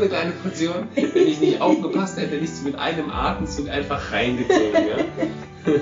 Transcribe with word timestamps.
eine 0.00 0.08
kleine 0.08 0.32
Portion. 0.32 0.88
Wenn 0.94 1.26
ich 1.26 1.40
nicht 1.40 1.60
aufgepasst 1.60 2.16
hätte, 2.16 2.32
hätte 2.32 2.44
ich 2.44 2.50
sie 2.50 2.64
mit 2.64 2.76
einem 2.76 3.10
Atemzug 3.10 3.68
einfach 3.68 4.12
reingezogen. 4.12 4.72
Ja? 4.72 5.74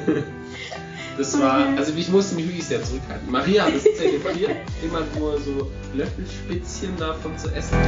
Das 1.16 1.41
war, 1.41 1.69
also 1.79 1.95
ich 1.96 2.09
musste 2.09 2.34
mich 2.34 2.46
wirklich 2.46 2.66
sehr 2.66 2.82
zurückhalten. 2.82 3.30
Maria 3.30 3.64
hat 3.64 3.75
es 3.75 3.84
zelebriert, 3.84 4.50
immer 4.82 5.02
nur 5.18 5.41
so 5.41 5.71
Löffelspitzchen 5.95 6.95
davon 6.98 7.39
zu 7.39 7.48
essen. 7.55 7.79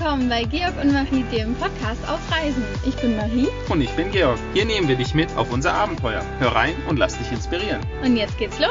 Willkommen 0.00 0.30
bei 0.30 0.44
Georg 0.44 0.72
und 0.82 0.94
Marie, 0.94 1.24
dem 1.30 1.54
Podcast 1.56 2.00
auf 2.08 2.20
Reisen. 2.32 2.64
Ich 2.86 2.96
bin 2.96 3.16
Marie 3.16 3.48
Und 3.68 3.82
ich 3.82 3.90
bin 3.90 4.10
Georg. 4.10 4.38
Hier 4.54 4.64
nehmen 4.64 4.88
wir 4.88 4.96
dich 4.96 5.14
mit 5.14 5.28
auf 5.36 5.52
unser 5.52 5.74
Abenteuer. 5.74 6.22
Hör 6.38 6.54
rein 6.54 6.72
und 6.88 6.98
lass 6.98 7.18
dich 7.18 7.30
inspirieren. 7.30 7.80
und 8.02 8.16
jetzt 8.16 8.38
geht's 8.38 8.58
los. 8.58 8.68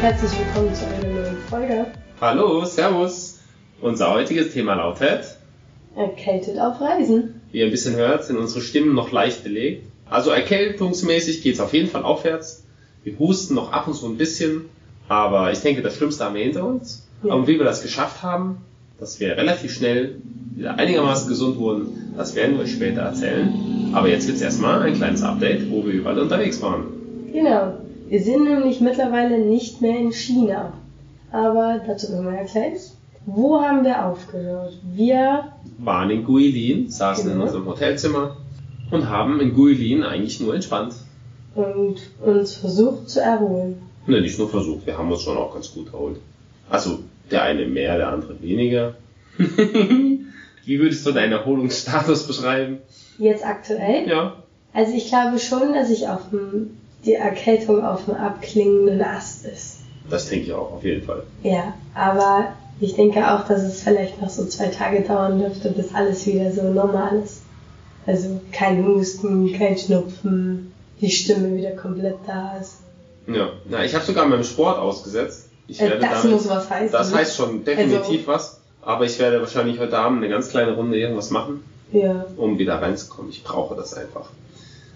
Herzlich 0.00 0.32
willkommen 0.40 0.74
zu 0.74 0.86
einer 0.88 1.06
neuen 1.06 1.38
Folge. 1.48 1.86
Hallo, 2.20 2.64
Servus. 2.64 3.38
Unser 3.80 4.10
heutiges 4.10 4.52
Thema 4.52 4.74
lautet, 4.74 5.37
Erkältet 5.98 6.58
auf 6.58 6.80
Reisen. 6.80 7.40
wie 7.50 7.58
ihr 7.58 7.64
ein 7.64 7.70
bisschen 7.70 7.96
hört, 7.96 8.24
sind 8.24 8.36
unsere 8.38 8.60
Stimmen 8.60 8.94
noch 8.94 9.10
leicht 9.10 9.42
belegt. 9.42 9.84
Also 10.08 10.30
erkältungsmäßig 10.30 11.42
geht 11.42 11.54
es 11.54 11.60
auf 11.60 11.74
jeden 11.74 11.88
Fall 11.88 12.04
aufwärts. 12.04 12.64
Wir 13.04 13.18
husten 13.18 13.54
noch 13.54 13.72
ab 13.72 13.88
und 13.88 13.94
zu 13.94 14.06
ein 14.06 14.16
bisschen, 14.16 14.66
aber 15.08 15.50
ich 15.52 15.60
denke, 15.60 15.82
das 15.82 15.96
Schlimmste 15.96 16.24
haben 16.24 16.34
wir 16.34 16.44
hinter 16.44 16.64
uns. 16.64 17.06
Ja. 17.22 17.34
Und 17.34 17.46
wie 17.48 17.58
wir 17.58 17.64
das 17.64 17.82
geschafft 17.82 18.22
haben, 18.22 18.58
dass 19.00 19.18
wir 19.20 19.36
relativ 19.36 19.72
schnell 19.72 20.16
wieder 20.54 20.74
einigermaßen 20.76 21.28
gesund 21.28 21.58
wurden, 21.58 22.12
das 22.16 22.34
werden 22.34 22.56
wir 22.56 22.64
euch 22.64 22.72
später 22.72 23.02
erzählen. 23.02 23.90
Aber 23.92 24.08
jetzt 24.08 24.26
gibt's 24.26 24.42
erstmal 24.42 24.82
ein 24.82 24.94
kleines 24.94 25.22
Update, 25.22 25.70
wo 25.70 25.84
wir 25.84 25.92
überall 25.92 26.18
unterwegs 26.18 26.60
waren. 26.62 26.84
Genau. 27.32 27.74
Wir 28.08 28.22
sind 28.22 28.44
nämlich 28.44 28.80
mittlerweile 28.80 29.38
nicht 29.38 29.80
mehr 29.80 29.98
in 29.98 30.12
China. 30.12 30.72
Aber 31.30 31.80
dazu 31.86 32.08
kommen 32.08 32.26
wir 32.26 32.40
ja 32.40 32.44
gleich. 32.44 32.80
Wo 33.26 33.60
haben 33.60 33.84
wir 33.84 34.06
aufgehört? 34.06 34.72
Wir, 34.94 35.52
Waren 35.78 36.10
in 36.10 36.24
Guilin, 36.24 36.90
saßen 36.90 37.26
in 37.26 37.32
Genau. 37.34 37.44
unserem 37.46 37.66
Hotelzimmer 37.66 38.36
und 38.90 39.08
haben 39.08 39.40
in 39.40 39.54
Guilin 39.54 40.02
eigentlich 40.02 40.40
nur 40.40 40.54
entspannt. 40.54 40.94
und 41.54 41.96
uns 42.24 42.54
versucht 42.56 43.08
zu 43.08 43.20
erholen. 43.20 43.82
Ne, 44.06 44.20
nicht 44.20 44.38
nur 44.38 44.48
versucht, 44.48 44.86
wir 44.86 44.96
haben 44.96 45.10
uns 45.10 45.22
schon 45.22 45.36
auch 45.36 45.52
ganz 45.54 45.72
gut 45.72 45.92
erholt. 45.92 46.18
Also, 46.70 47.00
der 47.32 47.42
eine 47.42 47.66
mehr, 47.66 47.96
der 47.96 48.08
andere 48.12 48.40
weniger. 48.40 48.94
Wie 49.38 50.78
würdest 50.80 51.06
du 51.06 51.12
deinen 51.12 51.32
Erholungsstatus 51.32 52.26
beschreiben? 52.26 52.78
Jetzt 53.18 53.44
aktuell? 53.44 54.08
Ja. 54.08 54.36
Also 54.72 54.92
ich 54.94 55.08
glaube 55.08 55.38
schon, 55.38 55.72
dass 55.74 55.90
ich 55.90 56.06
auf 56.08 56.28
dem, 56.30 56.76
die 57.04 57.14
Erkältung 57.14 57.84
auf 57.84 58.04
dem 58.04 58.14
abklingenden 58.14 59.00
Ast 59.02 59.44
ist. 59.46 59.78
Das 60.10 60.28
denke 60.28 60.46
ich 60.46 60.52
auch, 60.52 60.72
auf 60.74 60.84
jeden 60.84 61.04
Fall. 61.04 61.22
Ja, 61.42 61.74
aber 61.94 62.52
ich 62.80 62.94
denke 62.94 63.20
auch, 63.32 63.46
dass 63.46 63.62
es 63.62 63.82
vielleicht 63.82 64.20
noch 64.20 64.30
so 64.30 64.44
zwei 64.46 64.66
Tage 64.68 65.02
dauern 65.02 65.38
dürfte, 65.38 65.70
bis 65.70 65.94
alles 65.94 66.26
wieder 66.26 66.52
so 66.52 66.62
normal 66.62 67.20
ist. 67.24 67.42
Also 68.06 68.40
kein 68.52 68.86
Husten, 68.86 69.52
kein 69.52 69.76
Schnupfen, 69.76 70.72
die 71.00 71.10
Stimme 71.10 71.56
wieder 71.56 71.72
komplett 71.72 72.16
da 72.26 72.56
ist. 72.58 72.76
Ja. 73.26 73.50
Na, 73.68 73.84
ich 73.84 73.94
habe 73.94 74.04
sogar 74.04 74.26
meinem 74.26 74.44
Sport 74.44 74.78
ausgesetzt. 74.78 75.48
Ich 75.66 75.80
Äh, 75.80 75.90
werde 75.90 76.00
das 76.00 76.22
damit, 76.22 76.36
muss 76.36 76.48
was 76.48 76.70
heißen. 76.70 76.92
das 76.92 77.10
ne? 77.10 77.18
heißt 77.18 77.36
schon 77.36 77.64
definitiv 77.64 78.26
was. 78.26 78.60
Aber 78.80 79.04
ich 79.04 79.18
werde 79.18 79.40
wahrscheinlich 79.40 79.78
heute 79.78 79.98
Abend 79.98 80.18
eine 80.18 80.30
ganz 80.32 80.48
kleine 80.48 80.74
Runde 80.74 80.98
irgendwas 80.98 81.30
machen, 81.30 81.62
Ja. 81.92 82.24
um 82.38 82.58
wieder 82.58 82.80
reinzukommen. 82.80 83.30
Ich 83.30 83.44
brauche 83.44 83.74
das 83.74 83.92
einfach. 83.92 84.30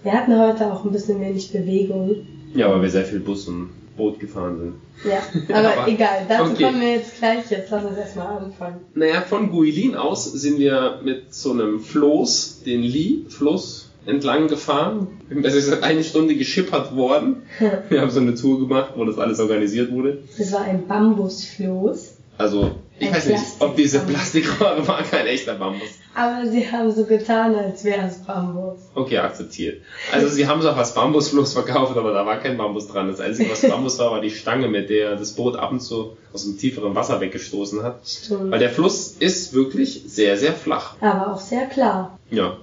Wir 0.01 0.13
hatten 0.13 0.37
heute 0.39 0.73
auch 0.73 0.83
ein 0.83 0.91
bisschen 0.91 1.21
wenig 1.21 1.51
Bewegung. 1.51 2.15
Ja, 2.55 2.69
weil 2.71 2.81
wir 2.81 2.89
sehr 2.89 3.05
viel 3.05 3.19
Bus 3.19 3.47
und 3.47 3.69
Boot 3.95 4.19
gefahren 4.19 4.57
sind. 4.59 5.11
Ja, 5.11 5.19
aber, 5.55 5.77
Aber- 5.81 5.87
egal, 5.87 6.25
dazu 6.27 6.51
okay. 6.51 6.63
kommen 6.63 6.81
wir 6.81 6.93
jetzt 6.93 7.17
gleich. 7.19 7.49
Jetzt 7.49 7.71
lass 7.71 7.83
uns 7.85 7.97
erstmal 7.97 8.37
anfangen. 8.37 8.81
Naja, 8.95 9.21
von 9.21 9.51
Guilin 9.51 9.95
aus 9.95 10.31
sind 10.31 10.59
wir 10.59 10.99
mit 11.03 11.33
so 11.33 11.51
einem 11.51 11.79
Floß, 11.79 12.61
den 12.65 12.81
Li-Fluss, 12.81 13.89
entlang 14.05 14.47
gefahren. 14.47 15.07
Das 15.41 15.53
ist 15.55 15.81
eine 15.83 16.03
Stunde 16.03 16.35
geschippert 16.35 16.95
worden. 16.95 17.43
Wir 17.89 18.01
haben 18.01 18.11
so 18.11 18.19
eine 18.19 18.35
Tour 18.35 18.59
gemacht, 18.59 18.93
wo 18.97 19.05
das 19.05 19.17
alles 19.17 19.39
organisiert 19.39 19.91
wurde. 19.91 20.19
Das 20.37 20.51
war 20.51 20.61
ein 20.61 20.87
Bambusfloß. 20.87 22.15
Also, 22.37 22.75
ich 22.99 23.11
weiß 23.11 23.25
nicht, 23.27 23.43
ob 23.59 23.75
diese 23.75 23.99
Plastik- 23.99 24.43
Plastikrohre 24.43 24.87
war 24.87 25.03
kein 25.11 25.25
echter 25.27 25.55
Bambus. 25.55 25.89
Aber 26.15 26.45
sie 26.47 26.71
haben 26.71 26.91
so 26.91 27.05
getan, 27.05 27.55
als 27.55 27.83
wäre 27.83 28.07
es 28.07 28.19
Bambus. 28.19 28.79
Okay, 28.93 29.17
akzeptiert. 29.17 29.81
Also, 30.11 30.27
sie 30.27 30.47
haben 30.47 30.59
es 30.59 30.65
auch 30.67 30.77
als 30.77 30.93
Bambusfloß 30.93 31.53
verkauft, 31.53 31.97
aber 31.97 32.13
da 32.13 32.25
war 32.25 32.39
kein 32.39 32.55
Bambus 32.57 32.87
dran. 32.87 33.07
Das 33.07 33.19
Einzige, 33.19 33.49
was 33.51 33.61
Bambus 33.61 33.97
war, 33.99 34.11
war 34.11 34.21
die 34.21 34.29
Stange, 34.29 34.67
mit 34.67 34.89
der 34.89 35.15
das 35.15 35.33
Boot 35.33 35.55
ab 35.55 35.71
und 35.71 35.79
zu 35.81 36.15
aus 36.33 36.43
dem 36.45 36.57
tieferen 36.57 36.93
Wasser 36.95 37.19
weggestoßen 37.19 37.81
hat. 37.83 38.01
Stimmt. 38.07 38.51
Weil 38.51 38.59
der 38.59 38.69
Fluss 38.69 39.15
ist 39.19 39.53
wirklich 39.53 40.03
sehr, 40.05 40.37
sehr 40.37 40.53
flach. 40.53 40.95
Aber 41.01 41.33
auch 41.33 41.39
sehr 41.41 41.65
klar. 41.65 42.19
Ja. 42.29 42.57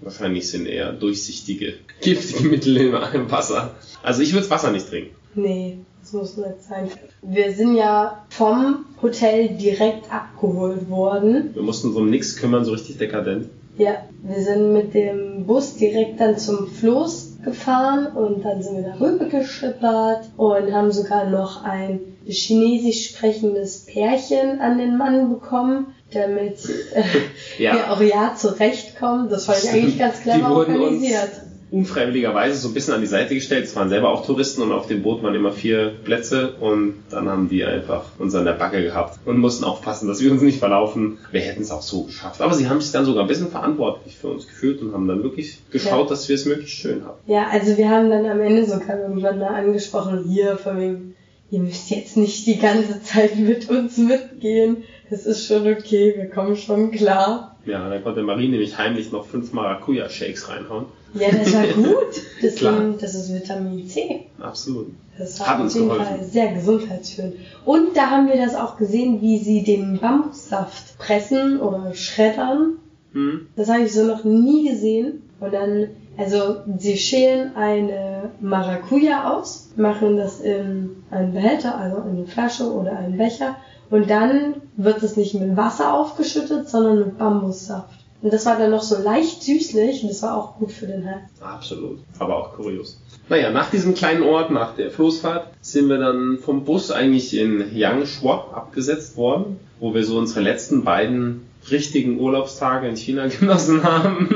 Wahrscheinlich 0.00 0.48
sind 0.50 0.66
eher 0.66 0.92
durchsichtige, 0.92 1.74
giftige 2.00 2.48
Mittel 2.48 2.76
im 2.78 3.30
Wasser. 3.30 3.74
Also 4.02 4.22
ich 4.22 4.32
würde 4.32 4.50
Wasser 4.50 4.72
nicht 4.72 4.88
trinken. 4.88 5.14
Nee, 5.34 5.78
das 6.12 6.36
muss 6.36 6.36
nicht 6.36 6.62
sein. 6.62 6.90
Wir 7.22 7.52
sind 7.52 7.74
ja 7.74 8.24
vom 8.28 8.84
Hotel 9.00 9.48
direkt 9.48 10.12
abgeholt 10.12 10.90
worden. 10.90 11.50
Wir 11.54 11.62
mussten 11.62 11.88
uns 11.88 11.96
um 11.96 12.10
nichts 12.10 12.36
kümmern, 12.36 12.64
so 12.64 12.72
richtig 12.72 12.98
dekadent. 12.98 13.48
Ja, 13.78 13.96
wir 14.22 14.42
sind 14.42 14.74
mit 14.74 14.92
dem 14.92 15.46
Bus 15.46 15.76
direkt 15.76 16.20
dann 16.20 16.36
zum 16.36 16.68
Floß 16.68 17.38
gefahren 17.42 18.08
und 18.08 18.44
dann 18.44 18.62
sind 18.62 18.76
wir 18.76 18.94
darüber 18.98 19.24
geschippert 19.24 20.28
und 20.36 20.72
haben 20.72 20.92
sogar 20.92 21.30
noch 21.30 21.64
ein 21.64 22.00
chinesisch 22.26 23.08
sprechendes 23.08 23.86
Pärchen 23.86 24.60
an 24.60 24.76
den 24.76 24.98
Mann 24.98 25.30
bekommen, 25.30 25.86
damit 26.12 26.58
äh, 26.94 27.62
Ja. 27.62 27.74
wir 27.74 27.90
auch 27.90 28.00
ja 28.02 28.34
zurechtkommen. 28.36 29.30
Das 29.30 29.46
fand 29.46 29.64
ich 29.64 29.70
eigentlich 29.70 29.98
ganz 29.98 30.20
clever 30.20 30.50
wurden 30.50 30.76
uns 30.76 30.82
organisiert. 30.82 31.30
Unfreiwilligerweise 31.72 32.56
so 32.58 32.68
ein 32.68 32.74
bisschen 32.74 32.94
an 32.94 33.00
die 33.00 33.06
Seite 33.06 33.34
gestellt. 33.34 33.64
Es 33.64 33.74
waren 33.74 33.88
selber 33.88 34.10
auch 34.10 34.24
Touristen 34.26 34.60
und 34.62 34.72
auf 34.72 34.86
dem 34.86 35.02
Boot 35.02 35.22
waren 35.22 35.34
immer 35.34 35.52
vier 35.52 35.92
Plätze 36.04 36.52
und 36.60 36.94
dann 37.10 37.28
haben 37.28 37.48
die 37.48 37.64
einfach 37.64 38.04
uns 38.18 38.34
an 38.34 38.44
der 38.44 38.52
Backe 38.52 38.82
gehabt 38.82 39.18
und 39.24 39.38
mussten 39.38 39.64
aufpassen, 39.64 40.06
dass 40.06 40.20
wir 40.20 40.30
uns 40.30 40.42
nicht 40.42 40.58
verlaufen. 40.58 41.18
Wir 41.32 41.40
hätten 41.40 41.62
es 41.62 41.70
auch 41.70 41.82
so 41.82 42.02
geschafft. 42.04 42.40
Aber 42.42 42.54
sie 42.54 42.68
haben 42.68 42.80
sich 42.80 42.92
dann 42.92 43.04
sogar 43.06 43.24
ein 43.24 43.28
bisschen 43.28 43.48
verantwortlich 43.48 44.16
für 44.16 44.28
uns 44.28 44.46
gefühlt 44.46 44.82
und 44.82 44.92
haben 44.92 45.08
dann 45.08 45.22
wirklich 45.22 45.58
geschaut, 45.70 46.04
Ja. 46.04 46.10
dass 46.10 46.28
wir 46.28 46.34
es 46.36 46.44
möglichst 46.44 46.76
schön 46.76 47.04
haben. 47.04 47.18
Ja, 47.26 47.48
also 47.50 47.76
wir 47.76 47.88
haben 47.88 48.10
dann 48.10 48.26
am 48.26 48.40
Ende 48.40 48.64
sogar 48.66 49.00
irgendwann 49.00 49.38
mal 49.38 49.54
angesprochen, 49.54 50.24
hier 50.28 50.58
von 50.58 50.78
wegen, 50.78 51.14
ihr 51.50 51.60
müsst 51.60 51.90
jetzt 51.90 52.16
nicht 52.18 52.46
die 52.46 52.58
ganze 52.58 53.02
Zeit 53.02 53.36
mit 53.38 53.70
uns 53.70 53.96
mitgehen. 53.96 54.84
Es 55.10 55.26
ist 55.26 55.46
schon 55.46 55.66
okay, 55.66 56.14
wir 56.16 56.28
kommen 56.30 56.56
schon 56.56 56.90
klar. 56.90 57.56
Ja, 57.64 57.88
dann 57.88 58.02
konnte 58.02 58.22
Marie 58.22 58.48
nämlich 58.48 58.76
heimlich 58.78 59.12
noch 59.12 59.26
fünf 59.26 59.52
Maracuja-Shakes 59.52 60.48
reinhauen. 60.48 60.86
Ja, 61.14 61.30
das 61.30 61.52
war 61.54 61.66
gut. 61.74 62.14
Sind, 62.40 63.02
das 63.02 63.14
ist 63.14 63.32
Vitamin 63.34 63.86
C. 63.88 64.26
Absolut. 64.40 64.88
Das 65.18 65.38
Hat 65.40 65.46
war 65.48 65.54
auf 65.56 65.60
uns 65.62 65.74
jeden 65.74 65.88
geholfen. 65.88 66.06
Fall 66.06 66.24
sehr 66.24 66.52
gesundheitsführend. 66.54 67.34
Und 67.64 67.96
da 67.96 68.10
haben 68.10 68.28
wir 68.28 68.36
das 68.36 68.54
auch 68.54 68.76
gesehen, 68.78 69.20
wie 69.20 69.38
sie 69.38 69.62
den 69.62 69.98
Bambussaft 70.00 70.98
pressen 70.98 71.60
oder 71.60 71.94
schreddern. 71.94 72.78
Hm? 73.12 73.46
Das 73.56 73.68
habe 73.68 73.82
ich 73.82 73.92
so 73.92 74.04
noch 74.04 74.24
nie 74.24 74.68
gesehen. 74.70 75.22
Und 75.38 75.52
dann, 75.52 75.88
also 76.16 76.56
sie 76.78 76.96
schälen 76.96 77.54
eine 77.56 78.30
Maracuja 78.40 79.32
aus, 79.34 79.70
machen 79.76 80.16
das 80.16 80.40
in 80.40 80.90
einen 81.10 81.32
Behälter, 81.34 81.76
also 81.76 81.96
in 81.98 82.16
eine 82.16 82.26
Flasche 82.26 82.72
oder 82.72 82.96
einen 82.96 83.18
Becher. 83.18 83.56
Und 83.90 84.08
dann 84.08 84.54
wird 84.76 85.02
es 85.02 85.16
nicht 85.16 85.34
mit 85.34 85.56
Wasser 85.56 85.92
aufgeschüttet, 85.92 86.68
sondern 86.70 86.98
mit 87.00 87.18
Bambussaft. 87.18 88.01
Und 88.22 88.32
das 88.32 88.46
war 88.46 88.56
dann 88.56 88.70
noch 88.70 88.82
so 88.82 89.02
leicht 89.02 89.42
süßlich 89.42 90.02
und 90.04 90.08
das 90.10 90.22
war 90.22 90.36
auch 90.36 90.56
gut 90.56 90.70
für 90.70 90.86
den 90.86 91.04
Hals. 91.04 91.22
Absolut. 91.40 91.98
Aber 92.20 92.36
auch 92.36 92.54
kurios. 92.54 92.98
Naja, 93.28 93.50
nach 93.50 93.70
diesem 93.70 93.94
kleinen 93.94 94.22
Ort, 94.22 94.50
nach 94.52 94.76
der 94.76 94.90
Floßfahrt, 94.92 95.48
sind 95.60 95.88
wir 95.88 95.98
dann 95.98 96.38
vom 96.38 96.64
Bus 96.64 96.92
eigentlich 96.92 97.36
in 97.36 97.74
Yangshuo 97.76 98.30
abgesetzt 98.30 99.16
worden, 99.16 99.58
wo 99.80 99.92
wir 99.92 100.04
so 100.04 100.18
unsere 100.18 100.40
letzten 100.40 100.84
beiden 100.84 101.42
richtigen 101.70 102.20
Urlaubstage 102.20 102.88
in 102.88 102.96
China 102.96 103.26
genossen 103.40 103.82
haben. 103.82 104.28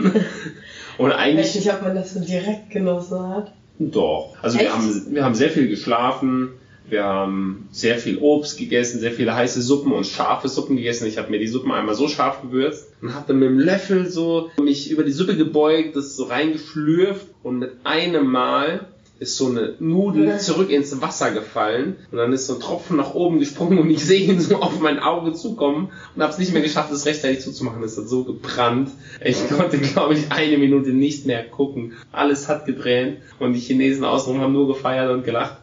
Und 0.98 1.10
Ich 1.10 1.14
weiß 1.16 1.20
eigentlich 1.20 1.54
nicht, 1.54 1.72
ob 1.72 1.82
man 1.82 1.94
das 1.94 2.14
so 2.14 2.20
direkt 2.20 2.70
genossen 2.70 3.28
hat. 3.28 3.52
doch. 3.78 4.34
Also 4.42 4.58
wir 4.58 4.66
Echt? 4.66 4.74
haben, 4.74 5.06
wir 5.10 5.24
haben 5.24 5.34
sehr 5.34 5.50
viel 5.50 5.68
geschlafen. 5.68 6.50
Wir 6.88 7.04
haben 7.04 7.68
sehr 7.72 7.98
viel 7.98 8.18
Obst 8.18 8.58
gegessen, 8.58 9.00
sehr 9.00 9.12
viele 9.12 9.34
heiße 9.34 9.60
Suppen 9.60 9.92
und 9.92 10.06
scharfe 10.06 10.48
Suppen 10.48 10.76
gegessen. 10.76 11.06
Ich 11.06 11.18
habe 11.18 11.30
mir 11.30 11.38
die 11.38 11.48
Suppen 11.48 11.72
einmal 11.72 11.94
so 11.94 12.08
scharf 12.08 12.42
gewürzt 12.42 12.92
und 13.02 13.14
habe 13.14 13.26
dann 13.28 13.38
mit 13.38 13.48
dem 13.48 13.58
Löffel 13.58 14.08
so 14.08 14.50
mich 14.60 14.90
über 14.90 15.02
die 15.02 15.12
Suppe 15.12 15.36
gebeugt, 15.36 15.96
das 15.96 16.16
so 16.16 16.24
reingeschlürft 16.24 17.26
und 17.42 17.58
mit 17.58 17.72
einem 17.84 18.26
Mal 18.26 18.86
ist 19.18 19.36
so 19.36 19.46
eine 19.48 19.74
Nudel 19.78 20.38
zurück 20.40 20.70
ins 20.70 21.00
Wasser 21.00 21.30
gefallen 21.30 21.96
und 22.10 22.18
dann 22.18 22.32
ist 22.32 22.46
so 22.46 22.54
ein 22.54 22.60
Tropfen 22.60 22.98
nach 22.98 23.14
oben 23.14 23.38
gesprungen 23.38 23.78
und 23.78 23.88
ich 23.90 24.04
sehe 24.04 24.20
ihn 24.20 24.40
so 24.40 24.56
auf 24.56 24.78
mein 24.80 24.98
Auge 24.98 25.32
zukommen 25.32 25.90
und 26.14 26.22
habe 26.22 26.32
es 26.32 26.38
nicht 26.38 26.52
mehr 26.52 26.60
geschafft, 26.60 26.92
es 26.92 27.06
rechtzeitig 27.06 27.40
zuzumachen. 27.40 27.82
Es 27.82 27.96
hat 27.96 28.08
so 28.08 28.24
gebrannt. 28.24 28.90
Ich 29.24 29.48
konnte, 29.48 29.78
glaube 29.78 30.14
ich, 30.14 30.30
eine 30.30 30.58
Minute 30.58 30.90
nicht 30.90 31.24
mehr 31.24 31.44
gucken. 31.44 31.94
Alles 32.12 32.48
hat 32.48 32.66
gebrannt 32.66 33.18
und 33.38 33.54
die 33.54 33.60
Chinesen 33.60 34.04
außenrum 34.04 34.40
haben 34.40 34.52
nur 34.52 34.68
gefeiert 34.68 35.10
und 35.10 35.24
gelacht. 35.24 35.58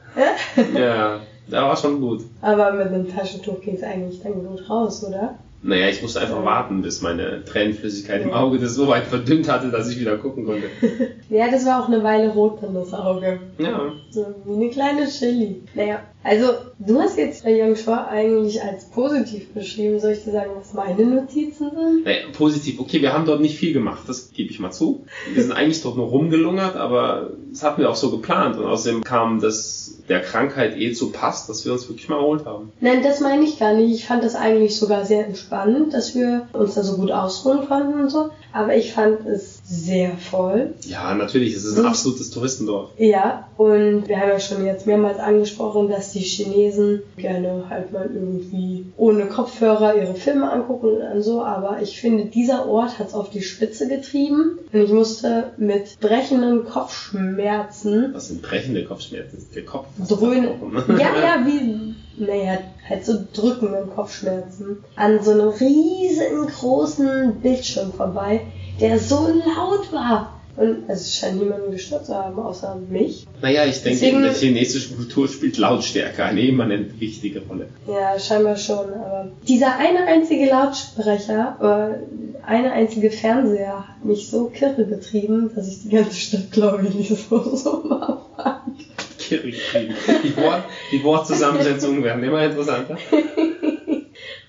Ja, 0.75 1.19
da 1.48 1.63
war 1.68 1.77
schon 1.77 2.00
gut. 2.00 2.21
Aber 2.42 2.74
mit 2.74 2.88
einem 2.88 3.13
Taschentuch 3.13 3.62
geht's 3.62 3.83
eigentlich 3.83 4.21
dann 4.21 4.45
gut 4.45 4.69
raus, 4.69 5.04
oder? 5.07 5.36
Naja, 5.65 5.88
ich 5.88 6.01
musste 6.01 6.19
einfach 6.19 6.44
warten, 6.44 6.81
bis 6.81 7.01
meine 7.01 7.45
Tränenflüssigkeit 7.45 8.21
im 8.21 8.33
Auge 8.33 8.60
das 8.60 8.75
so 8.75 8.89
weit 8.89 9.07
verdünnt 9.07 9.50
hatte, 9.50 9.69
dass 9.69 9.89
ich 9.89 9.98
wieder 10.00 10.18
gucken 10.18 10.45
konnte. 10.45 10.68
Ja, 11.30 11.50
das 11.50 11.65
war 11.65 11.81
auch 11.81 11.88
eine 11.88 12.04
Weile 12.04 12.30
rot 12.30 12.62
dann 12.62 12.74
das 12.74 12.94
Auge. 12.94 13.39
Ja. 13.57 13.92
So 14.12 14.36
wie 14.45 14.56
eine 14.56 14.69
kleine 14.69 15.07
Chili. 15.07 15.63
Naja, 15.74 16.01
also 16.23 16.53
du 16.79 16.99
hast 16.99 17.17
jetzt 17.17 17.43
bei 17.43 17.61
Young 17.61 17.75
Shore 17.75 18.07
eigentlich 18.07 18.61
als 18.61 18.85
positiv 18.85 19.53
beschrieben. 19.53 19.99
Soll 19.99 20.11
ich 20.11 20.23
dir 20.23 20.31
sagen, 20.31 20.51
was 20.55 20.73
meine 20.73 21.05
Notizen 21.05 21.69
sind? 21.71 22.05
Naja, 22.05 22.27
positiv. 22.35 22.79
Okay, 22.79 23.01
wir 23.01 23.13
haben 23.13 23.25
dort 23.25 23.41
nicht 23.41 23.57
viel 23.57 23.73
gemacht, 23.73 24.03
das 24.07 24.31
gebe 24.31 24.49
ich 24.49 24.59
mal 24.59 24.71
zu. 24.71 25.05
Wir 25.33 25.43
sind 25.43 25.51
eigentlich 25.51 25.81
dort 25.81 25.97
nur 25.97 26.07
rumgelungert, 26.07 26.75
aber 26.75 27.31
das 27.51 27.63
hatten 27.63 27.81
wir 27.81 27.89
auch 27.89 27.95
so 27.95 28.11
geplant. 28.11 28.57
Und 28.57 28.65
außerdem 28.65 29.03
kam 29.03 29.39
das 29.39 29.83
der 30.09 30.21
Krankheit 30.21 30.77
eh 30.77 30.91
zu 30.93 31.11
Pass, 31.11 31.47
dass 31.47 31.65
wir 31.65 31.71
uns 31.71 31.87
wirklich 31.87 32.09
mal 32.09 32.17
erholt 32.17 32.45
haben. 32.45 32.71
Nein, 32.81 33.03
das 33.03 33.19
meine 33.21 33.43
ich 33.43 33.59
gar 33.59 33.73
nicht. 33.73 33.93
Ich 33.93 34.05
fand 34.05 34.23
das 34.23 34.35
eigentlich 34.35 34.77
sogar 34.77 35.05
sehr 35.05 35.25
entspannend, 35.25 35.93
dass 35.93 36.15
wir 36.15 36.47
uns 36.53 36.75
da 36.75 36.83
so 36.83 36.97
gut 36.97 37.11
ausruhen 37.11 37.67
konnten 37.67 38.01
und 38.01 38.09
so. 38.09 38.29
Aber 38.51 38.75
ich 38.75 38.93
fand 38.93 39.25
es 39.25 39.52
sehr 39.73 40.17
voll. 40.17 40.73
Ja, 40.85 41.13
natürlich, 41.15 41.55
es 41.55 41.65
ist 41.65 41.77
ein 41.77 41.85
absolutes 41.85 42.29
Touristendorf. 42.29 42.91
Ja, 42.97 43.47
und 43.57 44.07
wir 44.07 44.19
haben 44.19 44.29
ja 44.29 44.39
schon 44.39 44.65
jetzt 44.65 44.87
mehrmals 44.87 45.19
angesprochen, 45.19 45.89
dass 45.89 46.11
die 46.11 46.19
Chinesen 46.19 47.01
gerne 47.17 47.65
halt 47.69 47.91
mal 47.91 48.09
irgendwie 48.13 48.85
ohne 48.97 49.25
Kopfhörer 49.25 49.95
ihre 49.95 50.15
Filme 50.15 50.51
angucken 50.51 50.97
und 51.13 51.21
so, 51.21 51.43
aber 51.43 51.81
ich 51.81 51.99
finde, 51.99 52.25
dieser 52.25 52.67
Ort 52.67 52.99
hat 52.99 53.09
es 53.09 53.13
auf 53.13 53.29
die 53.29 53.41
Spitze 53.41 53.87
getrieben 53.87 54.59
und 54.71 54.81
ich 54.81 54.91
musste 54.91 55.51
mit 55.57 55.99
brechenden 55.99 56.65
Kopfschmerzen 56.65 58.13
Das 58.13 58.27
sind 58.27 58.41
brechende 58.41 58.85
Kopfschmerzen. 58.85 59.45
Der 59.55 59.65
Kopf 59.65 59.87
dröhnen. 60.07 60.49
Ja, 60.89 60.97
ja, 60.97 61.45
wie, 61.45 61.95
naja, 62.17 62.59
halt 62.87 63.05
so 63.05 63.13
drückenden 63.33 63.89
Kopfschmerzen 63.89 64.83
an 64.95 65.23
so 65.23 65.31
einem 65.31 65.49
riesengroßen 65.49 67.35
Bildschirm 67.41 67.93
vorbei, 67.93 68.41
der 68.79 68.99
so 68.99 69.27
laut 69.27 69.91
war. 69.91 70.39
Und 70.55 70.87
es 70.87 71.15
scheint 71.17 71.41
niemanden 71.41 71.71
gestört 71.71 72.05
zu 72.05 72.13
haben, 72.13 72.37
außer 72.37 72.75
mich. 72.87 73.25
Naja, 73.41 73.65
ich 73.65 73.81
denke, 73.81 73.99
Deswegen- 74.01 74.17
in 74.17 74.23
der 74.23 74.33
chinesischen 74.33 74.97
Kultur 74.97 75.27
spielt 75.27 75.57
Lautstärke 75.57 76.23
eine 76.23 76.41
immanent 76.41 76.99
wichtige 76.99 77.41
Rolle. 77.41 77.69
Ja, 77.87 78.19
scheinbar 78.19 78.55
schon, 78.55 78.93
aber 78.93 79.31
dieser 79.47 79.75
eine 79.79 80.03
einzige 80.05 80.45
Lautsprecher, 80.45 81.57
oder 81.59 81.99
eine 82.45 82.71
einzige 82.71 83.09
Fernseher 83.09 83.87
hat 83.87 84.05
mich 84.05 84.29
so 84.29 84.45
kirre 84.45 84.85
getrieben, 84.85 85.49
dass 85.55 85.67
ich 85.67 85.81
die 85.81 85.89
ganze 85.89 86.13
Stadt, 86.15 86.51
glaube 86.51 86.85
ich, 86.87 86.93
nicht 86.93 87.29
so, 87.29 87.55
so 87.55 87.83
mal 87.87 88.21
fand. 88.35 88.77
Kirri 89.17 89.53
kriegen. 89.53 89.95
Die, 90.23 90.37
Wort, 90.37 90.65
die 90.91 91.03
Wortzusammensetzungen 91.03 92.03
werden 92.03 92.23
immer 92.23 92.43
interessanter. 92.45 92.95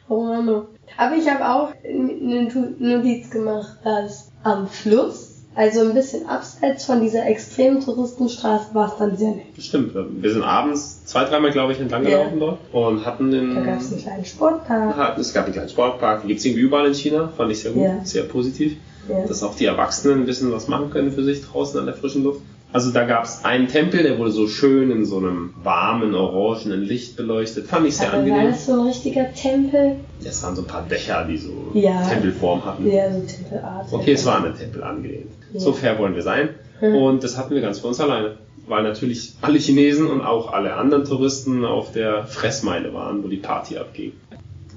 Oh 0.07 0.23
Mann. 0.23 0.67
Aber 0.97 1.17
ich 1.17 1.29
habe 1.29 1.49
auch 1.49 1.73
eine 1.85 2.49
Notiz 2.79 3.31
gemacht, 3.31 3.79
dass 3.85 4.31
am 4.43 4.69
Fluss, 4.69 5.31
also 5.57 5.81
ein 5.81 5.95
bisschen 5.95 6.27
abseits 6.27 6.85
von 6.85 7.01
dieser 7.01 7.27
extremen 7.27 7.81
Touristenstraße, 7.81 8.75
war 8.75 8.89
es 8.93 8.99
dann 8.99 9.17
sehr 9.17 9.31
nett. 9.31 9.45
Stimmt, 9.59 9.93
wir 9.95 10.33
sind 10.33 10.43
abends 10.43 11.05
zwei, 11.05 11.25
dreimal, 11.25 11.51
glaube 11.53 11.73
ich, 11.73 11.81
entlang 11.81 12.05
gelaufen 12.05 12.41
dort 12.41 12.59
und 12.73 13.05
hatten 13.07 13.31
den. 13.31 13.55
Da 13.55 13.61
gab 13.63 13.81
es 13.81 13.93
einen 13.93 14.03
kleinen 14.03 14.25
Sportpark. 14.25 14.97
hatten- 14.97 15.21
es 15.21 15.33
gab 15.35 15.45
einen 15.45 15.53
kleinen 15.55 15.69
Sportpark, 15.69 16.23
die 16.23 16.29
gibt's 16.29 16.45
irgendwie 16.45 16.63
überall 16.63 16.87
in 16.87 16.95
China, 16.95 17.33
fand 17.37 17.51
ich 17.53 17.61
sehr 17.61 17.73
gut, 17.73 17.83
Ja. 17.83 18.01
sehr 18.05 18.25
positiv. 18.25 18.77
Ja. 19.09 19.27
Dass 19.27 19.43
auch 19.43 19.55
die 19.55 19.67
Erwachsenen 19.67 20.21
ein 20.21 20.27
bisschen 20.27 20.51
was 20.51 20.67
machen 20.67 20.89
können 20.91 21.13
für 21.13 21.23
sich 21.23 21.45
draußen 21.45 21.79
an 21.79 21.85
der 21.87 21.95
frischen 21.95 22.25
Luft. 22.25 22.41
Also 22.75 22.91
da 22.91 23.05
gab's 23.05 23.45
einen 23.45 23.69
Tempel, 23.69 24.03
der 24.03 24.19
wurde 24.19 24.33
so 24.33 24.49
schön 24.49 24.91
in 24.91 25.05
so 25.05 25.19
einem 25.19 25.55
warmen, 25.63 26.13
orangenen 26.13 26.83
Licht 26.83 27.17
beleuchtet. 27.17 27.69
Fand 27.69 27.87
ich 27.87 27.97
sehr 27.97 28.09
Aber 28.09 28.17
war 28.17 28.23
angenehm. 28.25 28.51
das 28.51 28.67
so 28.67 28.73
ein 28.73 28.89
richtiger 28.89 29.33
Tempel? 29.33 29.99
Es 30.25 30.43
waren 30.43 30.57
so 30.57 30.63
ein 30.63 30.67
paar 30.67 30.83
Dächer, 30.83 31.25
die 31.25 31.37
so 31.39 31.53
Ja. 31.73 32.03
Tempelform 32.03 32.65
hatten. 32.65 32.91
Ja, 32.91 33.13
so 33.13 33.21
Tempelart. 33.21 33.93
Okay, 33.93 34.15
es 34.15 34.27
war 34.27 34.39
an 34.39 34.43
den 34.43 34.57
Tempel 34.57 34.83
angelehnt. 34.83 35.31
Ja. 35.53 35.61
So 35.61 35.73
fair 35.73 35.97
wollen 36.01 36.17
wir 36.17 36.23
sein. 36.23 36.49
Mhm. 36.81 36.97
Und 36.97 37.23
das 37.23 37.39
hatten 37.39 37.55
wir 37.55 37.61
ganz 37.63 37.79
für 37.79 37.87
uns 37.87 38.01
alleine. 38.01 38.39
Weil 38.67 38.83
natürlich 38.83 39.35
alle 39.41 39.59
Chinesen 39.59 40.09
und 40.09 40.23
auch 40.23 40.53
alle 40.53 40.75
anderen 40.75 41.05
Touristen 41.05 41.65
auf 41.65 41.93
der 41.93 42.27
Fressmeile 42.27 42.93
waren, 42.93 43.23
wo 43.23 43.29
die 43.29 43.37
Party 43.37 43.79
abging. 43.79 44.15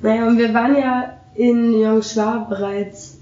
Naja, 0.03 0.27
und 0.27 0.37
wir 0.37 0.53
waren 0.53 0.75
ja 0.77 1.17
in 1.33 1.73
Yongshua 1.73 2.45
bereits 2.47 3.17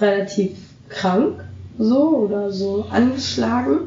relativ 0.00 0.56
krank, 0.88 1.44
so 1.78 2.08
oder 2.16 2.50
so 2.50 2.84
angeschlagen. 2.90 3.82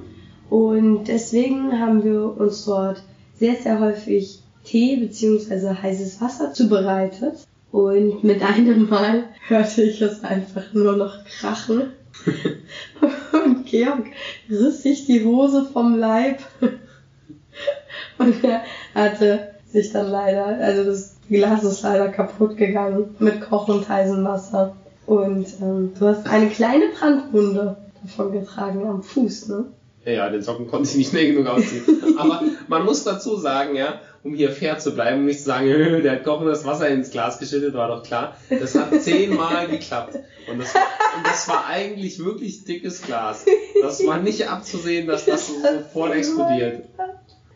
Und 0.51 1.05
deswegen 1.05 1.79
haben 1.79 2.03
wir 2.03 2.37
uns 2.37 2.65
dort 2.65 3.01
sehr, 3.39 3.55
sehr 3.55 3.79
häufig 3.79 4.43
Tee 4.65 4.97
bzw. 4.97 5.75
heißes 5.81 6.19
Wasser 6.19 6.51
zubereitet. 6.51 7.47
Und 7.71 8.21
mit 8.25 8.43
einem 8.43 8.89
Mal 8.89 9.23
hörte 9.47 9.83
ich 9.83 10.01
es 10.01 10.25
einfach 10.25 10.73
nur 10.73 10.97
noch 10.97 11.23
krachen. 11.23 11.93
Und 13.45 13.65
Georg 13.65 14.07
riss 14.49 14.83
sich 14.83 15.05
die 15.05 15.23
Hose 15.23 15.69
vom 15.71 15.97
Leib. 15.97 16.39
Und 18.17 18.43
er 18.43 18.63
hatte 18.93 19.53
sich 19.71 19.93
dann 19.93 20.11
leider, 20.11 20.47
also 20.47 20.83
das 20.83 21.15
Glas 21.29 21.63
ist 21.63 21.83
leider 21.83 22.09
kaputt 22.09 22.57
gegangen 22.57 23.15
mit 23.19 23.39
kochend 23.39 23.87
heißem 23.87 24.21
Wasser. 24.25 24.75
Und 25.05 25.47
ähm, 25.61 25.93
du 25.97 26.07
hast 26.07 26.27
eine 26.27 26.49
kleine 26.49 26.89
Brandwunde 26.89 27.77
davon 28.03 28.33
getragen 28.33 28.85
am 28.85 29.01
Fuß, 29.01 29.47
ne? 29.47 29.67
Ja, 30.03 30.29
den 30.29 30.41
Socken 30.41 30.67
konnte 30.67 30.89
ich 30.89 30.95
nicht 30.95 31.11
schnell 31.11 31.33
genug 31.33 31.47
ausziehen. 31.47 31.83
Aber 32.17 32.41
man 32.67 32.85
muss 32.85 33.03
dazu 33.03 33.37
sagen, 33.37 33.75
ja, 33.75 34.01
um 34.23 34.33
hier 34.33 34.51
fair 34.51 34.79
zu 34.79 34.95
bleiben, 34.95 35.25
nicht 35.25 35.39
zu 35.39 35.45
sagen, 35.45 35.65
"Hö, 35.67 36.01
der 36.01 36.13
hat 36.13 36.23
kochendes 36.23 36.65
Wasser 36.65 36.89
ins 36.89 37.11
Glas 37.11 37.37
geschüttet, 37.39 37.73
war 37.75 37.87
doch 37.87 38.03
klar. 38.03 38.35
Das 38.49 38.73
hat 38.75 38.99
zehnmal 39.01 39.67
geklappt. 39.67 40.15
Und 40.51 40.59
das, 40.59 40.73
und 40.73 41.25
das 41.25 41.47
war 41.47 41.67
eigentlich 41.67 42.23
wirklich 42.23 42.63
dickes 42.63 43.03
Glas. 43.03 43.45
Das 43.81 44.05
war 44.07 44.17
nicht 44.17 44.47
abzusehen, 44.47 45.07
dass 45.07 45.25
das 45.25 45.47
so 45.47 45.53
sofort 45.61 46.15
explodiert. 46.15 46.83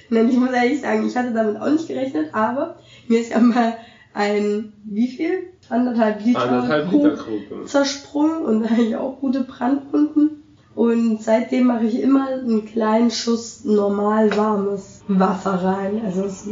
Nein, 0.08 0.28
ich 0.28 0.36
muss 0.36 0.52
ehrlich 0.52 0.80
sagen, 0.80 1.06
ich 1.06 1.16
hatte 1.16 1.32
damit 1.32 1.60
auch 1.60 1.70
nicht 1.70 1.88
gerechnet, 1.88 2.34
aber 2.34 2.78
mir 3.08 3.20
ist 3.20 3.32
ja 3.32 3.38
mal 3.38 3.76
ein, 4.12 4.72
wie 4.84 5.08
viel? 5.08 5.51
Anderthalb 5.68 6.24
Liter, 6.24 6.42
Anderthalb 6.42 6.88
Krug 6.88 7.04
Liter 7.04 7.16
Krug. 7.16 7.40
ja. 7.50 7.66
zersprungen 7.66 8.44
und 8.44 8.62
da 8.62 8.70
habe 8.70 8.82
ich 8.82 8.96
auch 8.96 9.18
gute 9.20 9.42
Brandwunden. 9.42 10.42
Und 10.74 11.22
seitdem 11.22 11.66
mache 11.66 11.84
ich 11.84 12.00
immer 12.00 12.28
einen 12.28 12.64
kleinen 12.64 13.10
Schuss 13.10 13.64
normal 13.64 14.34
warmes 14.36 15.02
Wasser 15.06 15.52
rein. 15.52 16.00
Also 16.04 16.24
es 16.24 16.46
ist 16.46 16.48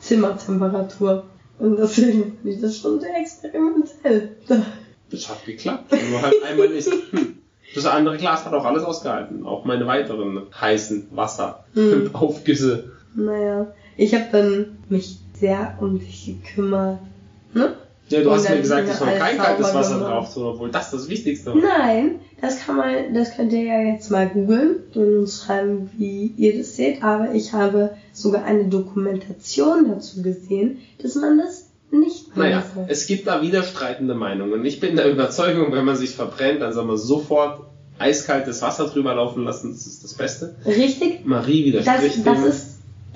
Zimmertemperatur. 0.00 1.24
Und 1.58 1.78
deswegen 1.78 2.36
finde 2.42 2.50
ich 2.50 2.60
das 2.60 2.76
schon 2.78 3.00
sehr 3.00 3.16
experimentell. 3.16 4.36
Das 5.10 5.28
hat 5.28 5.44
geklappt. 5.46 5.92
Nur 6.10 6.20
halt 6.22 6.34
einmal 6.48 6.68
nicht. 6.68 6.90
Das 7.74 7.86
andere 7.86 8.18
Glas 8.18 8.44
hat 8.44 8.52
auch 8.52 8.64
alles 8.66 8.84
ausgehalten. 8.84 9.46
Auch 9.46 9.64
meine 9.64 9.86
weiteren 9.86 10.42
heißen 10.60 11.08
Wasser. 11.12 11.64
Hm. 11.74 12.10
Aufgüsse. 12.12 12.92
Naja, 13.14 13.72
ich 13.96 14.14
habe 14.14 14.26
dann 14.30 14.78
mich 14.88 15.18
sehr 15.34 15.76
um 15.80 15.98
dich 15.98 16.26
gekümmert. 16.26 16.98
Ne? 17.54 17.74
Ja, 18.08 18.20
du 18.22 18.28
Und 18.30 18.36
hast 18.36 18.50
mir 18.50 18.58
gesagt, 18.60 18.88
ich 18.88 18.94
soll 18.94 19.08
kein 19.18 19.38
kaltes 19.38 19.72
Wasser 19.74 19.98
drauf 19.98 20.32
tun, 20.34 20.44
obwohl 20.44 20.70
das 20.70 20.90
das 20.90 21.08
Wichtigste 21.08 21.54
war. 21.54 21.56
Nein, 21.56 22.16
das 22.40 22.60
kann 22.60 22.76
man, 22.76 23.14
das 23.14 23.34
könnt 23.34 23.52
ihr 23.52 23.62
ja 23.62 23.80
jetzt 23.80 24.10
mal 24.10 24.28
googeln 24.28 24.76
und 24.94 25.18
uns 25.20 25.42
schreiben, 25.44 25.90
wie 25.96 26.32
ihr 26.36 26.58
das 26.58 26.76
seht. 26.76 27.02
Aber 27.02 27.32
ich 27.34 27.52
habe 27.54 27.90
sogar 28.12 28.44
eine 28.44 28.66
Dokumentation 28.66 29.88
dazu 29.88 30.22
gesehen, 30.22 30.78
dass 31.02 31.14
man 31.14 31.38
das 31.38 31.70
nicht 31.90 32.36
Naja, 32.36 32.56
machen 32.56 32.70
soll. 32.74 32.84
es 32.88 33.06
gibt 33.06 33.26
da 33.26 33.40
widerstreitende 33.40 34.14
Meinungen. 34.14 34.64
Ich 34.64 34.80
bin 34.80 34.96
der 34.96 35.10
Überzeugung, 35.10 35.72
wenn 35.72 35.84
man 35.84 35.96
sich 35.96 36.10
verbrennt, 36.10 36.60
dann 36.60 36.72
soll 36.72 36.84
man 36.84 36.98
sofort 36.98 37.60
eiskaltes 37.98 38.60
Wasser 38.62 38.86
drüber 38.88 39.14
laufen 39.14 39.44
lassen. 39.44 39.70
Das 39.72 39.86
ist 39.86 40.02
das 40.04 40.14
Beste. 40.14 40.56
Richtig? 40.66 41.24
Marie 41.24 41.70
Das, 41.72 41.82
widerspricht 41.86 42.26
das 42.26 42.38
dem. 42.40 42.46
ist, 42.50 42.66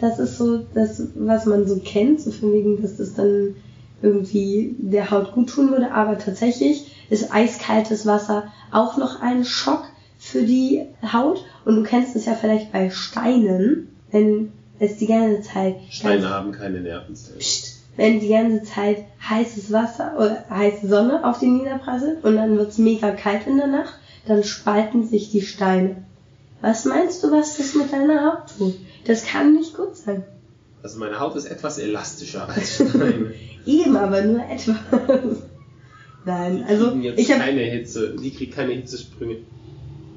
das 0.01 0.19
ist 0.19 0.39
so 0.39 0.59
das, 0.75 1.03
was 1.17 1.45
man 1.47 1.67
so 1.67 1.79
kennt, 1.85 2.21
so 2.21 2.31
von 2.31 2.53
wegen, 2.53 2.81
dass 2.81 2.97
das 2.97 3.15
dann 3.15 3.57
irgendwie 4.03 4.77
der 4.79 5.11
Haut 5.11 5.33
gut 5.33 5.51
tun 5.51 5.71
würde. 5.71 5.93
Aber 5.93 6.19
tatsächlich 6.19 6.95
ist 7.11 7.33
eiskaltes 7.33 8.07
Wasser 8.07 8.53
auch 8.71 8.97
noch 8.97 9.21
ein 9.21 9.45
Schock 9.45 9.85
für 10.19 10.43
die 10.43 10.87
Haut. 11.13 11.45
Und 11.65 11.77
du 11.77 11.83
kennst 11.83 12.17
es 12.17 12.27
ja 12.27 12.35
vielleicht 12.35 12.73
bei 12.73 12.91
Steinen, 12.91 13.89
wenn 14.11 14.53
es 14.79 14.97
die 14.97 15.07
ganze 15.07 15.43
Zeit 15.43 15.77
Steine 15.91 16.29
haben 16.31 16.53
keine 16.53 16.81
Nervenzellen. 16.81 17.39
Psst, 17.39 17.79
wenn 17.97 18.21
die 18.21 18.29
ganze 18.29 18.63
Zeit 18.63 19.05
heißes 19.29 19.73
Wasser 19.73 20.15
oder 20.17 20.45
heiße 20.49 20.87
Sonne 20.87 21.25
auf 21.25 21.41
die 21.41 21.49
niederprasselt 21.49 22.23
und 22.23 22.37
dann 22.37 22.57
wird's 22.57 22.79
mega 22.79 23.11
kalt 23.11 23.47
in 23.47 23.57
der 23.57 23.67
Nacht, 23.67 23.95
dann 24.27 24.45
spalten 24.45 25.07
sich 25.07 25.31
die 25.31 25.43
Steine. 25.43 25.97
Was 26.61 26.85
meinst 26.85 27.23
du, 27.23 27.33
was 27.33 27.57
das 27.57 27.75
mit 27.75 27.93
deiner 27.93 28.25
Haut 28.25 28.57
tut? 28.57 28.75
Das 29.05 29.25
kann 29.25 29.55
nicht 29.55 29.77
gut 29.77 29.97
sein. 29.97 30.25
Also 30.89 31.01
meine 31.01 31.21
Haut 31.21 31.37
ist 31.37 31.45
etwas 31.45 31.79
elastischer 31.79 32.49
als 32.49 32.77
Steine. 32.89 33.35
Eben, 33.67 33.95
aber 33.95 34.23
nur 34.23 34.41
etwas. 34.41 34.77
Nein, 36.25 36.65
also 36.67 36.97
ich 37.15 37.31
habe 37.31 37.43
keine 37.43 37.61
Hitze, 37.61 38.17
die 38.17 38.31
kriegt 38.31 38.55
keine 38.55 38.73
Hitzesprünge. 38.73 39.37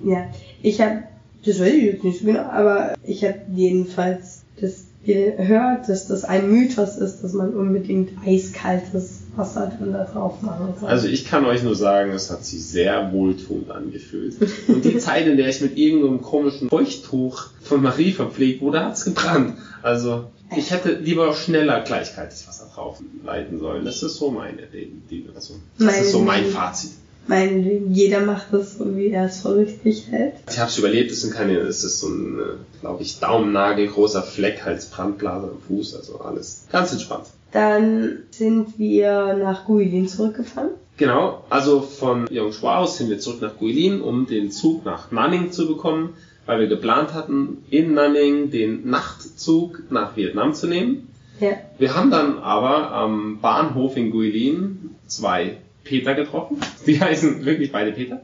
ja, 0.05 0.29
ich 0.63 0.79
habe 0.79 1.03
das 1.45 1.59
weiß 1.59 1.73
ich 1.73 1.83
jetzt 1.83 2.03
nicht 2.05 2.19
so 2.19 2.25
genau, 2.25 2.43
aber 2.43 2.93
ich 3.03 3.25
habe 3.25 3.41
jedenfalls 3.53 4.43
das 4.61 4.85
gehört, 5.05 5.89
dass 5.89 6.07
das 6.07 6.23
ein 6.23 6.49
Mythos 6.49 6.95
ist, 6.95 7.21
dass 7.21 7.33
man 7.33 7.53
unbedingt 7.53 8.11
eiskaltes 8.25 9.23
Wasser 9.35 9.73
dann 9.77 9.91
da 9.91 10.05
drauf 10.05 10.41
machen 10.41 10.73
soll. 10.79 10.87
Also 10.87 11.07
ich 11.07 11.25
kann 11.25 11.45
euch 11.45 11.63
nur 11.63 11.75
sagen, 11.75 12.11
es 12.11 12.31
hat 12.31 12.45
sich 12.45 12.63
sehr 12.63 13.11
wohltuend 13.11 13.71
angefühlt. 13.71 14.35
Und 14.69 14.85
die 14.85 14.99
Zeit, 14.99 15.27
in 15.27 15.35
der 15.35 15.49
ich 15.49 15.59
mit 15.59 15.77
irgendeinem 15.77 16.21
komischen 16.21 16.69
Feuchttuch 16.69 17.47
von 17.61 17.81
Marie 17.81 18.13
verpflegt 18.13 18.61
wurde, 18.61 18.85
hat's 18.85 19.03
gebrannt. 19.03 19.57
Also 19.81 20.25
ich 20.55 20.71
hätte 20.71 20.93
lieber 20.93 21.33
schneller 21.33 21.81
gleich 21.81 22.15
kaltes 22.15 22.47
Wasser 22.47 22.69
drauf 22.73 22.99
leiten 23.23 23.59
sollen. 23.59 23.85
Das 23.85 24.03
ist 24.03 24.15
so 24.15 24.31
meine 24.31 24.63
die, 24.71 25.25
also, 25.33 25.55
Das 25.77 25.87
Meine 25.87 25.97
ist 25.97 26.11
so 26.11 26.19
mein. 26.19 26.45
Fazit. 26.45 26.91
Meinetwegen, 27.27 27.93
jeder 27.93 28.21
macht 28.21 28.47
das 28.51 28.77
so, 28.77 28.97
wie 28.97 29.09
er 29.09 29.25
es 29.25 29.41
für 29.41 29.55
richtig 29.55 30.07
hält. 30.09 30.33
Ich 30.49 30.57
habe 30.57 30.69
es 30.69 30.77
überlebt, 30.77 31.11
es 31.11 31.21
sind 31.21 31.33
keine, 31.33 31.57
es 31.59 31.83
ist 31.83 31.99
so 31.99 32.07
ein, 32.07 32.39
glaube 32.81 33.03
ich, 33.03 33.19
Daumennagel 33.19 33.87
großer 33.87 34.23
Fleck 34.23 34.65
als 34.65 34.87
Brandblase 34.87 35.51
am 35.51 35.61
Fuß, 35.67 35.95
also 35.95 36.19
alles 36.19 36.65
ganz 36.71 36.91
entspannt. 36.91 37.27
Dann 37.51 38.23
sind 38.31 38.79
wir 38.79 39.35
nach 39.35 39.65
Guilin 39.65 40.07
zurückgefahren. 40.07 40.71
Genau, 40.97 41.43
also 41.49 41.81
von 41.81 42.27
Yongshua 42.29 42.79
aus 42.79 42.97
sind 42.97 43.09
wir 43.09 43.19
zurück 43.19 43.41
nach 43.41 43.57
Guilin, 43.57 44.01
um 44.01 44.25
den 44.25 44.51
Zug 44.51 44.83
nach 44.83 45.11
Nanning 45.11 45.51
zu 45.51 45.67
bekommen, 45.67 46.15
weil 46.45 46.59
wir 46.59 46.67
geplant 46.67 47.13
hatten, 47.13 47.63
in 47.69 47.93
Nanning 47.93 48.51
den 48.51 48.89
Nachtzug 48.89 49.83
nach 49.89 50.15
Vietnam 50.15 50.53
zu 50.53 50.67
nehmen. 50.67 51.07
Ja. 51.39 51.53
Wir 51.77 51.95
haben 51.95 52.11
dann 52.11 52.39
aber 52.39 52.91
am 52.91 53.39
Bahnhof 53.41 53.97
in 53.97 54.11
Guilin 54.11 54.91
zwei 55.07 55.57
Peter 55.83 56.13
getroffen. 56.13 56.57
Die 56.85 56.99
heißen 56.99 57.45
wirklich 57.45 57.71
beide 57.71 57.91
Peter. 57.91 58.21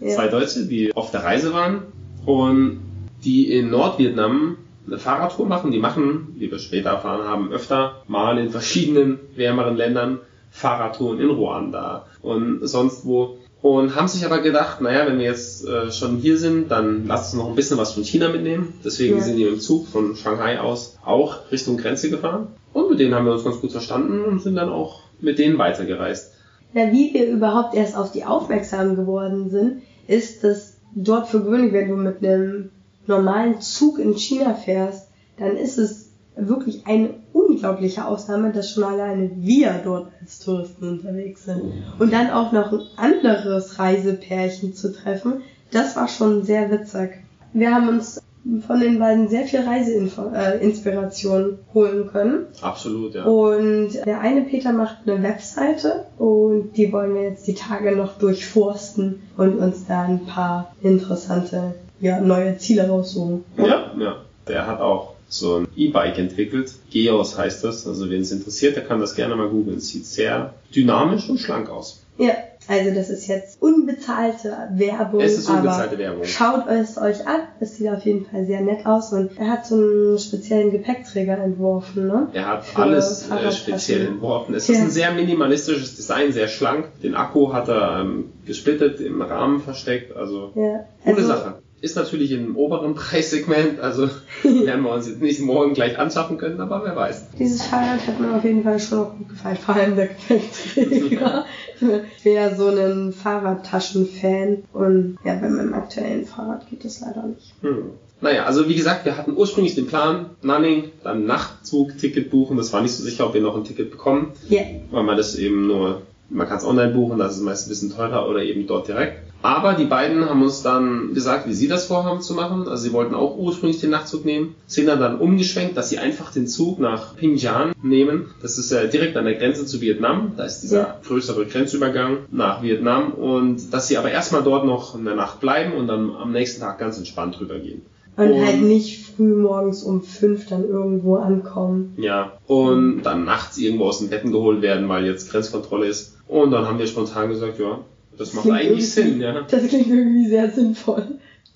Ja. 0.00 0.14
Zwei 0.14 0.28
Deutsche, 0.28 0.66
die 0.66 0.94
auf 0.94 1.10
der 1.10 1.24
Reise 1.24 1.52
waren 1.52 1.82
und 2.24 2.80
die 3.22 3.52
in 3.52 3.70
Nordvietnam 3.70 4.56
eine 4.86 4.98
Fahrradtour 4.98 5.46
machen. 5.46 5.72
Die 5.72 5.78
machen, 5.78 6.36
wie 6.38 6.50
wir 6.50 6.58
später 6.58 6.90
erfahren 6.90 7.26
haben, 7.26 7.52
öfter 7.52 8.02
mal 8.08 8.38
in 8.38 8.48
verschiedenen 8.48 9.18
wärmeren 9.36 9.76
Ländern 9.76 10.20
Fahrradtouren 10.50 11.20
in 11.20 11.28
Ruanda 11.28 12.06
und 12.22 12.66
sonst 12.66 13.04
wo. 13.04 13.38
Und 13.62 13.94
haben 13.94 14.08
sich 14.08 14.24
aber 14.24 14.40
gedacht, 14.40 14.80
naja, 14.80 15.06
wenn 15.06 15.18
wir 15.18 15.26
jetzt 15.26 15.66
äh, 15.66 15.92
schon 15.92 16.16
hier 16.16 16.38
sind, 16.38 16.70
dann 16.70 17.06
lasst 17.06 17.34
uns 17.34 17.42
noch 17.42 17.50
ein 17.50 17.56
bisschen 17.56 17.76
was 17.76 17.92
von 17.92 18.04
China 18.04 18.28
mitnehmen. 18.30 18.72
Deswegen 18.82 19.16
Ja. 19.18 19.22
sind 19.22 19.36
die 19.36 19.44
im 19.44 19.60
Zug 19.60 19.86
von 19.86 20.16
Shanghai 20.16 20.58
aus 20.58 20.96
auch 21.04 21.50
Richtung 21.52 21.76
Grenze 21.76 22.08
gefahren. 22.08 22.48
Und 22.72 22.88
mit 22.90 22.98
denen 23.00 23.14
haben 23.14 23.26
wir 23.26 23.32
uns 23.32 23.44
ganz 23.44 23.60
gut 23.60 23.72
verstanden 23.72 24.24
und 24.24 24.40
sind 24.40 24.54
dann 24.54 24.70
auch 24.70 25.00
mit 25.20 25.38
denen 25.38 25.58
weitergereist. 25.58 26.32
Na, 26.72 26.90
wie 26.90 27.12
wir 27.12 27.28
überhaupt 27.28 27.74
erst 27.74 27.96
auf 27.96 28.12
die 28.12 28.24
aufmerksam 28.24 28.96
geworden 28.96 29.50
sind, 29.50 29.82
ist, 30.06 30.42
dass 30.42 30.76
dort 30.94 31.28
für 31.28 31.40
gewöhnlich, 31.42 31.72
wenn 31.74 31.88
du 31.90 31.96
mit 31.96 32.24
einem 32.24 32.70
normalen 33.06 33.60
Zug 33.60 33.98
in 33.98 34.14
China 34.16 34.54
fährst, 34.54 35.08
dann 35.38 35.56
ist 35.56 35.76
es 35.78 36.10
wirklich 36.36 36.86
eine 36.86 37.10
unglaubliche 37.32 38.06
Ausnahme, 38.06 38.52
dass 38.52 38.70
schon 38.70 38.84
alleine 38.84 39.30
wir 39.36 39.80
dort 39.84 40.08
als 40.20 40.38
Touristen 40.40 40.88
unterwegs 40.88 41.44
sind. 41.44 41.62
Und 41.98 42.12
dann 42.12 42.30
auch 42.30 42.52
noch 42.52 42.72
ein 42.72 42.80
anderes 42.96 43.78
Reisepärchen 43.78 44.74
zu 44.74 44.92
treffen, 44.92 45.42
das 45.70 45.96
war 45.96 46.08
schon 46.08 46.42
sehr 46.42 46.70
witzig. 46.70 47.22
Wir 47.52 47.74
haben 47.74 47.88
uns 47.88 48.20
von 48.66 48.80
den 48.80 48.98
beiden 48.98 49.28
sehr 49.28 49.44
viel 49.44 49.60
Reiseinspiration 49.60 51.58
holen 51.74 52.08
können. 52.10 52.46
Absolut, 52.62 53.14
ja. 53.14 53.24
Und 53.24 53.92
der 54.06 54.20
eine 54.20 54.42
Peter 54.42 54.72
macht 54.72 54.96
eine 55.06 55.22
Webseite 55.22 56.06
und 56.18 56.72
die 56.76 56.90
wollen 56.92 57.14
wir 57.14 57.22
jetzt 57.22 57.46
die 57.46 57.54
Tage 57.54 57.94
noch 57.94 58.18
durchforsten 58.18 59.20
und 59.36 59.58
uns 59.58 59.86
da 59.86 60.04
ein 60.04 60.24
paar 60.24 60.74
interessante, 60.80 61.74
ja, 62.00 62.20
neue 62.20 62.56
Ziele 62.56 62.88
raussuchen. 62.88 63.44
Ja, 63.58 63.92
ja. 63.98 64.16
Der 64.48 64.66
hat 64.66 64.80
auch 64.80 65.14
so 65.30 65.56
ein 65.60 65.68
E-Bike 65.76 66.18
entwickelt. 66.18 66.72
Geos 66.90 67.38
heißt 67.38 67.64
das. 67.64 67.86
Also 67.86 68.10
wen 68.10 68.20
es 68.20 68.32
interessiert, 68.32 68.76
der 68.76 68.84
kann 68.84 69.00
das 69.00 69.14
gerne 69.14 69.36
mal 69.36 69.48
googeln. 69.48 69.80
Sieht 69.80 70.04
sehr 70.06 70.54
dynamisch 70.74 71.28
und 71.30 71.38
schlank 71.38 71.70
aus. 71.70 72.02
Ja, 72.18 72.34
also 72.68 72.94
das 72.94 73.08
ist 73.08 73.26
jetzt 73.28 73.62
unbezahlte 73.62 74.54
Werbung. 74.74 75.20
Es 75.20 75.38
ist 75.38 75.48
unbezahlte 75.48 75.94
aber 75.94 75.98
Werbung. 75.98 76.24
Schaut 76.24 76.66
es 76.68 76.98
euch 76.98 77.26
an. 77.26 77.40
Es 77.60 77.76
sieht 77.76 77.88
auf 77.88 78.04
jeden 78.04 78.26
Fall 78.26 78.44
sehr 78.44 78.60
nett 78.60 78.84
aus 78.84 79.12
und 79.12 79.30
er 79.38 79.48
hat 79.48 79.66
so 79.66 79.76
einen 79.76 80.18
speziellen 80.18 80.70
Gepäckträger 80.70 81.38
entworfen, 81.38 82.08
ne? 82.08 82.28
Er 82.34 82.46
hat 82.46 82.64
Für 82.66 82.82
alles 82.82 83.28
äh, 83.30 83.52
speziell 83.52 84.06
entworfen. 84.06 84.54
Es 84.54 84.68
Ja. 84.68 84.74
ist 84.74 84.80
ein 84.82 84.90
sehr 84.90 85.12
minimalistisches 85.14 85.96
Design, 85.96 86.32
sehr 86.32 86.48
schlank. 86.48 86.88
Den 87.02 87.14
Akku 87.14 87.52
hat 87.52 87.68
er 87.68 88.00
ähm, 88.00 88.32
gesplittet, 88.44 89.00
im 89.00 89.22
Rahmen 89.22 89.60
versteckt. 89.60 90.14
Also 90.14 90.52
Ja. 90.54 90.84
coole 91.04 91.16
Also, 91.16 91.26
Sache. 91.28 91.62
Ist 91.80 91.96
natürlich 91.96 92.32
im 92.32 92.56
oberen 92.56 92.94
Preissegment, 92.94 93.80
also 93.80 94.08
werden 94.42 94.82
wir 94.82 94.92
uns 94.92 95.08
jetzt 95.08 95.20
nicht 95.20 95.40
morgen 95.40 95.74
gleich 95.74 95.98
anschaffen 95.98 96.38
können, 96.38 96.60
aber 96.60 96.82
wer 96.84 96.96
weiß. 96.96 97.30
Dieses 97.38 97.62
Fahrrad 97.62 98.06
hat 98.06 98.20
mir 98.20 98.34
auf 98.34 98.44
jeden 98.44 98.62
Fall 98.62 98.78
schon 98.78 98.98
auch 98.98 99.16
gut 99.16 99.28
gefallen, 99.28 99.56
vor 99.56 99.74
allem 99.76 99.96
der 99.96 100.08
Gepäckträger. 100.08 101.44
ich 101.80 102.22
bin 102.22 102.34
ja 102.34 102.54
so 102.54 102.68
ein 102.68 103.12
Fahrradtaschen-Fan 103.12 104.64
und 104.72 105.18
ja, 105.24 105.34
bei 105.34 105.48
meinem 105.48 105.74
aktuellen 105.74 106.26
Fahrrad 106.26 106.68
geht 106.68 106.84
das 106.84 107.00
leider 107.00 107.26
nicht. 107.26 107.54
Hm. 107.62 107.92
Naja, 108.22 108.44
also 108.44 108.68
wie 108.68 108.74
gesagt, 108.74 109.06
wir 109.06 109.16
hatten 109.16 109.34
ursprünglich 109.34 109.74
den 109.74 109.86
Plan, 109.86 110.26
Nanning, 110.42 110.92
dann 111.02 111.24
Nachtzug-Ticket 111.24 112.30
buchen. 112.30 112.58
Das 112.58 112.72
war 112.72 112.82
nicht 112.82 112.92
so 112.92 113.02
sicher, 113.02 113.26
ob 113.26 113.34
wir 113.34 113.40
noch 113.40 113.56
ein 113.56 113.64
Ticket 113.64 113.90
bekommen, 113.90 114.32
Ja, 114.48 114.60
weil 114.90 115.04
man 115.04 115.16
das 115.16 115.36
eben 115.36 115.66
nur, 115.66 116.02
man 116.30 116.48
kann 116.48 116.58
es 116.58 116.64
online 116.64 116.92
buchen, 116.92 117.18
das 117.18 117.36
ist 117.36 117.42
meist 117.42 117.66
ein 117.66 117.70
bisschen 117.70 117.94
teurer 117.94 118.28
oder 118.28 118.42
eben 118.42 118.66
dort 118.66 118.88
direkt. 118.88 119.30
Aber 119.42 119.72
die 119.72 119.86
beiden 119.86 120.28
haben 120.28 120.42
uns 120.42 120.62
dann 120.62 121.14
gesagt, 121.14 121.48
wie 121.48 121.54
sie 121.54 121.66
das 121.66 121.86
vorhaben 121.86 122.20
zu 122.20 122.34
machen. 122.34 122.68
Also 122.68 122.82
sie 122.84 122.92
wollten 122.92 123.14
auch 123.14 123.38
ursprünglich 123.38 123.80
den 123.80 123.90
Nachtzug 123.90 124.24
nehmen, 124.26 124.54
sind 124.66 124.86
dann 124.86 125.00
dann 125.00 125.18
umgeschwenkt, 125.18 125.76
dass 125.76 125.88
sie 125.88 125.98
einfach 125.98 126.30
den 126.30 126.46
Zug 126.46 126.78
nach 126.78 127.16
Pingyan 127.16 127.72
nehmen. 127.82 128.26
Das 128.42 128.58
ist 128.58 128.70
ja 128.70 128.84
direkt 128.84 129.16
an 129.16 129.24
der 129.24 129.36
Grenze 129.36 129.64
zu 129.64 129.80
Vietnam. 129.80 130.32
Da 130.36 130.44
ist 130.44 130.60
dieser 130.60 131.00
größere 131.06 131.46
Grenzübergang 131.46 132.18
nach 132.30 132.62
Vietnam 132.62 133.12
und 133.12 133.72
dass 133.72 133.88
sie 133.88 133.96
aber 133.96 134.10
erstmal 134.10 134.42
dort 134.42 134.66
noch 134.66 134.94
eine 134.94 135.14
Nacht 135.14 135.40
bleiben 135.40 135.72
und 135.72 135.86
dann 135.86 136.14
am 136.14 136.32
nächsten 136.32 136.60
Tag 136.60 136.78
ganz 136.78 136.98
entspannt 136.98 137.40
rübergehen. 137.40 137.82
Und 138.20 138.32
Und- 138.32 138.44
halt 138.46 138.60
nicht 138.62 139.06
früh 139.06 139.34
morgens 139.34 139.82
um 139.82 140.02
fünf 140.02 140.48
dann 140.48 140.68
irgendwo 140.68 141.16
ankommen. 141.16 141.94
Ja, 141.98 142.32
und 142.46 143.02
dann 143.02 143.24
nachts 143.24 143.58
irgendwo 143.58 143.84
aus 143.86 143.98
den 143.98 144.08
Betten 144.10 144.32
geholt 144.32 144.62
werden, 144.62 144.88
weil 144.88 145.04
jetzt 145.06 145.30
Grenzkontrolle 145.30 145.86
ist. 145.86 146.16
Und 146.28 146.50
dann 146.52 146.66
haben 146.66 146.78
wir 146.78 146.86
spontan 146.86 147.28
gesagt, 147.28 147.58
ja, 147.58 147.78
das 148.16 148.34
macht 148.34 148.50
eigentlich 148.50 148.90
Sinn, 148.90 149.20
ja. 149.20 149.42
Das 149.42 149.66
klingt 149.68 149.88
irgendwie 149.88 150.28
sehr 150.28 150.50
sinnvoll. 150.50 151.04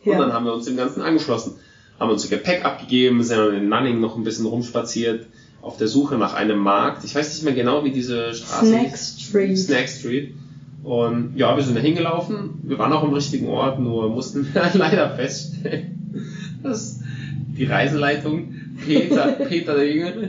Und 0.05 0.19
dann 0.19 0.33
haben 0.33 0.45
wir 0.45 0.53
uns 0.55 0.67
dem 0.67 0.77
Ganzen 0.77 1.01
angeschlossen. 1.03 1.55
Haben 2.01 2.11
unser 2.11 2.29
Gepäck 2.29 2.65
abgegeben, 2.65 3.23
sind 3.23 3.39
dann 3.39 3.55
in 3.55 3.69
Nanning 3.69 4.01
noch 4.01 4.17
ein 4.17 4.25
bisschen 4.25 4.47
rumspaziert, 4.47 5.27
auf 5.63 5.77
der 5.79 5.87
Suche 5.89 6.17
nach 6.17 6.35
einem 6.35 6.59
Markt. 6.59 7.05
Ich 7.05 7.15
weiß 7.15 7.33
nicht 7.33 7.45
mehr 7.45 7.55
genau, 7.55 7.85
wie 7.85 7.91
diese 7.93 8.35
Straße 8.35 8.67
Snack 8.67 8.91
hieß. 8.91 9.17
Street. 9.21 9.59
Snack 9.59 9.89
Street. 9.89 10.35
Und 10.83 11.33
ja, 11.37 11.57
wir 11.57 11.63
sind 11.63 11.77
da 11.77 11.81
hingelaufen. 11.81 12.61
Wir 12.65 12.79
waren 12.79 12.93
auch 12.93 13.05
im 13.05 13.15
richtigen 13.15 13.49
Ort, 13.49 13.79
nur 13.81 14.11
mussten 14.11 14.47
wir 14.53 14.63
leider 14.75 15.09
feststellen, 15.17 16.04
dass 16.65 17.01
die 17.57 17.65
Reiseleitung 17.65 18.55
Peter, 18.85 19.27
Peter 19.49 19.75
der 19.75 19.89
Jüngere, 19.89 20.29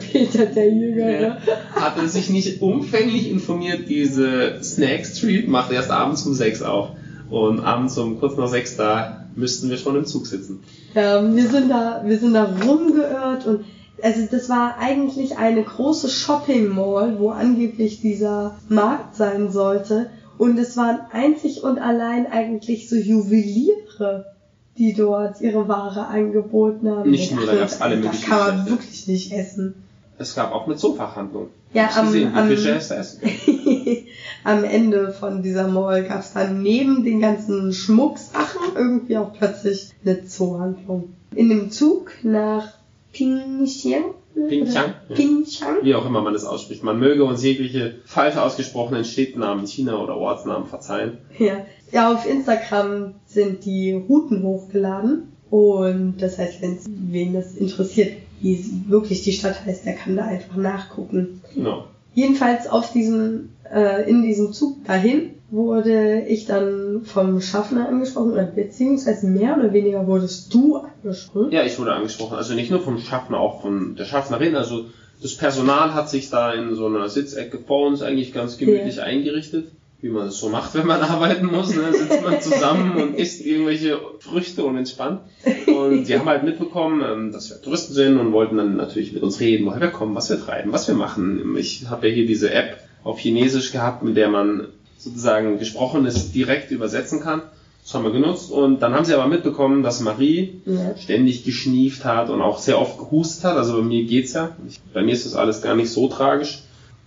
Peter 0.00 0.46
der 0.46 0.70
Jüngere. 0.70 1.38
Hatte 1.74 2.08
sich 2.08 2.30
nicht 2.30 2.60
umfänglich 2.62 3.30
informiert, 3.30 3.88
diese 3.88 4.62
Snack 4.62 5.06
Street 5.06 5.48
macht 5.48 5.70
erst 5.70 5.90
abends 5.90 6.26
um 6.26 6.34
sechs 6.34 6.62
auf. 6.62 6.88
Und 7.30 7.60
abends 7.60 7.96
um 7.96 8.18
kurz 8.18 8.36
nach 8.36 8.48
sechs 8.48 8.76
da 8.76 9.26
müssten 9.36 9.70
wir 9.70 9.78
schon 9.78 9.96
im 9.96 10.04
Zug 10.04 10.26
sitzen. 10.26 10.62
Ähm, 10.94 11.34
wir 11.36 11.48
sind 11.48 11.70
da, 11.70 12.02
wir 12.04 12.18
sind 12.18 12.34
da 12.34 12.44
rumgeirrt 12.44 13.46
und 13.46 13.64
also 14.02 14.26
das 14.30 14.48
war 14.48 14.76
eigentlich 14.78 15.38
eine 15.38 15.62
große 15.62 16.08
Shopping 16.08 16.68
Mall, 16.68 17.18
wo 17.18 17.30
angeblich 17.30 18.00
dieser 18.00 18.56
Markt 18.68 19.16
sein 19.16 19.50
sollte. 19.50 20.10
Und 20.38 20.58
es 20.58 20.76
waren 20.76 20.98
einzig 21.12 21.62
und 21.62 21.78
allein 21.78 22.26
eigentlich 22.26 22.88
so 22.88 22.96
Juweliere, 22.96 24.31
die 24.78 24.94
dort 24.94 25.40
ihre 25.40 25.68
Ware 25.68 26.06
angeboten 26.06 26.88
haben. 26.88 27.10
Nicht 27.10 27.34
nur, 27.34 27.46
da 27.46 27.54
gab's 27.54 27.74
uns, 27.74 27.82
alle 27.82 27.96
Das 27.96 28.04
möglichen 28.04 28.30
kann 28.30 28.56
man 28.56 28.70
wirklich 28.70 29.06
nicht 29.06 29.32
essen. 29.32 29.74
Es 30.18 30.34
gab 30.34 30.52
auch 30.52 30.66
eine 30.66 30.76
Zoofachhandlung. 30.76 31.48
Ja, 31.74 31.90
am, 31.96 32.06
gesehen, 32.06 32.34
am, 32.34 32.50
es 32.50 32.90
am 34.44 34.64
Ende 34.64 35.12
von 35.12 35.42
dieser 35.42 35.68
Mall 35.68 36.04
gab 36.04 36.20
es 36.20 36.32
dann 36.34 36.62
neben 36.62 37.02
den 37.02 37.20
ganzen 37.20 37.72
Schmucksachen 37.72 38.76
irgendwie 38.76 39.16
auch 39.16 39.32
plötzlich 39.32 39.90
eine 40.04 40.26
Zoohandlung. 40.26 41.14
In 41.34 41.48
dem 41.48 41.70
Zug 41.70 42.12
nach 42.22 42.74
Pingxiang, 43.12 44.14
Pyeongchang? 44.34 44.94
Pyeongchang. 45.14 45.76
Wie 45.82 45.94
auch 45.94 46.06
immer 46.06 46.22
man 46.22 46.32
das 46.32 46.44
ausspricht. 46.44 46.82
Man 46.82 46.98
möge 46.98 47.24
uns 47.24 47.42
jegliche 47.42 47.96
falsch 48.04 48.36
ausgesprochenen 48.36 49.04
Städtenamen 49.04 49.64
in 49.64 49.66
China 49.66 50.02
oder 50.02 50.16
Ortsnamen 50.16 50.66
verzeihen. 50.66 51.18
Ja. 51.38 51.64
ja, 51.90 52.12
auf 52.12 52.26
Instagram 52.28 53.14
sind 53.26 53.64
die 53.64 53.92
Routen 53.92 54.42
hochgeladen. 54.42 55.32
Und 55.50 56.16
das 56.18 56.38
heißt, 56.38 56.62
wenn 56.62 56.78
wen 57.10 57.34
das 57.34 57.54
interessiert, 57.54 58.12
wie 58.40 58.64
wirklich 58.88 59.22
die 59.22 59.32
Stadt 59.32 59.66
heißt, 59.66 59.84
der 59.84 59.94
kann 59.94 60.16
da 60.16 60.24
einfach 60.24 60.56
nachgucken. 60.56 61.42
Genau. 61.54 61.84
Jedenfalls 62.14 62.66
auf 62.66 62.92
diesem, 62.92 63.50
äh, 63.72 64.08
in 64.08 64.22
diesem 64.22 64.52
Zug 64.52 64.84
dahin 64.84 65.30
wurde 65.52 66.24
ich 66.28 66.46
dann 66.46 67.02
vom 67.04 67.40
Schaffner 67.40 67.86
angesprochen, 67.88 68.32
oder 68.32 68.44
beziehungsweise 68.44 69.26
mehr 69.26 69.56
oder 69.58 69.72
weniger 69.72 70.06
wurdest 70.06 70.52
du 70.52 70.78
angesprochen. 70.78 71.52
Ja, 71.52 71.62
ich 71.62 71.78
wurde 71.78 71.92
angesprochen. 71.92 72.36
Also 72.36 72.54
nicht 72.54 72.70
nur 72.70 72.80
vom 72.80 72.98
Schaffner, 72.98 73.38
auch 73.38 73.60
von 73.62 73.94
der 73.94 74.06
Schaffnerin. 74.06 74.56
Also 74.56 74.86
das 75.20 75.36
Personal 75.36 75.94
hat 75.94 76.08
sich 76.08 76.30
da 76.30 76.52
in 76.54 76.74
so 76.74 76.86
einer 76.86 77.08
Sitzecke 77.08 77.58
vor 77.58 77.86
uns 77.86 78.02
eigentlich 78.02 78.32
ganz 78.32 78.56
gemütlich 78.56 78.96
Ja. 78.96 79.04
eingerichtet. 79.04 79.68
Wie 80.00 80.08
man 80.08 80.24
das 80.24 80.38
so 80.40 80.48
macht, 80.48 80.74
wenn 80.74 80.86
man 80.86 81.00
arbeiten 81.14 81.46
muss. 81.46 81.76
Ne? 81.76 81.92
Sitzt 81.92 82.24
man 82.24 82.40
zusammen 82.40 82.96
und 83.00 83.14
isst 83.18 83.44
irgendwelche 83.44 84.00
Früchte 84.18 84.64
und 84.64 84.76
entspannt. 84.76 85.20
Und 85.68 86.08
die 86.08 86.18
haben 86.18 86.28
halt 86.28 86.42
mitbekommen, 86.42 87.02
ähm, 87.06 87.30
dass 87.30 87.50
wir 87.50 87.60
Touristen 87.62 87.92
sind 87.92 88.18
und 88.18 88.32
wollten 88.32 88.56
dann 88.56 88.76
natürlich 88.76 89.12
mit 89.12 89.22
uns 89.22 89.38
reden, 89.38 89.66
woher 89.66 89.80
wir 89.80 89.90
kommen, 89.90 90.16
was 90.16 90.28
wir 90.28 90.40
treiben, 90.40 90.72
was 90.72 90.88
wir 90.88 90.96
machen. 90.96 91.54
Ich 91.56 91.88
habe 91.88 92.08
ja 92.08 92.14
hier 92.14 92.26
diese 92.26 92.50
App 92.52 92.78
auf 93.04 93.20
Chinesisch 93.20 93.70
gehabt, 93.70 94.02
mit 94.02 94.16
der 94.16 94.28
man 94.28 94.68
sozusagen 95.04 95.58
Gesprochenes 95.58 96.32
direkt 96.32 96.70
übersetzen 96.70 97.20
kann. 97.20 97.42
Das 97.84 97.94
haben 97.94 98.04
wir 98.04 98.12
genutzt 98.12 98.50
und 98.52 98.80
dann 98.80 98.94
haben 98.94 99.04
sie 99.04 99.12
aber 99.14 99.26
mitbekommen, 99.26 99.82
dass 99.82 100.00
Marie 100.00 100.60
Ja. 100.66 100.96
ständig 100.96 101.44
geschnieft 101.44 102.04
hat 102.04 102.30
und 102.30 102.40
auch 102.40 102.58
sehr 102.58 102.80
oft 102.80 102.96
gehustet 102.98 103.44
hat. 103.44 103.56
Also 103.56 103.76
bei 103.78 103.82
mir 103.82 104.04
geht's 104.04 104.34
ja. 104.34 104.50
Ich, 104.68 104.78
bei 104.94 105.02
mir 105.02 105.12
ist 105.12 105.26
das 105.26 105.34
alles 105.34 105.62
gar 105.62 105.74
nicht 105.74 105.90
so 105.90 106.06
tragisch. 106.08 106.62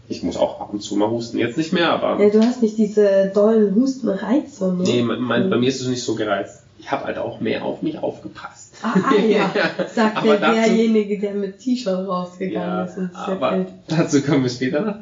Ich 0.09 0.21
muss 0.21 0.35
auch 0.37 0.59
ab 0.59 0.69
und 0.73 0.81
zu 0.83 0.95
mal 0.97 1.09
husten, 1.09 1.39
jetzt 1.39 1.57
nicht 1.57 1.73
mehr, 1.73 1.89
aber 1.91 2.21
Ja, 2.21 2.29
du 2.29 2.39
hast 2.39 2.61
nicht 2.61 2.77
diese 2.77 3.31
dollen 3.33 3.73
Hustenreize, 3.73 4.73
ne? 4.73 4.83
nee, 4.83 5.01
mein, 5.01 5.19
mein, 5.21 5.49
bei 5.49 5.57
mir 5.57 5.69
ist 5.69 5.81
es 5.81 5.87
nicht 5.87 6.03
so 6.03 6.13
gereizt. 6.13 6.61
Ich 6.77 6.91
habe 6.91 7.05
halt 7.05 7.17
auch 7.17 7.39
mehr 7.39 7.63
auf 7.63 7.81
mich 7.81 7.97
aufgepasst. 7.97 8.73
Ah, 8.83 8.93
ah 9.03 9.15
ja, 9.15 9.49
sagt 9.95 10.23
der, 10.25 10.37
dazu- 10.39 10.53
derjenige, 10.59 11.17
der 11.17 11.33
mit 11.33 11.57
T-Shirt 11.57 12.07
rausgegangen 12.07 12.53
Ja, 12.69 12.83
ist 12.83 12.97
ins 12.97 13.15
aber 13.15 13.65
dazu 13.87 14.21
kommen 14.21 14.43
wir 14.43 14.49
später 14.51 14.81
noch. 14.81 14.95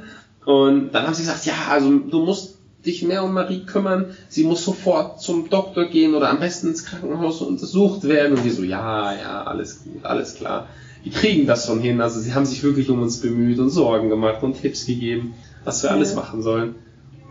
Und 0.45 0.91
dann 0.93 1.05
haben 1.07 1.13
sie 1.13 1.23
gesagt, 1.23 1.45
ja, 1.47 1.53
also 1.69 1.89
du 1.97 2.19
musst 2.23 2.52
dich 2.85 3.03
mehr 3.03 3.23
um 3.23 3.33
Marie 3.33 3.65
kümmern. 3.65 4.15
Sie 4.27 4.43
muss 4.43 4.63
sofort 4.63 5.21
zum 5.21 5.49
Doktor 5.49 5.85
gehen 5.85 6.15
oder 6.15 6.29
am 6.29 6.39
besten 6.39 6.67
ins 6.67 6.85
Krankenhaus 6.85 7.41
untersucht 7.41 8.03
werden. 8.03 8.37
Und 8.37 8.43
die 8.43 8.49
so, 8.49 8.63
ja, 8.63 9.13
ja, 9.13 9.43
alles 9.43 9.83
gut, 9.83 10.05
alles 10.05 10.35
klar. 10.35 10.67
Die 11.05 11.09
kriegen 11.09 11.47
das 11.47 11.65
schon 11.65 11.79
hin. 11.81 12.01
Also 12.01 12.19
sie 12.19 12.33
haben 12.33 12.45
sich 12.45 12.63
wirklich 12.63 12.89
um 12.89 13.01
uns 13.01 13.17
bemüht 13.17 13.59
und 13.59 13.69
Sorgen 13.69 14.09
gemacht 14.09 14.43
und 14.43 14.61
Tipps 14.61 14.85
gegeben, 14.85 15.33
was 15.63 15.83
wir 15.83 15.89
Ja. 15.89 15.95
alles 15.95 16.15
machen 16.15 16.41
sollen. 16.41 16.75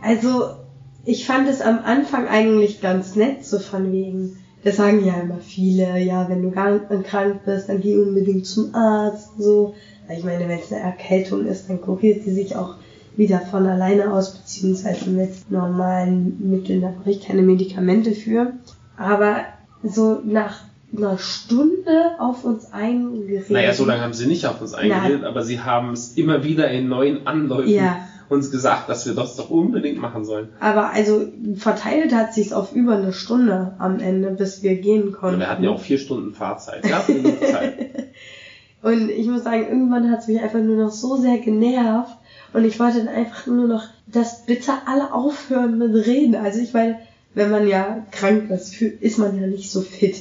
Also, 0.03 0.57
ich 1.05 1.27
fand 1.27 1.49
es 1.49 1.61
am 1.61 1.79
Anfang 1.85 2.27
eigentlich 2.29 2.81
ganz 2.81 3.17
nett, 3.17 3.45
so 3.45 3.59
von 3.59 3.93
wegen. 3.93 4.37
Das 4.65 4.77
sagen 4.77 5.05
ja 5.05 5.21
immer 5.21 5.39
viele, 5.39 5.99
ja, 6.01 6.29
wenn 6.29 6.43
du 6.43 6.51
krank 6.53 7.41
bist, 7.45 7.69
dann 7.69 7.81
geh 7.81 7.97
unbedingt 7.97 8.47
zum 8.47 8.75
Arzt, 8.75 9.31
so. 9.39 9.75
Weil 10.07 10.19
Ich 10.19 10.25
meine, 10.25 10.49
wenn 10.49 10.59
es 10.59 10.73
eine 10.73 10.83
Erkältung 10.83 11.47
ist, 11.47 11.69
dann 11.69 11.81
kuriert 11.81 12.23
sie 12.23 12.33
sich 12.33 12.55
auch 12.55 12.75
wieder 13.17 13.41
von 13.41 13.67
alleine 13.67 14.13
aus, 14.13 14.35
beziehungsweise 14.39 15.11
mit 15.11 15.51
normalen 15.51 16.37
Mitteln, 16.51 16.81
da 16.81 16.89
brauche 16.89 17.11
ich 17.11 17.21
keine 17.27 17.43
Medikamente 17.43 18.13
für. 18.13 18.53
Aber 18.97 19.41
so 19.83 20.21
nach 20.25 20.61
einer 20.97 21.19
Stunde 21.19 22.13
auf 22.19 22.45
uns 22.45 22.73
eingeredet. 22.73 23.51
Naja, 23.51 23.73
so 23.73 23.85
lange 23.85 24.03
haben 24.03 24.13
sie 24.13 24.27
nicht 24.27 24.47
auf 24.47 24.61
uns 24.61 24.75
eingeredet, 24.75 25.25
aber 25.25 25.43
sie 25.43 25.61
haben 25.61 25.93
es 25.93 26.17
immer 26.17 26.45
wieder 26.45 26.71
in 26.71 26.89
neuen 26.89 27.27
Anläufen 27.27 27.71
Ja. 27.73 27.97
uns 28.29 28.51
gesagt, 28.51 28.89
dass 28.89 29.07
wir 29.07 29.15
das 29.15 29.37
doch 29.37 29.51
unbedingt 29.51 29.99
machen 29.99 30.25
sollen. 30.25 30.49
Aber 30.61 30.91
also 30.91 31.27
verteilt 31.57 32.15
hat 32.15 32.35
sich's 32.35 32.53
auf 32.53 32.73
über 32.75 32.97
eine 32.97 33.13
Stunde 33.13 33.75
am 33.79 34.01
Ende, 34.01 34.31
bis 34.33 34.63
wir 34.63 34.77
gehen 34.77 35.05
Und 35.09 35.13
konnten. 35.13 35.41
wir 35.41 35.49
hatten 35.49 35.65
ja 35.65 35.71
auch 35.71 35.81
vier 35.81 35.99
Stunden 35.99 36.35
Fahrzeit. 36.35 36.85
Zeit. 36.85 37.75
Und 38.83 39.11
ich 39.11 39.27
muss 39.29 39.45
sagen, 39.45 39.63
irgendwann 39.69 40.11
hat's 40.11 40.27
mich 40.29 40.41
einfach 40.41 40.59
nur 40.61 40.77
noch 40.77 40.91
so 40.91 41.17
sehr 41.17 41.39
genervt. 41.39 42.17
Und 42.53 42.65
ich 42.65 42.79
wollte 42.79 42.99
dann 42.99 43.09
einfach 43.09 43.47
nur 43.47 43.67
noch, 43.67 43.85
dass 44.07 44.45
bitte 44.45 44.73
alle 44.87 45.13
aufhören 45.13 45.79
mit 45.79 45.95
Reden. 46.07 46.35
Also 46.37 46.61
ich 46.61 46.73
meine, 46.75 46.99
wenn 47.35 47.51
man 47.51 47.67
ja 47.67 48.05
krank 48.11 48.51
ist, 48.51 48.81
ist 48.81 49.19
man 49.19 49.41
ja 49.41 49.47
nicht 49.47 49.71
so 49.71 49.81
fit. 49.81 50.17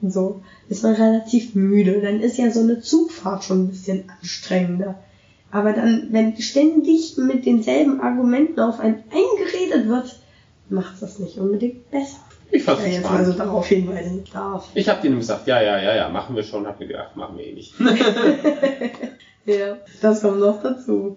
So, 0.00 0.42
ist 0.68 0.82
man 0.82 0.94
relativ 0.94 1.54
müde. 1.54 2.00
Dann 2.00 2.20
ist 2.20 2.38
ja 2.38 2.50
so 2.50 2.60
eine 2.60 2.80
Zugfahrt 2.80 3.44
schon 3.44 3.64
ein 3.64 3.68
bisschen 3.68 4.04
anstrengender. 4.20 4.98
Aber 5.50 5.72
dann, 5.72 6.08
wenn 6.10 6.36
ständig 6.38 7.16
mit 7.18 7.46
denselben 7.46 8.00
Argumenten 8.00 8.60
auf 8.60 8.80
einen 8.80 9.02
eingeredet 9.10 9.88
wird, 9.88 10.16
macht's 10.70 11.00
das 11.00 11.18
nicht 11.18 11.36
unbedingt 11.38 11.90
besser. 11.90 12.18
Ich 12.50 12.62
fand's 12.64 12.84
Ja, 12.86 13.00
spannend. 13.00 13.38
darauf 13.38 13.66
hinweisen 13.66 14.24
darf. 14.32 14.68
Ich 14.74 14.88
habe 14.88 15.02
denen 15.02 15.18
gesagt, 15.18 15.46
ja, 15.46 15.60
ja, 15.62 15.80
ja, 15.80 15.94
ja, 15.96 16.08
machen 16.08 16.36
wir 16.36 16.42
schon. 16.42 16.66
Hab 16.66 16.80
mir 16.80 16.86
gedacht, 16.86 17.16
machen 17.16 17.36
wir 17.38 17.46
eh 17.46 17.54
nicht. 17.54 17.74
Ja, 19.44 19.76
das 20.00 20.22
kommt 20.22 20.38
noch 20.38 20.62
dazu. 20.62 21.16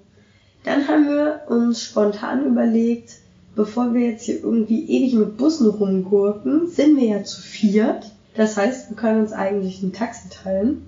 Dann 0.65 0.88
haben 0.88 1.08
wir 1.08 1.41
uns 1.47 1.84
spontan 1.84 2.45
überlegt, 2.45 3.12
bevor 3.56 3.93
wir 3.93 4.10
jetzt 4.10 4.23
hier 4.25 4.43
irgendwie 4.43 4.84
ewig 4.89 5.13
mit 5.13 5.38
Bussen 5.38 5.69
rumgurken, 5.69 6.67
sind 6.67 6.97
wir 6.97 7.06
ja 7.06 7.23
zu 7.23 7.41
viert. 7.41 8.06
Das 8.36 8.58
heißt, 8.58 8.89
wir 8.89 8.97
können 8.97 9.21
uns 9.21 9.32
eigentlich 9.32 9.82
ein 9.82 9.93
Taxi 9.93 10.30
teilen. 10.30 10.86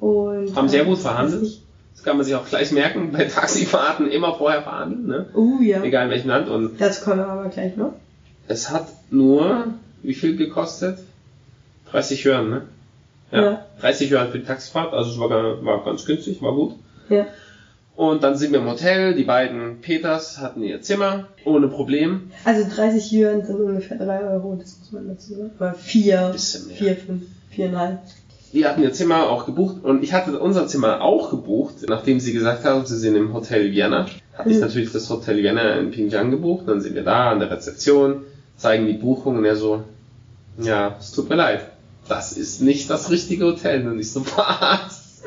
Und 0.00 0.54
Haben 0.54 0.68
sehr 0.68 0.82
äh, 0.82 0.86
gut 0.86 0.98
verhandelt. 0.98 1.60
Das 1.94 2.04
kann 2.04 2.16
man 2.16 2.24
sich 2.24 2.36
auch 2.36 2.46
gleich 2.46 2.70
merken, 2.70 3.10
bei 3.10 3.24
Taxifahrten 3.24 4.08
immer 4.08 4.34
vorher 4.36 4.62
verhandeln, 4.62 5.06
ne? 5.06 5.26
Oh 5.34 5.60
ja. 5.60 5.82
Egal 5.82 6.04
in 6.04 6.10
welchem 6.12 6.28
Land. 6.28 6.48
Und 6.48 6.80
Dazu 6.80 7.04
kommen 7.04 7.18
wir 7.18 7.26
aber 7.26 7.48
gleich 7.48 7.76
noch. 7.76 7.94
es 8.46 8.70
hat 8.70 8.86
nur, 9.10 9.74
wie 10.02 10.14
viel 10.14 10.36
gekostet? 10.36 11.00
30 11.90 12.24
Yuan, 12.24 12.50
ne? 12.50 12.62
Ja. 13.32 13.42
Ja. 13.42 13.66
30 13.80 14.10
Yuan 14.12 14.30
für 14.30 14.38
die 14.38 14.44
Taxifahrt, 14.44 14.94
also 14.94 15.10
es 15.10 15.18
war, 15.18 15.64
war 15.64 15.84
ganz 15.84 16.06
günstig, 16.06 16.40
war 16.40 16.54
gut. 16.54 16.74
Ja. 17.08 17.26
Und 17.98 18.22
dann 18.22 18.36
sind 18.36 18.52
wir 18.52 18.60
im 18.60 18.68
Hotel, 18.68 19.16
die 19.16 19.24
beiden 19.24 19.80
Peters 19.80 20.38
hatten 20.38 20.62
ihr 20.62 20.80
Zimmer, 20.82 21.26
ohne 21.44 21.66
Problem. 21.66 22.30
Also 22.44 22.64
30 22.72 23.10
Yuan 23.10 23.44
sind 23.44 23.56
ungefähr 23.58 23.96
3 23.98 24.20
Euro, 24.34 24.54
das 24.54 24.78
muss 24.78 24.92
man 24.92 25.08
dazu 25.08 25.34
sagen. 25.34 25.50
Oder 25.58 25.74
4, 25.74 26.28
Bisschen 26.32 26.68
mehr. 26.68 26.76
4, 26.76 26.96
5, 26.96 27.22
4,5. 27.56 27.98
Die 28.52 28.64
hatten 28.64 28.82
ihr 28.84 28.92
Zimmer 28.92 29.28
auch 29.28 29.46
gebucht 29.46 29.82
und 29.82 30.04
ich 30.04 30.12
hatte 30.12 30.38
unser 30.38 30.68
Zimmer 30.68 31.02
auch 31.02 31.30
gebucht, 31.30 31.74
nachdem 31.88 32.20
sie 32.20 32.32
gesagt 32.32 32.64
haben, 32.64 32.86
sie 32.86 32.96
sind 32.96 33.16
im 33.16 33.34
Hotel 33.34 33.72
Vienna. 33.72 34.06
Hatte 34.32 34.50
ich 34.50 34.54
Mhm. 34.58 34.62
natürlich 34.62 34.92
das 34.92 35.10
Hotel 35.10 35.38
Vienna 35.42 35.72
in 35.80 35.90
Pyeongchang 35.90 36.30
gebucht, 36.30 36.68
dann 36.68 36.80
sind 36.80 36.94
wir 36.94 37.02
da 37.02 37.32
an 37.32 37.40
der 37.40 37.50
Rezeption, 37.50 38.22
zeigen 38.56 38.86
die 38.86 38.92
Buchung 38.92 39.38
und 39.38 39.44
er 39.44 39.56
so, 39.56 39.82
ja, 40.56 40.94
es 41.00 41.10
tut 41.10 41.28
mir 41.28 41.34
leid, 41.34 41.62
das 42.08 42.30
ist 42.32 42.62
nicht 42.62 42.88
das 42.90 43.10
richtige 43.10 43.44
Hotel. 43.46 43.88
Und 43.88 43.98
ich 43.98 44.12
so, 44.12 44.24
was? 44.24 45.20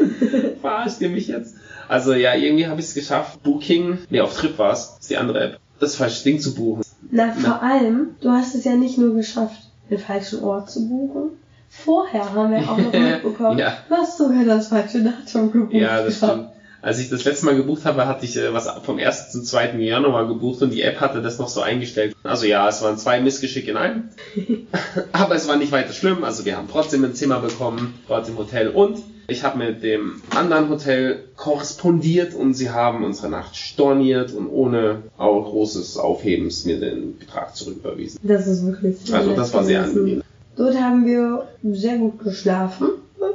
Verarscht 0.61 1.01
ihr 1.01 1.09
mich 1.09 1.27
jetzt? 1.27 1.55
Also 1.91 2.13
ja, 2.13 2.35
irgendwie 2.35 2.67
habe 2.67 2.79
ich 2.79 2.87
es 2.87 2.93
geschafft, 2.93 3.43
Booking, 3.43 3.97
nee, 4.09 4.21
auf 4.21 4.33
Trip 4.37 4.57
war 4.57 4.71
es, 4.71 4.95
ist 5.01 5.09
die 5.09 5.17
andere 5.17 5.43
App, 5.43 5.59
das 5.81 5.95
falsche 5.95 6.23
Ding 6.23 6.39
zu 6.39 6.55
buchen. 6.55 6.83
Na, 7.11 7.33
vor 7.33 7.61
allem, 7.61 8.15
du 8.21 8.29
hast 8.29 8.55
es 8.55 8.63
ja 8.63 8.75
nicht 8.77 8.97
nur 8.97 9.13
geschafft, 9.13 9.59
den 9.89 9.97
falschen 9.99 10.41
Ort 10.41 10.71
zu 10.71 10.87
buchen. 10.87 11.31
Vorher 11.67 12.33
haben 12.33 12.51
wir 12.51 12.59
auch 12.59 12.77
noch 12.77 12.93
mitbekommen, 12.93 13.59
Ja. 13.59 13.77
du 13.89 13.95
hast 13.95 14.17
sogar 14.17 14.45
das 14.45 14.69
falsche 14.69 15.03
Datum 15.03 15.51
gebucht. 15.51 15.73
Ja, 15.73 16.01
das 16.01 16.15
stimmt. 16.17 16.47
Als 16.81 16.97
ich 16.99 17.09
das 17.09 17.25
letzte 17.25 17.45
Mal 17.45 17.55
gebucht 17.57 17.83
habe, 17.85 18.07
hatte 18.07 18.23
ich 18.25 18.37
äh, 18.37 18.53
was 18.53 18.69
vom 18.83 18.97
1. 18.97 19.31
zum 19.33 19.43
2. 19.43 19.73
Januar 19.79 20.27
gebucht 20.29 20.61
und 20.61 20.71
die 20.71 20.81
App 20.83 20.99
hatte 21.01 21.21
das 21.21 21.37
noch 21.39 21.49
so 21.49 21.61
eingestellt. 21.61 22.15
Also 22.23 22.45
ja, 22.45 22.67
es 22.69 22.81
waren 22.81 22.97
zwei 22.97 23.19
Missgeschicke 23.19 23.69
in 23.69 23.77
einem. 23.77 24.03
Aber 25.11 25.35
es 25.35 25.47
war 25.47 25.57
nicht 25.57 25.71
weiter 25.73 25.91
schlimm. 25.93 26.23
Also 26.23 26.45
wir 26.45 26.55
haben 26.57 26.67
trotzdem 26.71 27.03
ein 27.03 27.13
Zimmer 27.13 27.39
bekommen, 27.39 27.93
dort 28.07 28.27
im 28.29 28.37
Hotel. 28.37 28.69
Und 28.69 28.97
ich 29.27 29.43
habe 29.43 29.57
mit 29.57 29.83
dem 29.83 30.21
anderen 30.35 30.69
Hotel 30.69 31.23
korrespondiert 31.35 32.33
und 32.33 32.53
sie 32.53 32.69
haben 32.69 33.03
unsere 33.03 33.29
Nacht 33.29 33.55
storniert 33.55 34.33
und 34.33 34.47
ohne 34.47 35.03
auch 35.17 35.45
großes 35.45 35.97
Aufhebens 35.97 36.65
mir 36.65 36.79
den 36.79 37.17
Betrag 37.17 37.55
zurücküberwiesen. 37.55 38.19
Das 38.23 38.47
ist 38.47 38.65
wirklich 38.65 38.97
sehr 38.97 39.17
Also 39.17 39.35
das 39.35 39.53
war 39.53 39.63
sehr 39.63 39.83
angenehm. 39.83 40.23
Dort 40.55 40.75
haben 40.75 41.05
wir 41.05 41.47
sehr 41.63 41.97
gut 41.97 42.19
geschlafen, 42.19 42.89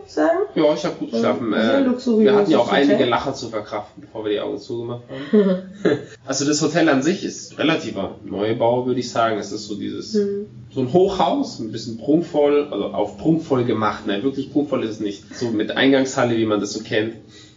sagen. 0.08 0.38
Ja, 0.54 0.74
ich 0.74 0.84
habe 0.84 0.94
gut 0.96 1.10
geschlafen. 1.10 1.52
Sehr 1.52 1.80
Äh, 1.80 1.84
wir 2.20 2.34
hatten 2.34 2.50
ja 2.50 2.58
auch 2.58 2.70
Hotel. 2.70 2.90
einige 2.90 3.04
Lacher 3.04 3.34
zu 3.34 3.48
verkraften, 3.48 4.02
bevor 4.02 4.24
wir 4.24 4.32
die 4.32 4.40
Augen 4.40 4.58
zugemacht 4.58 5.02
haben. 5.32 5.62
Also 6.26 6.44
das 6.44 6.60
Hotel 6.62 6.88
an 6.88 7.02
sich 7.02 7.24
ist 7.24 7.58
relativer 7.58 8.16
Neubau, 8.24 8.86
würde 8.86 9.00
ich 9.00 9.10
sagen. 9.10 9.38
Es 9.38 9.52
ist 9.52 9.66
so 9.66 9.76
dieses, 9.76 10.14
Hm. 10.14 10.46
so 10.74 10.80
ein 10.80 10.92
Hochhaus, 10.92 11.58
ein 11.60 11.70
bisschen 11.72 11.98
prunkvoll, 11.98 12.68
also 12.70 12.86
auf 12.86 13.18
prunkvoll 13.18 13.64
gemacht. 13.64 14.04
Nein, 14.06 14.22
wirklich 14.22 14.52
prunkvoll 14.52 14.82
ist 14.84 14.90
es 14.90 15.00
nicht. 15.00 15.34
So 15.36 15.50
mit 15.50 15.70
Eingangshalle, 15.70 16.36
wie 16.36 16.46
man 16.46 16.60
das 16.60 16.72
so 16.72 16.82
kennt. 16.82 17.14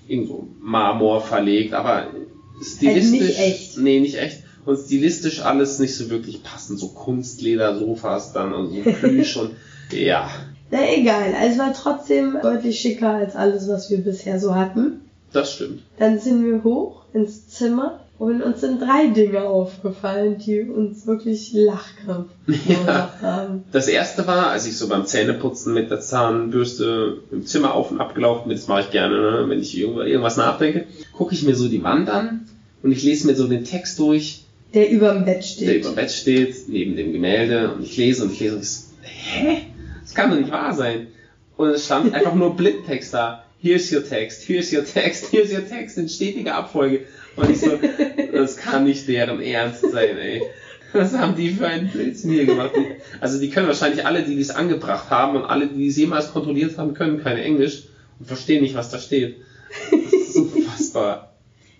Irgendwo 0.07 0.47
Marmor 0.61 1.21
verlegt, 1.21 1.73
aber 1.73 2.07
stilistisch. 2.61 3.19
Also 3.21 3.25
nicht 3.25 3.39
echt. 3.39 3.77
Nee, 3.77 3.99
nicht 3.99 4.17
echt. 4.19 4.43
Und 4.65 4.77
stilistisch 4.77 5.41
alles 5.41 5.79
nicht 5.79 5.95
so 5.95 6.09
wirklich 6.09 6.43
passend. 6.43 6.79
So 6.79 6.89
Kunstleder-Sofas 6.89 8.33
dann 8.33 8.53
und 8.53 8.69
so 8.69 8.91
Plüsch 8.99 9.37
und, 9.37 9.51
ja. 9.91 10.29
Na 10.71 10.79
egal, 10.95 11.33
also 11.39 11.53
es 11.53 11.57
war 11.59 11.73
trotzdem 11.73 12.37
deutlich 12.41 12.79
schicker 12.79 13.09
als 13.15 13.35
alles, 13.35 13.67
was 13.67 13.89
wir 13.89 13.99
bisher 13.99 14.39
so 14.39 14.55
hatten. 14.55 15.01
Das 15.33 15.53
stimmt. 15.53 15.81
Dann 15.97 16.19
sind 16.19 16.45
wir 16.45 16.63
hoch 16.63 17.03
ins 17.13 17.47
Zimmer 17.47 17.99
und 18.19 18.41
uns 18.43 18.61
sind 18.61 18.81
drei 18.81 19.07
Dinge 19.07 19.41
aufgefallen, 19.43 20.37
die 20.37 20.61
uns 20.61 21.07
wirklich 21.07 21.53
Lachkrampf 21.53 22.29
verursacht 22.45 23.21
haben. 23.21 23.63
Das 23.71 23.87
erste 23.87 24.27
war, 24.27 24.47
als 24.47 24.67
ich 24.67 24.77
so 24.77 24.87
beim 24.87 25.05
Zähneputzen 25.05 25.73
mit 25.73 25.89
der 25.89 26.01
Zahnbürste 26.01 27.17
im 27.31 27.45
Zimmer 27.45 27.73
auf 27.73 27.91
und 27.91 28.01
ab 28.01 28.13
gelaufen 28.15 28.47
bin, 28.49 28.57
das 28.57 28.67
mache 28.67 28.81
ich 28.81 28.91
gerne, 28.91 29.15
ne? 29.15 29.45
wenn 29.49 29.59
ich 29.59 29.77
irgendwas 29.77 30.07
irgendwas 30.07 30.37
nachdenke, 30.37 30.85
gucke 31.13 31.33
ich 31.33 31.43
mir 31.43 31.55
so 31.55 31.67
die 31.67 31.83
Wand 31.83 32.09
an 32.09 32.45
und 32.83 32.91
ich 32.91 33.03
lese 33.03 33.25
mir 33.27 33.35
so 33.35 33.47
den 33.47 33.63
Text 33.63 33.97
durch, 33.99 34.43
Der 34.73 34.89
überm 34.91 35.25
Bett 35.25 35.43
steht. 35.45 35.67
der 35.67 35.77
über 35.79 35.89
dem 35.89 35.95
Bett 35.95 36.11
steht, 36.11 36.55
neben 36.67 36.95
dem 36.95 37.13
Gemälde 37.13 37.71
und 37.73 37.83
ich 37.83 37.95
lese 37.97 38.23
und 38.23 38.33
ich 38.33 38.39
lese 38.39 38.55
und 38.55 38.61
ich 38.63 38.69
so, 38.69 38.83
hä? 39.01 39.57
Das 40.09 40.15
kann 40.15 40.31
doch 40.31 40.37
nicht 40.37 40.51
wahr 40.51 40.73
sein. 40.73 41.09
Und 41.55 41.69
es 41.69 41.85
stand 41.85 42.15
einfach 42.15 42.33
nur 42.33 42.57
Blindtext 42.57 43.13
da. 43.13 43.43
Here's 43.61 43.93
your 43.93 44.03
text, 44.03 44.41
here's 44.47 44.73
your 44.73 44.83
text, 44.83 45.31
here's 45.31 45.53
your 45.53 45.67
text 45.67 45.99
in 45.99 46.09
stetiger 46.09 46.55
Abfolge. 46.55 47.01
Und 47.35 47.47
ich 47.47 47.59
so, 47.59 47.77
das 48.33 48.57
kann 48.57 48.85
nicht 48.85 49.07
deren 49.07 49.39
Ernst 49.39 49.81
sein, 49.81 50.17
ey. 50.17 50.41
Was 50.93 51.15
haben 51.15 51.35
die 51.35 51.51
für 51.51 51.67
einen 51.67 51.89
Blödsinn 51.89 52.31
hier 52.31 52.47
gemacht? 52.47 52.71
Also 53.21 53.39
die 53.39 53.51
können 53.51 53.67
wahrscheinlich 53.67 54.03
alle, 54.03 54.23
die 54.23 54.35
dies 54.35 54.49
angebracht 54.49 55.11
haben 55.11 55.37
und 55.37 55.43
alle, 55.43 55.67
die 55.67 55.77
dies 55.77 55.97
jemals 55.97 56.31
kontrolliert 56.31 56.79
haben, 56.79 56.95
können 56.95 57.21
kein 57.21 57.37
Englisch 57.37 57.83
und 58.17 58.25
verstehen 58.25 58.63
nicht, 58.63 58.73
was 58.73 58.89
da 58.89 58.97
steht. 58.97 59.37
Das 59.91 60.11
ist 60.11 60.37
unfassbar. 60.37 61.35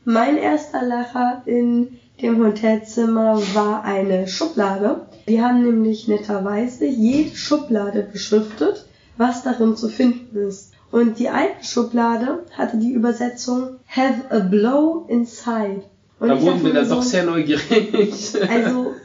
Mein 0.06 0.38
erster 0.38 0.86
Lacher 0.86 1.42
in 1.48 1.98
dem 2.22 2.46
Hotelzimmer 2.46 3.42
war 3.56 3.84
eine 3.84 4.28
Schublade. 4.28 5.08
Die 5.30 5.42
haben 5.42 5.62
nämlich 5.62 6.08
netterweise 6.08 6.88
jede 6.88 7.36
Schublade 7.36 8.02
beschriftet, 8.02 8.88
was 9.16 9.44
darin 9.44 9.76
zu 9.76 9.88
finden 9.88 10.36
ist. 10.48 10.72
Und 10.92 11.20
die 11.20 11.30
eine 11.30 11.52
Schublade 11.62 12.46
hatte 12.58 12.78
die 12.78 12.92
Übersetzung 12.92 13.76
Have 13.88 14.24
a 14.32 14.40
blow 14.40 15.06
inside. 15.08 15.84
Und 16.20 16.30
Da 16.30 16.42
wurden 16.42 16.66
wir 16.66 16.74
dann 16.74 16.88
so, 16.88 16.96
doch 16.96 17.04
sehr 17.04 17.26
neugierig. 17.26 18.34
Also, 18.50 18.96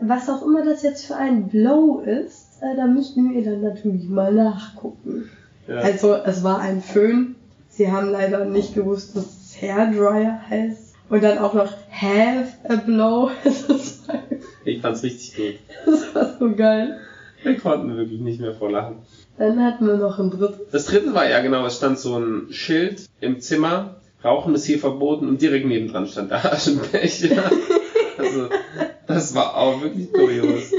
was 0.00 0.30
auch 0.30 0.42
immer 0.46 0.64
das 0.64 0.82
jetzt 0.82 1.04
für 1.04 1.16
ein 1.16 1.48
Blow 1.48 2.00
ist, 2.00 2.62
äh, 2.62 2.74
da 2.76 2.86
müssten 2.86 3.34
wir 3.34 3.44
dann 3.44 3.60
natürlich 3.60 4.08
mal 4.08 4.32
nachgucken. 4.32 5.28
Ja. 5.68 5.76
Also, 5.76 6.14
es 6.14 6.42
war 6.42 6.60
ein 6.60 6.80
Föhn. 6.80 7.36
Sie 7.68 7.92
haben 7.92 8.08
leider 8.08 8.46
nicht 8.46 8.74
gewusst, 8.74 9.14
dass 9.16 9.24
es 9.24 9.60
Hairdryer 9.60 10.40
heißt. 10.48 10.94
Und 11.10 11.22
dann 11.22 11.36
auch 11.36 11.52
noch 11.52 11.70
Have 11.90 12.54
a 12.68 12.76
Blow. 12.76 13.30
Das 13.44 14.08
war, 14.08 14.14
Ich 14.64 14.80
fand's 14.80 15.02
richtig 15.02 15.36
gut. 15.36 15.54
das 15.86 16.14
war 16.14 16.36
so 16.38 16.54
geil. 16.54 16.98
Wir 17.42 17.58
konnten 17.58 17.96
wirklich 17.96 18.20
nicht 18.20 18.40
mehr 18.40 18.54
vor 18.54 18.70
Lachen. 18.70 18.96
Dann 19.36 19.62
hatten 19.62 19.86
wir 19.86 19.96
noch 19.96 20.18
ein 20.18 20.30
drittes. 20.30 20.70
Das 20.70 20.86
dritte 20.86 21.12
war 21.12 21.28
ja 21.28 21.40
genau, 21.42 21.66
es 21.66 21.76
stand 21.76 21.98
so 21.98 22.18
ein 22.18 22.46
Schild 22.50 23.06
im 23.20 23.40
Zimmer, 23.40 23.96
Rauchen 24.24 24.54
ist 24.54 24.64
hier 24.64 24.78
verboten 24.78 25.28
und 25.28 25.42
direkt 25.42 25.66
nebendran 25.66 26.06
stand 26.06 26.30
der 26.30 26.52
Aschenbecher. 26.52 27.50
Also, 28.16 28.48
das 29.08 29.34
war 29.34 29.56
auch 29.56 29.82
wirklich 29.82 30.12
kurios. 30.12 30.70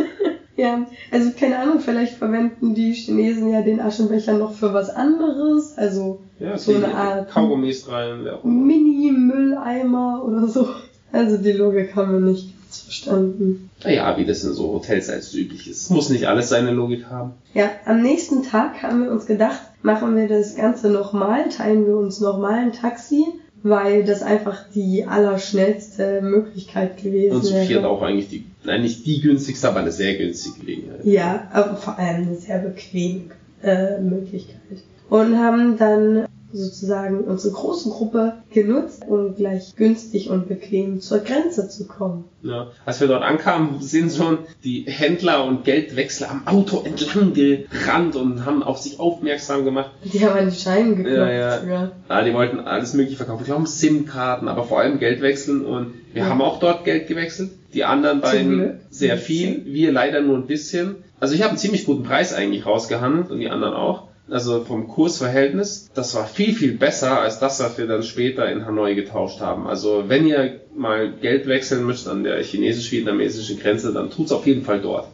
Ja, 0.56 0.88
also 1.12 1.32
keine 1.38 1.60
Ahnung, 1.60 1.82
vielleicht 1.82 2.14
verwenden 2.14 2.74
die 2.74 2.94
Chinesen 2.94 3.52
ja 3.52 3.62
den 3.62 3.82
Aschenbecher 3.82 4.38
noch 4.38 4.54
für 4.54 4.74
was 4.74 4.90
anderes. 4.90 5.78
Also 5.78 6.22
Ja, 6.40 6.58
so 6.58 6.74
eine 6.74 6.96
Art 6.96 7.30
Kaugummis 7.30 7.92
rein. 7.92 8.26
Mini-Mülleimer 8.42 10.24
oder 10.26 10.48
so. 10.48 10.70
Also 11.12 11.38
die 11.38 11.52
Logik 11.52 11.94
haben 11.98 12.14
wir 12.14 12.20
nicht 12.22 12.55
ganz 12.76 12.84
verstanden. 12.84 13.70
Naja, 13.84 14.18
wie 14.18 14.26
das 14.26 14.44
in 14.44 14.54
so 14.54 14.74
Hotels 14.74 15.10
als 15.10 15.34
üblich 15.34 15.70
ist. 15.70 15.90
Muss 15.92 16.10
nicht 16.10 16.28
alles 16.28 16.50
seine 16.50 16.72
Logik 16.72 17.06
haben. 17.10 17.34
Ja, 17.54 17.70
am 17.86 18.02
nächsten 18.02 18.44
Tag 18.44 18.82
haben 18.84 19.04
wir 19.04 19.12
uns 19.12 19.26
gedacht, 19.26 19.60
machen 19.82 20.16
wir 20.16 20.28
das 20.28 20.56
Ganze 20.56 20.90
nochmal, 20.90 21.50
teilen 21.50 21.86
wir 21.86 21.98
uns 21.98 22.20
nochmal 22.20 22.60
ein 22.60 22.74
Taxi, 22.74 23.26
weil 23.64 24.04
das 24.04 24.22
einfach 24.22 24.66
die 24.74 25.06
allerschnellste 25.06 26.22
Möglichkeit 26.22 27.02
gewesen 27.02 27.38
Und 27.38 27.46
zu 27.46 27.54
wäre. 27.54 27.66
viert 27.66 27.86
auch 27.86 28.02
eigentlich 28.02 28.30
die, 28.30 28.46
nein, 28.64 28.82
nicht 28.82 29.06
die 29.06 29.22
günstigste, 29.22 29.68
aber 29.70 29.80
eine 29.80 29.92
sehr 29.92 30.16
günstige 30.16 30.60
Gelegenheit. 30.60 31.00
Ja, 31.06 31.48
aber 31.54 31.76
vor 31.76 31.98
allem 31.98 32.28
eine 32.28 32.36
sehr 32.36 32.60
bequeme 32.60 33.22
äh, 33.64 34.00
Möglichkeit. 34.02 34.84
Und 35.10 35.38
haben 35.38 35.78
dann 35.78 36.26
sozusagen 36.56 37.22
unsere 37.26 37.54
große 37.54 37.90
Gruppe 37.90 38.34
genutzt, 38.52 39.04
um 39.08 39.36
gleich 39.36 39.76
günstig 39.76 40.30
und 40.30 40.48
bequem 40.48 41.02
zur 41.02 41.20
Grenze 41.20 41.68
zu 41.70 41.86
kommen. 41.88 42.26
Ja. 42.44 42.68
Als 42.86 43.02
wir 43.02 43.08
dort 43.08 43.24
ankamen, 43.24 43.82
sind 43.82 44.12
schon 44.14 44.40
die 44.64 44.84
Händler 44.88 45.46
und 45.46 45.64
Geldwechsler 45.66 46.30
am 46.32 46.48
Auto 46.48 46.84
entlang 46.86 47.34
gerannt 47.34 48.16
und 48.16 48.46
haben 48.46 48.64
auf 48.64 48.78
sich 48.78 49.00
aufmerksam 49.00 49.66
gemacht. 49.66 49.92
Die 50.04 50.24
haben 50.26 50.38
an 50.38 50.50
die 50.50 50.56
Scheine 50.56 50.96
geklopft. 50.96 51.18
Ja, 51.18 51.32
ja. 51.32 51.60
sogar. 51.62 51.92
Ah, 52.08 52.24
die 52.24 52.34
wollten 52.34 52.60
alles 52.60 52.94
mögliche 52.94 53.18
verkaufen. 53.18 53.42
Ich 53.42 53.48
glaube 53.48 53.68
SIM-Karten, 53.68 54.48
aber 54.48 54.64
vor 54.64 54.80
allem 54.80 55.00
Geld 55.00 55.22
wechseln 55.22 55.66
und 55.66 55.94
wir 56.14 56.24
Ja. 56.24 56.30
haben 56.30 56.42
auch 56.42 56.60
dort 56.60 56.86
Geld 56.86 57.08
gewechselt. 57.08 57.52
Die 57.74 57.84
anderen 57.84 58.22
beiden 58.22 58.80
sehr 58.90 59.18
viel, 59.18 59.66
wir 59.66 59.92
leider 59.92 60.22
nur 60.22 60.38
ein 60.38 60.48
bisschen. 60.48 60.96
Also 61.20 61.34
ich 61.34 61.42
habe 61.42 61.50
einen 61.50 61.58
ziemlich 61.58 61.86
guten 61.86 62.04
Preis 62.04 62.34
eigentlich 62.34 62.66
rausgehandelt 62.66 63.32
und 63.32 63.40
die 63.40 63.50
anderen 63.50 63.74
auch. 63.74 64.08
Also 64.30 64.64
vom 64.64 64.88
Kursverhältnis, 64.88 65.90
das 65.94 66.16
war 66.16 66.26
viel, 66.26 66.54
viel 66.54 66.78
besser 66.78 67.20
als 67.20 67.40
das, 67.40 67.60
was 67.60 67.78
wir 67.78 67.86
dann 67.86 68.02
später 68.02 68.52
in 68.52 68.66
Hanoi 68.66 68.96
getauscht 68.96 69.40
haben. 69.40 69.68
Also 69.68 70.06
wenn 70.08 70.26
ihr 70.26 70.62
mal 70.76 71.12
Geld 71.12 71.48
wechseln 71.48 71.86
müsst 71.86 72.08
an 72.08 72.24
der 72.24 72.42
chinesisch-vietnamesischen 72.42 73.60
Grenze, 73.60 73.94
dann 73.94 74.10
tut's 74.10 74.32
auf 74.32 74.48
jeden 74.48 74.64
Fall 74.64 74.82
dort. 74.82 75.08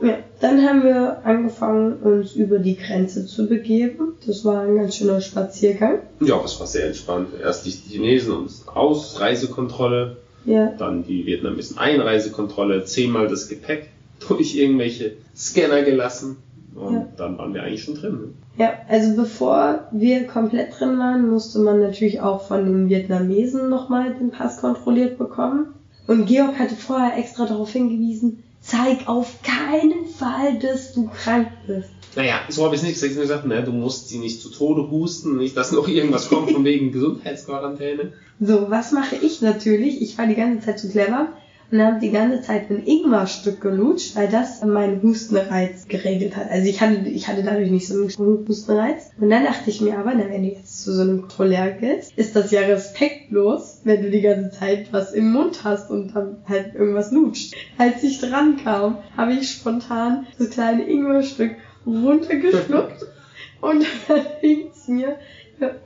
Ja, 0.00 0.18
dann 0.40 0.62
haben 0.62 0.84
wir 0.84 1.24
angefangen, 1.24 1.94
uns 1.94 2.34
über 2.34 2.58
die 2.58 2.76
Grenze 2.76 3.26
zu 3.26 3.48
begeben. 3.48 4.14
Das 4.26 4.44
war 4.44 4.62
ein 4.62 4.76
ganz 4.76 4.96
schöner 4.96 5.20
Spaziergang. 5.20 6.00
Ja, 6.20 6.38
das 6.40 6.60
war 6.60 6.66
sehr 6.66 6.86
entspannt. 6.86 7.30
Erst 7.42 7.64
die 7.64 7.70
Chinesen 7.70 8.32
und 8.32 8.50
Ausreisekontrolle, 8.66 10.18
Ja, 10.44 10.72
Dann 10.78 11.04
die 11.04 11.26
Vietnamesen 11.26 11.78
Einreisekontrolle, 11.78 12.84
zehnmal 12.84 13.26
das 13.28 13.48
Gepäck 13.48 13.88
durch 14.28 14.54
irgendwelche 14.54 15.12
Scanner 15.34 15.82
gelassen. 15.82 16.36
Und 16.76 16.92
Ja. 16.92 17.08
dann 17.16 17.38
waren 17.38 17.54
wir 17.54 17.62
eigentlich 17.62 17.82
schon 17.84 17.94
drin. 17.94 18.12
ne? 18.12 18.28
Ja, 18.58 18.72
also 18.88 19.16
bevor 19.16 19.88
wir 19.92 20.26
komplett 20.26 20.78
drin 20.78 20.98
waren, 20.98 21.28
musste 21.30 21.58
man 21.58 21.80
natürlich 21.80 22.20
auch 22.20 22.42
von 22.46 22.64
den 22.64 22.88
Vietnamesen 22.88 23.68
nochmal 23.68 24.14
den 24.14 24.30
Pass 24.30 24.60
kontrolliert 24.60 25.18
bekommen. 25.18 25.74
Und 26.06 26.26
Georg 26.26 26.58
hatte 26.58 26.74
vorher 26.76 27.16
extra 27.18 27.46
darauf 27.46 27.70
hingewiesen, 27.70 28.42
zeig 28.60 29.08
auf 29.08 29.34
keinen 29.42 30.06
Fall, 30.06 30.58
dass 30.60 30.92
du 30.94 31.08
krank 31.08 31.48
bist. 31.66 31.90
Naja, 32.14 32.36
so 32.48 32.64
habe 32.64 32.74
ich 32.74 32.82
es 32.82 33.02
nicht 33.02 33.16
gesagt, 33.20 33.46
ne, 33.46 33.62
du 33.62 33.72
musst 33.72 34.08
sie 34.08 34.18
nicht 34.18 34.40
zu 34.40 34.48
Tode 34.50 34.90
husten, 34.90 35.36
nicht, 35.36 35.56
dass 35.56 35.72
noch 35.72 35.86
irgendwas 35.86 36.28
kommt 36.30 36.50
von 36.50 36.64
wegen 36.64 36.90
Gesundheitsquarantäne. 36.90 38.12
So, 38.40 38.70
was 38.70 38.92
mache 38.92 39.16
ich 39.16 39.42
natürlich? 39.42 40.00
Ich 40.00 40.16
war 40.16 40.26
die 40.26 40.34
ganze 40.34 40.64
Zeit 40.64 40.78
zu 40.78 40.88
clever 40.88 41.28
und 41.70 41.82
habe 41.82 41.98
die 42.00 42.10
ganze 42.10 42.42
Zeit 42.42 42.70
ein 42.70 42.84
Ingwer-Stück 42.84 43.60
gelutscht, 43.60 44.14
weil 44.14 44.28
das 44.28 44.62
meinen 44.62 45.02
Hustenreiz 45.02 45.88
geregelt 45.88 46.36
hat. 46.36 46.50
Also 46.50 46.68
ich 46.68 46.80
hatte, 46.80 47.08
ich 47.08 47.26
hatte 47.26 47.42
dadurch 47.42 47.70
nicht 47.70 47.88
so 47.88 47.94
einen 47.94 48.46
Hustenreiz. 48.46 49.10
Und 49.20 49.30
dann 49.30 49.44
dachte 49.44 49.70
ich 49.70 49.80
mir 49.80 49.98
aber, 49.98 50.12
na, 50.14 50.28
wenn 50.28 50.42
du 50.42 50.50
jetzt 50.50 50.84
zu 50.84 50.92
so 50.92 51.02
einem 51.02 51.22
Kontrolleur 51.22 51.72
gehst, 51.72 52.16
ist 52.16 52.36
das 52.36 52.50
ja 52.50 52.60
respektlos, 52.60 53.80
wenn 53.84 54.02
du 54.02 54.10
die 54.10 54.20
ganze 54.20 54.58
Zeit 54.58 54.92
was 54.92 55.12
im 55.12 55.32
Mund 55.32 55.64
hast 55.64 55.90
und 55.90 56.14
dann 56.14 56.38
halt 56.48 56.74
irgendwas 56.74 57.10
lutscht. 57.10 57.54
Als 57.78 58.02
ich 58.02 58.20
dran 58.20 58.58
kam, 58.62 58.98
habe 59.16 59.32
ich 59.32 59.50
spontan 59.50 60.26
das 60.38 60.50
kleine 60.50 60.88
Ingwerstück 60.88 61.56
runtergeschluckt 61.84 63.06
und 63.60 63.84
dann 64.08 64.20
hing's 64.40 64.86
mir 64.88 65.16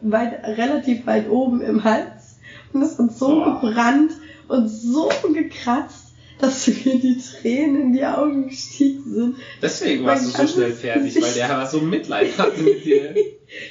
weit, 0.02 0.44
relativ 0.44 1.06
weit 1.06 1.30
oben 1.30 1.60
im 1.62 1.84
Hals 1.84 2.38
und 2.72 2.82
es 2.82 2.98
hat 2.98 3.12
so 3.12 3.28
Boah. 3.28 3.60
gebrannt 3.60 4.12
und 4.50 4.68
so 4.68 5.08
gekratzt, 5.32 6.12
dass 6.38 6.66
mir 6.84 6.98
die 6.98 7.18
Tränen 7.18 7.82
in 7.82 7.92
die 7.92 8.04
Augen 8.04 8.48
gestiegen 8.48 9.14
sind. 9.14 9.36
Deswegen 9.62 10.04
warst 10.04 10.26
du 10.26 10.30
so 10.30 10.46
schnell 10.46 10.72
fertig, 10.72 11.20
weil 11.22 11.32
der 11.34 11.48
war 11.48 11.66
so 11.66 11.80
Mitleid 11.80 12.36
hatte 12.38 12.62
mit 12.62 12.84
dir. 12.84 13.14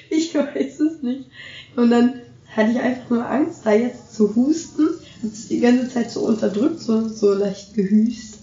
Ich 0.09 0.35
weiß 0.35 0.81
es 0.81 1.01
nicht. 1.01 1.29
Und 1.77 1.89
dann 1.89 2.21
hatte 2.53 2.71
ich 2.71 2.79
einfach 2.79 3.09
nur 3.09 3.25
Angst, 3.25 3.61
da 3.63 3.71
jetzt 3.71 4.13
zu 4.13 4.35
husten. 4.35 4.89
Hab 5.23 5.31
es 5.31 5.47
die 5.47 5.61
ganze 5.61 5.87
Zeit 5.87 6.11
so 6.11 6.21
unterdrückt, 6.21 6.81
so, 6.81 7.07
so 7.07 7.33
leicht 7.33 7.75
gehüstet. 7.75 8.39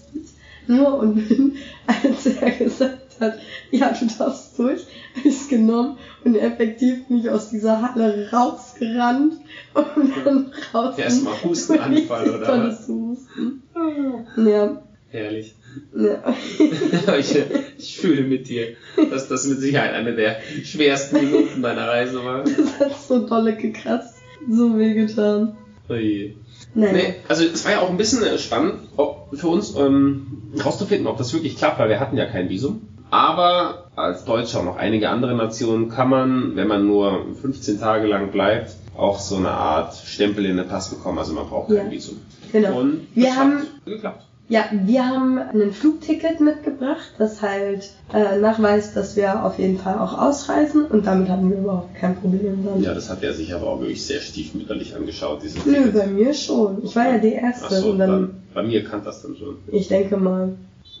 Nur 0.65 0.97
und 0.97 1.27
bin, 1.27 1.57
als 1.85 2.25
er 2.25 2.49
gesagt 2.49 3.06
hat, 3.19 3.39
ja, 3.71 3.93
du 3.97 4.07
darfst 4.17 4.57
durch, 4.57 4.81
hab 5.15 5.25
ich's 5.25 5.47
genommen 5.47 5.97
und 6.23 6.35
effektiv 6.35 7.07
bin 7.07 7.19
ich 7.19 7.29
aus 7.29 7.49
dieser 7.49 7.81
Halle 7.81 8.29
rausgerannt 8.31 9.33
und 9.73 10.13
dann 10.25 10.51
raus. 10.73 10.97
Erstmal 10.97 11.43
Hustenanfall, 11.43 12.29
oder 12.35 12.45
Tolles 12.45 12.87
Husten. 12.87 13.63
Ja, 14.37 14.81
Herrlich. 15.09 15.55
ja. 15.95 16.35
ich, 17.17 17.35
ich 17.77 17.97
fühle 17.97 18.23
mit 18.23 18.49
dir, 18.49 18.75
dass 19.09 19.29
das 19.29 19.47
mit 19.47 19.59
Sicherheit 19.59 19.93
eine 19.93 20.15
der 20.15 20.37
schwersten 20.63 21.17
Minuten 21.17 21.61
deiner 21.61 21.87
Reise 21.87 22.23
war. 22.23 22.43
Das 22.57 22.79
hat 22.79 23.01
so 23.01 23.25
dolle 23.25 23.55
gekratzt. 23.55 24.15
So 24.49 24.77
wehgetan. 24.77 25.55
Oje. 25.89 26.35
Nein. 26.73 26.93
Nee, 26.93 27.15
also 27.27 27.43
es 27.43 27.63
war 27.65 27.71
ja 27.71 27.81
auch 27.81 27.89
ein 27.89 27.97
bisschen 27.97 28.23
äh, 28.23 28.37
spannend 28.37 28.81
ob, 28.97 29.29
für 29.33 29.47
uns 29.47 29.75
ähm, 29.75 30.51
rauszufinden, 30.63 31.07
ob 31.07 31.17
das 31.17 31.33
wirklich 31.33 31.57
klappt, 31.57 31.79
weil 31.79 31.89
wir 31.89 31.99
hatten 31.99 32.17
ja 32.17 32.25
kein 32.25 32.49
Visum. 32.49 32.86
Aber 33.09 33.85
als 33.95 34.25
Deutscher 34.25 34.59
und 34.59 34.65
noch 34.65 34.77
einige 34.77 35.09
andere 35.09 35.35
Nationen 35.35 35.89
kann 35.89 36.09
man, 36.09 36.55
wenn 36.55 36.67
man 36.67 36.85
nur 36.85 37.25
15 37.41 37.79
Tage 37.79 38.07
lang 38.07 38.31
bleibt, 38.31 38.75
auch 38.97 39.19
so 39.19 39.35
eine 39.37 39.51
Art 39.51 39.95
Stempel 39.95 40.45
in 40.45 40.57
den 40.57 40.67
Pass 40.67 40.89
bekommen, 40.89 41.17
also 41.19 41.33
man 41.33 41.47
braucht 41.47 41.67
kein 41.69 41.85
Ja. 41.85 41.91
Visum. 41.91 42.17
Genau. 42.51 42.79
Und 42.79 43.07
Wir 43.15 43.35
haben- 43.35 43.63
geklappt. 43.85 44.23
Ja, 44.49 44.63
wir 44.71 45.05
haben 45.05 45.37
ein 45.39 45.73
Flugticket 45.73 46.39
mitgebracht, 46.39 47.11
das 47.17 47.41
halt 47.41 47.89
äh, 48.13 48.37
nachweist, 48.39 48.95
dass 48.95 49.17
wir 49.17 49.43
auf 49.43 49.59
jeden 49.59 49.77
Fall 49.77 49.99
auch 49.99 50.17
ausreisen 50.17 50.85
und 50.85 51.05
damit 51.05 51.27
hatten 51.27 51.49
wir 51.51 51.57
überhaupt 51.57 51.93
kein 51.95 52.15
Problem 52.15 52.65
dann. 52.65 52.81
Ja, 52.81 52.93
das 52.93 53.09
hat 53.09 53.23
er 53.23 53.33
sich 53.33 53.53
aber 53.53 53.67
auch 53.67 53.81
wirklich 53.81 54.05
sehr 54.05 54.21
stiefmütterlich 54.21 54.95
angeschaut, 54.95 55.43
dieses 55.43 55.65
Nö, 55.65 55.73
Ticket. 55.73 55.93
bei 55.95 56.07
mir 56.07 56.33
schon. 56.33 56.81
Ich 56.85 56.95
war 56.95 57.09
ja 57.09 57.17
die 57.17 57.33
Erste 57.33 57.65
Achso, 57.65 57.89
und 57.91 57.99
dann, 57.99 58.09
dann, 58.09 58.29
bei 58.53 58.63
mir 58.63 58.85
kann 58.85 59.03
das 59.03 59.21
dann 59.21 59.35
schon. 59.35 59.57
ich 59.69 59.89
denke 59.89 60.15
mal, 60.15 60.53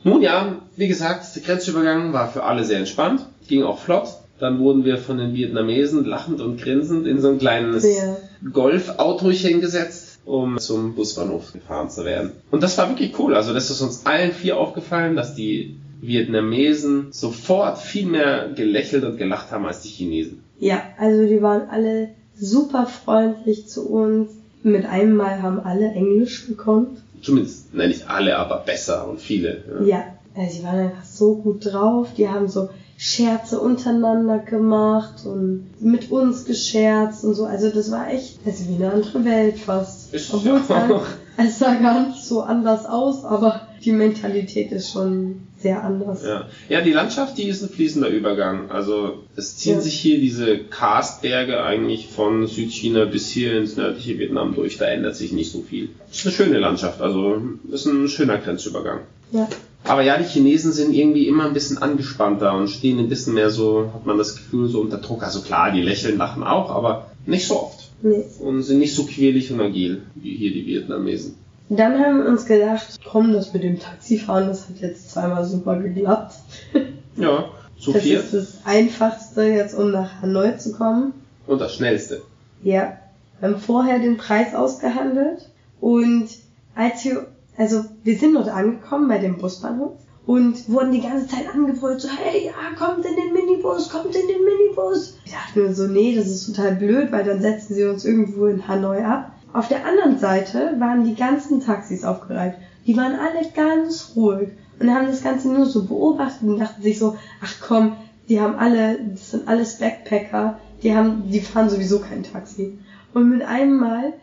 Nun 0.07 0.21
ja, 0.21 0.55
wie 0.77 0.87
gesagt, 0.87 1.35
der 1.35 1.43
Grenzübergang 1.43 2.13
war 2.13 2.31
für 2.31 2.43
alle 2.43 2.63
sehr 2.63 2.79
entspannt, 2.79 3.25
ging 3.49 3.63
auch 3.63 3.79
flott. 3.79 4.07
Dann 4.39 4.59
wurden 4.59 4.85
wir 4.85 4.97
von 4.99 5.17
den 5.17 5.33
Vietnamesen 5.33 6.05
lachend 6.05 6.39
und 6.39 6.61
grinsend 6.61 7.05
in 7.07 7.19
so 7.19 7.29
ein 7.29 7.39
kleines 7.39 7.83
sehr, 7.83 8.17
Golfautochen 8.53 9.59
gesetzt, 9.59 10.19
um 10.23 10.59
zum 10.59 10.95
Busbahnhof 10.95 11.51
gefahren 11.51 11.89
zu 11.89 12.05
werden. 12.05 12.31
Und 12.51 12.63
das 12.63 12.77
war 12.77 12.87
wirklich 12.87 13.19
cool. 13.19 13.35
Also 13.35 13.53
das 13.53 13.69
ist 13.69 13.81
uns 13.81 14.05
allen 14.05 14.31
vier 14.31 14.57
aufgefallen, 14.57 15.17
dass 15.17 15.35
die 15.35 15.75
Vietnamesen 15.99 17.07
sofort 17.11 17.77
viel 17.79 18.05
mehr 18.05 18.49
gelächelt 18.55 19.03
und 19.03 19.17
gelacht 19.17 19.51
haben 19.51 19.65
als 19.65 19.81
die 19.81 19.89
Chinesen. 19.89 20.41
ja, 20.59 20.83
also 20.97 21.25
die 21.27 21.41
waren 21.41 21.67
alle 21.69 22.09
super 22.39 22.85
freundlich 22.85 23.67
zu 23.67 23.89
uns. 23.89 24.29
Mit 24.63 24.85
einem 24.85 25.15
Mal 25.15 25.41
haben 25.41 25.59
alle 25.59 25.91
Englisch 25.91 26.47
gekonnt. 26.47 26.99
Zumindest, 27.21 27.73
nein, 27.73 27.89
nicht 27.89 28.09
alle, 28.09 28.37
aber 28.37 28.57
besser 28.65 29.07
und 29.07 29.19
viele. 29.19 29.63
Ja. 29.81 29.85
Ja, 29.85 30.03
also 30.35 30.57
die 30.59 30.63
waren 30.63 30.79
einfach 30.79 31.03
so 31.05 31.35
gut 31.35 31.65
drauf. 31.65 32.07
Die 32.17 32.27
haben 32.27 32.47
so 32.47 32.69
Scherze 32.99 33.59
untereinander 33.59 34.39
gemacht 34.39 35.25
und 35.25 35.65
mit 35.79 36.09
uns 36.11 36.45
gescherzt 36.45 37.23
und 37.23 37.33
so. 37.35 37.45
Also 37.45 37.69
das 37.69 37.91
war 37.91 38.09
echt, 38.11 38.39
ist 38.45 38.67
wie 38.67 38.75
eine 38.75 38.91
andere 38.91 39.23
Welt 39.23 39.57
fast. 39.59 40.13
Ist 40.13 40.33
Obwohl 40.33 40.57
es, 40.57 40.67
gar- 40.67 41.01
es 41.37 41.59
sah 41.59 41.75
gar 41.75 42.07
nicht 42.07 42.23
so 42.23 42.41
anders 42.41 42.85
aus, 42.85 43.23
aber 43.23 43.61
die 43.83 43.91
Mentalität 43.91 44.71
ist 44.71 44.91
schon 44.91 45.41
sehr 45.59 45.83
anders. 45.83 46.23
Ja. 46.23 46.47
ja, 46.69 46.81
die 46.81 46.91
Landschaft, 46.91 47.37
die 47.37 47.47
ist 47.47 47.63
ein 47.63 47.69
fließender 47.69 48.09
Übergang. 48.09 48.69
Also 48.69 49.23
es 49.35 49.57
ziehen 49.57 49.75
Ja. 49.75 49.81
sich 49.81 49.95
hier 49.99 50.19
diese 50.19 50.59
Karstberge 50.59 51.63
eigentlich 51.63 52.07
von 52.07 52.45
Südchina 52.47 53.05
bis 53.05 53.29
hier 53.29 53.57
ins 53.57 53.75
nördliche 53.75 54.19
Vietnam 54.19 54.53
durch. 54.55 54.77
Da 54.77 54.85
ändert 54.85 55.15
sich 55.15 55.31
nicht 55.31 55.51
so 55.51 55.61
viel. 55.61 55.89
Ist 56.11 56.25
eine 56.25 56.35
schöne 56.35 56.59
Landschaft, 56.59 57.01
also 57.01 57.41
ist 57.71 57.85
ein 57.85 58.07
schöner 58.07 58.37
Grenzübergang. 58.37 58.99
Ja. 59.31 59.47
Aber 59.83 60.01
ja, 60.01 60.17
die 60.17 60.25
Chinesen 60.25 60.73
sind 60.73 60.93
irgendwie 60.93 61.27
immer 61.27 61.45
ein 61.45 61.53
bisschen 61.53 61.77
angespannter 61.77 62.53
und 62.57 62.69
stehen 62.69 62.99
ein 62.99 63.09
bisschen 63.09 63.33
mehr 63.33 63.49
so, 63.49 63.91
hat 63.93 64.05
man 64.05 64.17
das 64.17 64.35
Gefühl, 64.35 64.67
so 64.67 64.81
unter 64.81 64.97
Druck. 64.97 65.23
Also 65.23 65.41
klar, 65.41 65.71
die 65.71 65.81
lächeln, 65.81 66.17
lachen 66.17 66.43
auch, 66.43 66.69
aber 66.69 67.11
nicht 67.25 67.47
so 67.47 67.61
oft. 67.61 67.89
Nee. 68.01 68.23
Und 68.39 68.61
sind 68.63 68.79
nicht 68.79 68.93
so 68.93 69.05
quälig 69.05 69.51
und 69.51 69.59
agil 69.61 70.03
wie 70.15 70.35
hier 70.35 70.51
die 70.51 70.65
Vietnamesen. 70.67 71.35
Dann 71.69 71.99
haben 71.99 72.19
wir 72.23 72.29
uns 72.29 72.45
gedacht, 72.45 72.99
komm, 73.05 73.33
das 73.33 73.53
mit 73.53 73.63
dem 73.63 73.79
Taxifahren, 73.79 74.47
das 74.47 74.69
hat 74.69 74.77
jetzt 74.79 75.11
zweimal 75.11 75.45
super 75.45 75.77
geklappt. 75.79 76.35
Ja, 77.19 77.45
zu 77.79 77.93
Das 77.93 78.03
viert 78.03 78.25
ist 78.25 78.33
das 78.33 78.57
Einfachste, 78.63 79.41
jetzt 79.41 79.73
um 79.73 79.89
nach 79.89 80.21
Hanoi 80.21 80.55
zu 80.57 80.71
kommen. 80.73 81.13
und 81.47 81.59
das 81.59 81.73
Schnellste. 81.73 82.21
Ja, 82.61 82.93
wir 83.39 83.49
haben 83.49 83.59
vorher 83.59 83.97
den 83.97 84.17
Preis 84.17 84.53
ausgehandelt 84.53 85.49
und 85.81 86.27
als 86.75 87.03
wir, 87.05 87.25
also 87.57 87.83
wir 88.03 88.17
sind 88.19 88.35
dort 88.35 88.49
angekommen 88.49 89.07
bei 89.07 89.17
dem 89.17 89.39
Busbahnhof 89.39 89.93
und 90.27 90.69
wurden 90.69 90.91
die 90.91 91.01
ganze 91.01 91.25
Zeit 91.27 91.45
angebrüllt, 91.51 92.01
so 92.01 92.07
hey, 92.09 92.45
ja, 92.45 92.75
kommt 92.77 93.03
in 93.03 93.15
den 93.15 93.33
Minibus, 93.33 93.89
kommt 93.89 94.15
in 94.15 94.27
den 94.27 94.43
Minibus. 94.45 95.17
Ich 95.25 95.31
dachte 95.31 95.59
mir 95.59 95.73
so, 95.73 95.87
nee, 95.87 96.15
das 96.15 96.27
ist 96.27 96.45
total 96.45 96.75
blöd, 96.75 97.11
weil 97.11 97.23
dann 97.23 97.41
setzen 97.41 97.73
sie 97.73 97.85
uns 97.85 98.05
irgendwo 98.05 98.45
in 98.45 98.67
Hanoi 98.67 99.01
ab. 99.03 99.31
Auf 99.53 99.67
der 99.67 99.85
anderen 99.85 100.19
Seite 100.19 100.75
waren 100.79 101.03
die 101.03 101.15
ganzen 101.15 101.61
Taxis 101.61 102.03
aufgereiht. 102.03 102.55
Die 102.85 102.95
waren 102.95 103.13
alle 103.13 103.49
ganz 103.55 104.13
ruhig 104.15 104.49
und 104.79 104.93
haben 104.93 105.07
das 105.07 105.23
Ganze 105.23 105.49
nur 105.49 105.65
so 105.65 105.85
beobachtet 105.85 106.47
und 106.47 106.59
dachten 106.59 106.81
sich 106.81 106.99
so, 106.99 107.17
ach 107.41 107.55
komm, 107.65 107.93
die 108.29 108.39
haben 108.39 108.55
alle, 108.55 108.99
das 109.11 109.31
sind 109.31 109.47
alles 109.47 109.77
Backpacker, 109.79 110.59
die 110.83 110.95
haben, 110.95 111.29
die 111.31 111.39
fahren 111.39 111.69
sowieso 111.69 111.99
kein 111.99 112.23
Taxi. 112.23 112.77
Und 113.13 113.29
mit 113.29 113.41
einem 113.41 113.77
Mal 113.79 114.13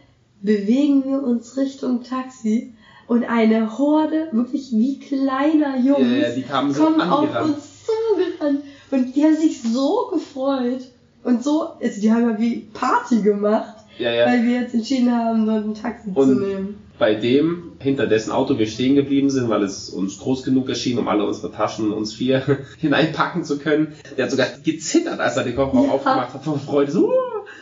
bewegen 0.42 1.04
wir 1.04 1.22
uns 1.22 1.56
Richtung 1.56 2.02
Taxi 2.02 2.74
und 3.06 3.24
eine 3.24 3.78
Horde, 3.78 4.28
wirklich 4.32 4.70
wie 4.72 4.98
kleiner 4.98 5.78
Jungs, 5.78 6.46
kamen 6.48 6.72
so 6.72 6.84
kommen 6.84 7.00
auf 7.00 7.20
angerannt. 7.20 7.54
uns 7.54 7.84
zugerannt. 7.84 8.60
Und 8.90 9.16
die 9.16 9.24
haben 9.24 9.36
sich 9.36 9.62
so 9.62 10.10
gefreut. 10.12 10.88
Und 11.22 11.42
so, 11.42 11.72
also 11.80 12.00
die 12.00 12.12
haben 12.12 12.30
ja 12.30 12.38
wie 12.38 12.68
Party 12.74 13.22
gemacht, 13.22 13.73
Ja, 13.98 14.12
ja. 14.12 14.26
weil 14.26 14.42
wir 14.44 14.60
jetzt 14.62 14.74
entschieden 14.74 15.10
haben, 15.12 15.46
dort 15.46 15.64
ein 15.64 15.74
Taxi 15.74 16.12
zu 16.12 16.18
Und- 16.20 16.40
nehmen. 16.40 16.74
bei 16.98 17.14
dem, 17.14 17.72
hinter 17.80 18.06
dessen 18.06 18.30
Auto 18.32 18.58
wir 18.58 18.66
stehen 18.66 18.94
geblieben 18.94 19.30
sind, 19.30 19.48
weil 19.48 19.62
es 19.62 19.88
uns 19.90 20.18
groß 20.18 20.42
genug 20.44 20.68
erschien, 20.68 20.98
um 20.98 21.08
alle 21.08 21.24
unsere 21.26 21.50
Taschen, 21.52 21.92
uns 21.92 22.12
vier, 22.14 22.42
hineinpacken 22.78 23.44
zu 23.44 23.58
können. 23.58 23.94
Der 24.16 24.24
hat 24.24 24.30
sogar 24.30 24.46
gezittert, 24.62 25.18
als 25.20 25.36
er 25.36 25.44
den 25.44 25.56
Kofferraum 25.56 25.86
Ja. 25.86 25.92
aufgemacht 25.92 26.34
hat 26.34 26.44
vor 26.44 26.58
Freude. 26.58 26.92
So! 26.92 27.12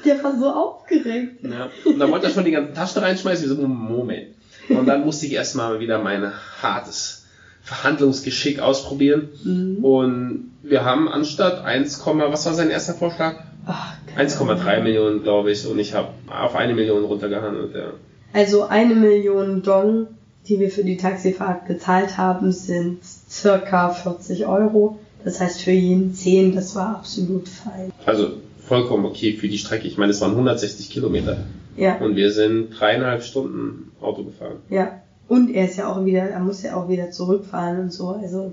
Der 0.05 0.23
war 0.23 0.38
so 0.38 0.47
aufgeregt. 0.51 1.42
ja. 1.45 1.68
Und 1.85 1.99
dann 1.99 2.11
wollte 2.11 2.27
er 2.27 2.33
schon 2.33 2.45
die 2.45 2.51
ganzen 2.51 2.75
Taschen 2.75 3.03
reinschmeißen. 3.03 3.45
Ich 3.51 3.57
so, 3.59 3.66
Moment. 3.66 4.29
Und 4.68 4.87
dann 4.87 5.05
musste 5.05 5.27
ich 5.27 5.33
erstmal 5.33 5.81
wieder 5.81 6.01
mein 6.03 6.33
hartes 6.62 7.25
Verhandlungsgeschick 7.62 8.61
ausprobieren. 8.61 9.29
Mhm. 9.45 9.85
Und 9.85 10.51
wir 10.62 10.85
haben 10.85 11.09
anstatt 11.09 11.64
1, 11.64 12.01
was 12.07 12.47
war 12.47 12.55
sein 12.55 12.71
erster 12.71 12.95
Vorschlag? 12.95 13.37
Ach, 13.66 13.94
keine 14.14 14.29
1,3 14.29 14.61
Ahnung. 14.66 14.85
Millionen, 14.85 15.22
glaube 15.22 15.53
ich. 15.53 15.66
Und 15.66 15.79
ich 15.79 15.94
habe 15.94 16.09
auf 16.29 16.55
eine 16.55 16.75
Million 16.75 17.05
runtergehandelt. 17.05 17.75
Ja. 17.75 17.92
Also 18.33 18.64
eine 18.64 18.94
Million 18.94 19.62
Dong, 19.62 20.09
die 20.48 20.59
wir 20.59 20.70
für 20.70 20.85
die 20.85 20.96
Taxifahrt 20.96 21.66
gezahlt 21.66 22.18
haben, 22.18 22.53
sind 22.53 22.98
circa 23.05 23.90
40 23.90 24.46
Euro. 24.46 24.98
Das 25.25 25.40
heißt 25.40 25.62
für 25.62 25.70
jeden 25.70 26.14
10, 26.14 26.55
das 26.55 26.75
war 26.75 26.96
absolut 26.96 27.48
fein. 27.48 27.92
Also 28.07 28.33
vollkommen 28.66 29.05
okay 29.05 29.35
für 29.35 29.48
die 29.48 29.59
Strecke. 29.59 29.87
Ich 29.87 29.96
meine, 29.98 30.11
es 30.11 30.20
waren 30.20 30.33
160 30.33 30.90
Kilometer. 30.90 31.38
Ja, 31.77 31.96
Und 31.98 32.16
wir 32.16 32.31
sind 32.33 32.70
dreieinhalb 32.70 33.22
Stunden 33.22 33.92
Auto 34.01 34.25
gefahren. 34.25 34.57
ja. 34.68 34.98
Und 35.29 35.55
er 35.55 35.64
ist 35.64 35.79
ja 35.79 35.90
auch 35.90 36.05
wieder, 36.05 36.25
er 36.25 36.40
muss 36.40 36.62
ja 36.62 36.77
auch 36.77 36.90
wieder 36.90 37.11
zurückfahren 37.11 37.81
und 37.81 37.92
so. 37.92 38.09
Also 38.09 38.53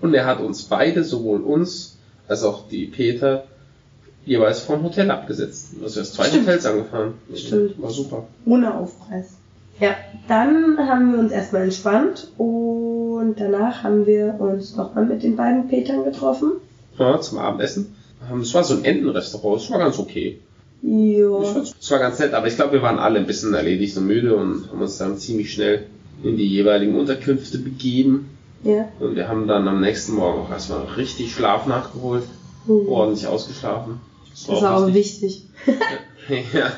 Und 0.00 0.14
er 0.14 0.24
hat 0.24 0.38
uns 0.40 0.62
beide, 0.64 1.02
sowohl 1.02 1.40
uns 1.40 1.98
als 2.28 2.44
auch 2.44 2.68
die 2.68 2.86
Peter, 2.86 3.44
jeweils 4.24 4.60
vom 4.60 4.82
Hotel 4.82 5.10
abgesetzt. 5.10 5.70
Also 5.82 6.00
er 6.00 6.02
ist 6.02 6.14
zwei 6.14 6.24
Stimmt. 6.24 6.46
Hotels 6.46 6.66
angefahren. 6.66 7.14
Stimmt. 7.34 7.80
War 7.82 7.90
super. 7.90 8.24
ohne 8.46 8.74
Aufpreis. 8.74 9.30
Ja, 9.80 9.96
dann 10.28 10.76
haben 10.78 11.12
wir 11.12 11.18
uns 11.18 11.32
erstmal 11.32 11.62
entspannt 11.62 12.28
und 12.38 13.34
danach 13.38 13.82
haben 13.82 14.06
wir 14.06 14.36
uns 14.38 14.76
nochmal 14.76 15.06
mit 15.06 15.22
den 15.22 15.34
beiden 15.36 15.68
Petern 15.68 16.04
getroffen. 16.04 16.52
Ja, 16.98 17.20
zum 17.20 17.38
Abendessen. 17.38 17.94
Ähm, 18.30 18.40
Es 18.42 18.54
war 18.54 18.62
so 18.64 18.74
ein 18.74 18.84
Entenrestaurant. 18.84 19.60
Es 19.62 19.70
war 19.70 19.78
ganz 19.78 19.98
okay. 19.98 20.38
Jo. 20.82 21.42
Es 21.80 21.90
war 21.90 21.98
ganz 21.98 22.18
nett, 22.18 22.34
aber 22.34 22.46
ich 22.48 22.56
glaube, 22.56 22.72
wir 22.72 22.82
waren 22.82 22.98
alle 22.98 23.18
ein 23.18 23.26
bisschen 23.26 23.54
erledigt 23.54 23.96
und 23.96 24.06
müde 24.06 24.36
und 24.36 24.68
haben 24.70 24.80
uns 24.82 24.98
dann 24.98 25.16
ziemlich 25.18 25.52
schnell 25.52 25.86
in 26.22 26.36
die 26.36 26.46
jeweiligen 26.48 26.96
Unterkünfte 26.98 27.58
begeben. 27.58 28.28
Ja. 28.64 28.88
Und 29.00 29.16
wir 29.16 29.28
haben 29.28 29.48
dann 29.48 29.66
am 29.66 29.80
nächsten 29.80 30.14
Morgen 30.14 30.42
auch 30.42 30.50
erstmal 30.50 30.84
richtig 30.96 31.32
Schlaf 31.32 31.66
nachgeholt. 31.66 32.24
Mhm. 32.66 32.88
Ordentlich 32.88 33.26
ausgeschlafen. 33.26 34.00
Das 34.32 34.46
Das 34.46 34.62
war 34.62 34.76
auch 34.76 34.94
wichtig. 34.94 35.44
wichtig. 35.66 36.44
ja. 36.52 36.72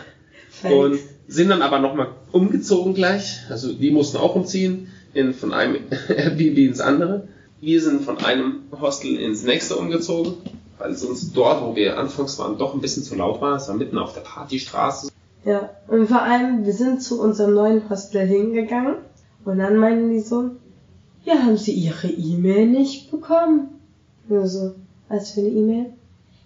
Und 0.70 0.98
sind 1.26 1.48
dann 1.48 1.62
aber 1.62 1.78
nochmal 1.78 2.08
umgezogen 2.32 2.94
gleich. 2.94 3.40
Also 3.48 3.72
die 3.72 3.90
mussten 3.90 4.18
auch 4.18 4.34
umziehen, 4.34 4.88
in, 5.14 5.32
von 5.32 5.52
einem 5.52 5.76
Airbnb 6.08 6.58
ins 6.58 6.80
andere. 6.80 7.28
Wir 7.60 7.80
sind 7.80 8.02
von 8.02 8.18
einem 8.18 8.64
Hostel 8.78 9.16
ins 9.16 9.44
nächste 9.44 9.76
umgezogen, 9.76 10.34
weil 10.78 10.90
es 10.90 11.04
uns 11.04 11.32
dort, 11.32 11.62
wo 11.62 11.76
wir 11.76 11.98
anfangs 11.98 12.38
waren, 12.38 12.58
doch 12.58 12.74
ein 12.74 12.80
bisschen 12.80 13.02
zu 13.02 13.14
laut 13.14 13.40
war. 13.40 13.56
Es 13.56 13.68
war 13.68 13.76
mitten 13.76 13.96
auf 13.96 14.12
der 14.12 14.20
Partystraße. 14.20 15.10
Ja, 15.44 15.70
und 15.88 16.08
vor 16.08 16.22
allem, 16.22 16.64
wir 16.64 16.72
sind 16.72 17.02
zu 17.02 17.20
unserem 17.20 17.54
neuen 17.54 17.88
Hostel 17.88 18.26
hingegangen 18.26 18.96
und 19.44 19.58
dann 19.58 19.76
meinten 19.76 20.10
die 20.10 20.20
so, 20.20 20.50
ja, 21.24 21.34
haben 21.34 21.56
Sie 21.56 21.72
Ihre 21.72 22.08
E-Mail 22.08 22.66
nicht 22.66 23.10
bekommen? 23.10 23.68
Nur 24.28 24.46
so, 24.46 24.74
was 25.08 25.30
für 25.32 25.40
eine 25.40 25.50
E-Mail? 25.50 25.92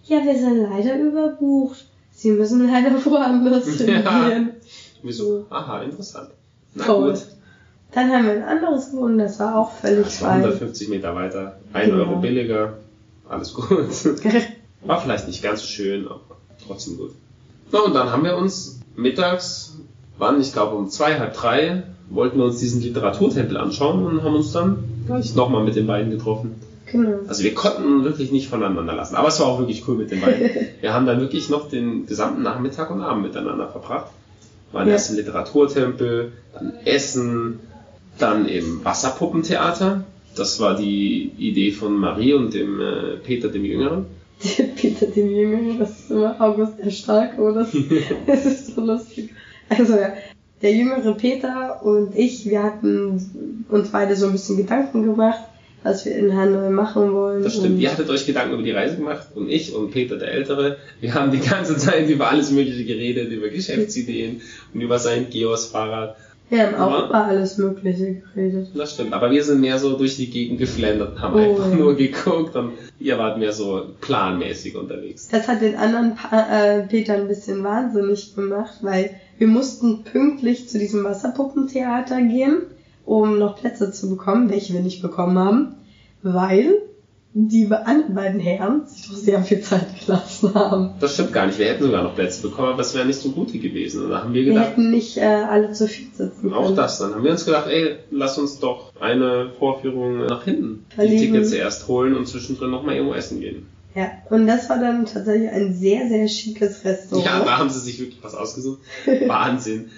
Ja, 0.09 0.23
wir 0.23 0.37
sind 0.37 0.69
leider 0.69 0.97
überbucht. 0.99 1.85
Sie 2.11 2.31
müssen 2.31 2.67
leider 2.69 2.91
woanders 3.05 3.79
Ja. 3.79 3.85
hingehen. 3.85 4.49
Wieso? 5.03 5.45
Aha, 5.49 5.81
interessant. 5.83 6.29
Na 6.75 6.83
Toll. 6.85 7.11
gut. 7.11 7.25
Dann 7.91 8.11
haben 8.11 8.25
wir 8.25 8.33
ein 8.33 8.43
anderes 8.43 8.91
gefunden, 8.91 9.17
das 9.17 9.39
war 9.39 9.55
auch 9.57 9.71
völlig 9.71 10.03
Das 10.05 10.21
war 10.21 10.29
frei. 10.29 10.37
150 10.37 10.89
Meter 10.89 11.15
weiter, 11.15 11.59
1 11.73 11.89
Genau. 11.89 12.03
Euro 12.03 12.15
billiger, 12.17 12.73
alles 13.27 13.53
gut. 13.53 13.69
War 14.85 15.01
vielleicht 15.01 15.27
nicht 15.27 15.41
ganz 15.43 15.61
so 15.61 15.67
schön, 15.67 16.05
aber 16.07 16.21
trotzdem 16.65 16.97
gut. 16.97 17.11
Na, 17.71 17.79
und 17.79 17.93
dann 17.93 18.11
haben 18.11 18.23
wir 18.23 18.37
uns 18.37 18.79
mittags, 18.95 19.75
wann, 20.19 20.39
ich 20.39 20.53
glaube 20.53 20.75
um 20.75 20.89
zwei, 20.89 21.19
halb 21.19 21.33
drei, 21.33 21.83
wollten 22.09 22.37
wir 22.37 22.45
uns 22.45 22.59
diesen 22.59 22.81
Literaturtempel 22.81 23.57
anschauen 23.57 24.05
und 24.05 24.23
haben 24.23 24.35
uns 24.35 24.51
dann 24.53 24.83
gleich 25.07 25.33
nochmal 25.35 25.63
mit 25.63 25.75
den 25.75 25.87
beiden 25.87 26.11
getroffen. 26.11 26.55
Genau. 26.91 27.19
Also 27.27 27.43
wir 27.43 27.53
konnten 27.53 28.03
wirklich 28.03 28.31
nicht 28.31 28.49
voneinander 28.49 28.93
lassen. 28.93 29.15
Aber 29.15 29.27
es 29.27 29.39
war 29.39 29.47
auch 29.47 29.59
wirklich 29.59 29.87
cool 29.87 29.95
mit 29.95 30.11
den 30.11 30.21
beiden. 30.21 30.49
wir 30.81 30.93
haben 30.93 31.05
dann 31.05 31.19
wirklich 31.19 31.49
noch 31.49 31.69
den 31.69 32.05
gesamten 32.05 32.41
Nachmittag 32.41 32.89
und 32.91 33.01
Abend 33.01 33.23
miteinander 33.23 33.67
verbracht. 33.67 34.11
Waren 34.71 34.87
Ja. 34.87 34.93
erst 34.93 35.11
im 35.11 35.17
Literaturtempel, 35.17 36.31
dann 36.53 36.73
Essen, 36.85 37.59
dann 38.17 38.47
im 38.47 38.83
Wasserpuppentheater. 38.83 40.03
Das 40.35 40.59
war 40.59 40.75
die 40.75 41.31
Idee 41.37 41.71
von 41.71 41.97
Marie 41.97 42.33
und 42.33 42.53
dem 42.53 42.79
äh, 42.79 43.17
Peter, 43.23 43.49
dem 43.49 43.65
Jüngeren. 43.65 44.05
Peter 44.75 45.07
dem 45.07 45.31
Jüngeren, 45.31 45.79
das 45.79 45.91
ist 45.91 46.11
immer 46.11 46.39
August 46.39 46.73
der 46.83 46.91
Starke, 46.91 47.41
oder? 47.41 47.67
Das 48.27 48.45
ist 48.45 48.75
so 48.75 48.81
lustig. 48.81 49.31
Also 49.69 49.93
ja, 49.95 50.13
der 50.61 50.73
jüngere 50.73 51.13
Peter 51.13 51.83
und 51.83 52.15
ich, 52.15 52.49
wir 52.49 52.63
hatten 52.63 53.65
uns 53.69 53.89
beide 53.89 54.15
so 54.15 54.27
ein 54.27 54.33
bisschen 54.33 54.57
Gedanken 54.57 55.03
gemacht, 55.03 55.39
was 55.83 56.05
wir 56.05 56.15
in 56.15 56.35
Hanoi 56.35 56.69
machen 56.69 57.13
wollen. 57.13 57.43
Das 57.43 57.55
stimmt. 57.55 57.79
Ihr 57.79 57.91
hattet 57.91 58.09
euch 58.09 58.25
Gedanken 58.25 58.53
über 58.55 58.63
die 58.63 58.71
Reise 58.71 58.97
gemacht 58.97 59.27
und 59.35 59.49
ich 59.49 59.73
und 59.73 59.91
Peter 59.91 60.17
der 60.17 60.31
Ältere, 60.31 60.77
wir 60.99 61.13
haben 61.13 61.31
die 61.31 61.39
ganze 61.39 61.77
Zeit 61.77 62.09
über 62.09 62.29
alles 62.29 62.51
Mögliche 62.51 62.85
geredet, 62.85 63.31
über 63.31 63.49
Geschäftsideen 63.49 64.41
und 64.73 64.81
über 64.81 64.99
sein 64.99 65.29
Geos-Fahrrad. 65.29 66.15
wir 66.49 66.65
haben 66.65 66.75
auch 66.75 67.07
über 67.09 67.25
alles 67.25 67.57
Mögliche 67.57 68.21
geredet. 68.35 68.69
Das 68.73 68.93
stimmt, 68.93 69.13
aber 69.13 69.31
wir 69.31 69.43
sind 69.43 69.61
mehr 69.61 69.79
so 69.79 69.95
durch 69.97 70.17
die 70.17 70.29
Gegend 70.29 70.59
geflendert, 70.59 71.19
haben 71.21 71.35
Oh, 71.35 71.39
einfach 71.55 71.73
nur 71.73 71.95
geguckt 71.95 72.55
und 72.55 72.73
ihr 72.99 73.17
wart 73.17 73.37
mehr 73.37 73.53
so 73.53 73.85
planmäßig 74.01 74.75
unterwegs. 74.75 75.29
Das 75.29 75.47
hat 75.47 75.61
den 75.61 75.75
anderen 75.75 76.15
pa 76.15 76.47
äh, 76.51 76.87
Peter 76.87 77.13
ein 77.13 77.27
bisschen 77.27 77.63
wahnsinnig 77.63 78.35
gemacht, 78.35 78.79
weil 78.81 79.11
wir 79.37 79.47
mussten 79.47 80.03
pünktlich 80.03 80.67
zu 80.67 80.77
diesem 80.79 81.05
Wasserpuppentheater 81.05 82.21
gehen, 82.23 82.63
um 83.05 83.37
noch 83.39 83.57
Plätze 83.57 83.91
zu 83.91 84.09
bekommen, 84.09 84.49
welche 84.49 84.73
wir 84.73 84.81
nicht 84.81 85.01
bekommen 85.01 85.37
haben, 85.37 85.75
weil 86.21 86.81
die 87.33 87.71
anderen 87.71 88.15
beiden 88.15 88.39
Herren 88.39 88.87
sich 88.87 89.07
doch 89.07 89.15
sehr 89.15 89.43
viel 89.43 89.61
Zeit 89.61 89.85
gelassen 90.05 90.53
haben. 90.55 90.91
Das 90.99 91.13
stimmt 91.13 91.31
gar 91.31 91.45
nicht, 91.45 91.59
wir 91.59 91.67
hätten 91.67 91.83
sogar 91.83 92.03
noch 92.03 92.15
Plätze 92.15 92.41
bekommen, 92.41 92.69
aber 92.69 92.81
es 92.81 92.95
wäre 92.95 93.05
nicht 93.05 93.19
so 93.19 93.29
gute 93.29 93.59
gewesen. 93.59 94.03
Und 94.03 94.09
da 94.09 94.23
haben 94.23 94.33
wir 94.33 94.43
Wir 94.43 94.53
gedacht, 94.53 94.71
hätten 94.71 94.89
nicht 94.89 95.17
äh, 95.17 95.21
alle 95.21 95.71
zu 95.71 95.87
viel 95.87 96.07
sitzen 96.11 96.41
können. 96.41 96.53
auch 96.53 96.73
das. 96.73 96.97
Dann 96.99 97.13
haben 97.13 97.23
wir 97.23 97.31
uns 97.31 97.45
gedacht, 97.45 97.67
ey, 97.67 97.97
lass 98.09 98.37
uns 98.39 98.59
doch 98.59 98.91
eine 98.99 99.51
Vorführung 99.59 100.25
nach 100.25 100.43
hinten 100.43 100.85
die 100.91 100.95
Verlegen. 100.95 101.33
Tickets 101.33 101.51
erst 101.51 101.87
holen 101.87 102.15
und 102.15 102.27
zwischendrin 102.27 102.71
nochmal 102.71 102.95
irgendwo 102.95 103.13
essen 103.13 103.39
gehen. 103.39 103.67
Ja, 103.95 104.11
und 104.29 104.47
das 104.47 104.69
war 104.69 104.79
dann 104.79 105.05
tatsächlich 105.05 105.49
ein 105.49 105.73
sehr, 105.73 106.07
sehr 106.09 106.27
schickes 106.27 106.83
Restaurant. 106.85 107.25
Ja, 107.25 107.43
da 107.43 107.57
haben 107.57 107.69
sie 107.69 107.79
sich 107.79 107.99
wirklich 107.99 108.23
was 108.23 108.33
ausgesucht. 108.35 108.79
Wahnsinn. 109.27 109.89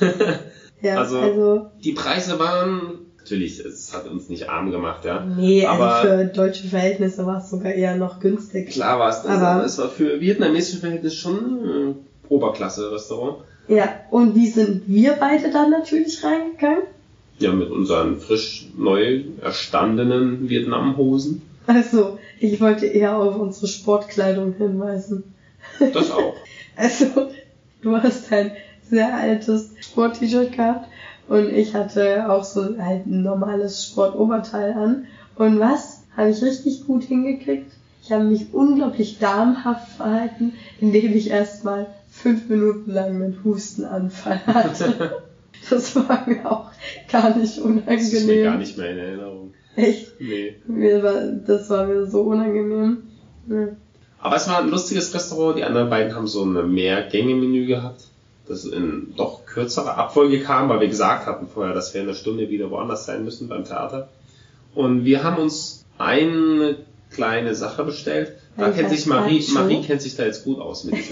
Ja, 0.82 0.96
also- 0.96 1.18
also 1.18 1.66
Die 1.84 1.92
Preise 1.92 2.38
waren, 2.38 2.98
natürlich, 3.18 3.60
es 3.60 3.92
hat 3.94 4.06
uns 4.08 4.28
nicht 4.28 4.48
arm 4.48 4.70
gemacht, 4.70 5.04
ja. 5.04 5.24
nee, 5.24 5.64
aber- 5.66 5.94
also 5.96 6.08
für 6.08 6.24
deutsche 6.24 6.68
Verhältnisse 6.68 7.26
war 7.26 7.38
es 7.38 7.50
sogar 7.50 7.72
eher 7.72 7.96
noch 7.96 8.18
günstig. 8.20 8.70
Klar 8.70 8.98
war 8.98 9.10
es 9.10 9.22
das, 9.22 9.30
Aber- 9.40 9.64
es 9.64 9.78
war 9.78 9.88
für 9.88 10.20
vietnamesische 10.20 10.78
Verhältnisse 10.78 11.16
schon 11.16 11.34
ein 11.64 11.94
Oberklasse-Restaurant. 12.28 13.38
Ja, 13.68 14.00
und 14.10 14.34
wie 14.34 14.48
sind 14.48 14.82
wir 14.88 15.12
beide 15.14 15.50
dann 15.50 15.70
natürlich 15.70 16.24
reingegangen? 16.24 16.84
Ja, 17.38 17.52
mit 17.52 17.70
unseren 17.70 18.18
frisch 18.18 18.66
neu 18.76 19.22
erstandenen 19.40 20.48
Vietnam-Hosen. 20.48 21.42
Also, 21.66 22.18
ich 22.38 22.60
wollte 22.60 22.86
eher 22.86 23.16
auf 23.16 23.36
unsere 23.38 23.66
Sportkleidung 23.66 24.54
hinweisen. 24.56 25.34
Das 25.92 26.10
auch. 26.10 26.34
Also, 26.76 27.28
du 27.82 27.94
hast 27.96 28.32
ein 28.32 28.52
sehr 28.90 29.14
altes 29.14 29.70
Sport-T-Shirt 29.80 30.52
gehabt 30.52 30.88
und 31.28 31.48
ich 31.50 31.74
hatte 31.74 32.28
auch 32.30 32.44
so 32.44 32.76
halt 32.78 33.06
ein 33.06 33.22
normales 33.22 33.86
Sportoberteil 33.86 34.72
an. 34.72 35.06
Und 35.36 35.60
was? 35.60 36.02
Habe 36.16 36.30
ich 36.30 36.42
richtig 36.42 36.86
gut 36.86 37.04
hingekriegt. 37.04 37.70
Ich 38.02 38.10
habe 38.10 38.24
mich 38.24 38.52
unglaublich 38.52 39.18
darmhaft 39.20 39.92
verhalten, 39.92 40.54
indem 40.80 41.14
ich 41.14 41.30
erstmal 41.30 41.86
fünf 42.10 42.48
Minuten 42.48 42.90
lang 42.90 43.14
einen 43.22 43.38
Hustenanfall 43.44 44.40
hatte. 44.46 45.22
Das 45.68 45.94
war 45.94 46.26
mir 46.26 46.50
auch 46.50 46.70
gar 47.12 47.36
nicht 47.36 47.58
Das 47.58 47.58
ist 47.58 47.64
mir 47.64 47.64
unangenehm. 47.66 48.44
gar 48.44 48.56
nicht 48.56 48.78
mehr 48.78 48.90
in 48.92 48.98
Erinnerung. 48.98 49.54
Echt. 49.76 50.18
Nee. 50.18 50.56
Mir 50.66 51.02
war, 51.02 51.20
das 51.46 51.68
war 51.68 51.86
mir 51.86 52.06
so 52.06 52.22
unangenehm. 52.22 53.02
Ja. 53.46 53.68
Aber 54.20 54.36
es 54.36 54.48
war 54.48 54.60
ein 54.60 54.70
lustiges 54.70 55.12
Restaurant. 55.14 55.58
Die 55.58 55.64
anderen 55.64 55.90
beiden 55.90 56.14
haben 56.14 56.26
so 56.26 56.44
ein 56.44 56.72
Mehrgänge-Menü 56.72 57.66
gehabt, 57.66 58.04
das 58.50 58.64
in 58.64 59.14
doch 59.16 59.46
kürzerer 59.46 59.96
Abfolge 59.96 60.40
kam, 60.40 60.68
weil 60.68 60.80
wir 60.80 60.88
gesagt 60.88 61.26
hatten 61.26 61.46
vorher, 61.46 61.74
dass 61.74 61.94
wir 61.94 62.00
in 62.00 62.08
einer 62.08 62.16
Stunde 62.16 62.50
wieder 62.50 62.70
woanders 62.70 63.06
sein 63.06 63.24
müssen 63.24 63.48
beim 63.48 63.64
Theater. 63.64 64.08
Und 64.74 65.04
wir 65.04 65.22
haben 65.22 65.40
uns 65.40 65.84
eine 65.98 66.76
kleine 67.10 67.54
Sache 67.54 67.84
bestellt. 67.84 68.36
Da 68.56 68.66
Ein 68.66 68.74
kennt 68.74 68.90
sich 68.90 69.06
Marie. 69.06 69.44
Marie 69.52 69.82
kennt 69.82 70.02
sich 70.02 70.16
da 70.16 70.24
jetzt 70.24 70.44
gut 70.44 70.60
aus 70.60 70.84
mit. 70.84 70.96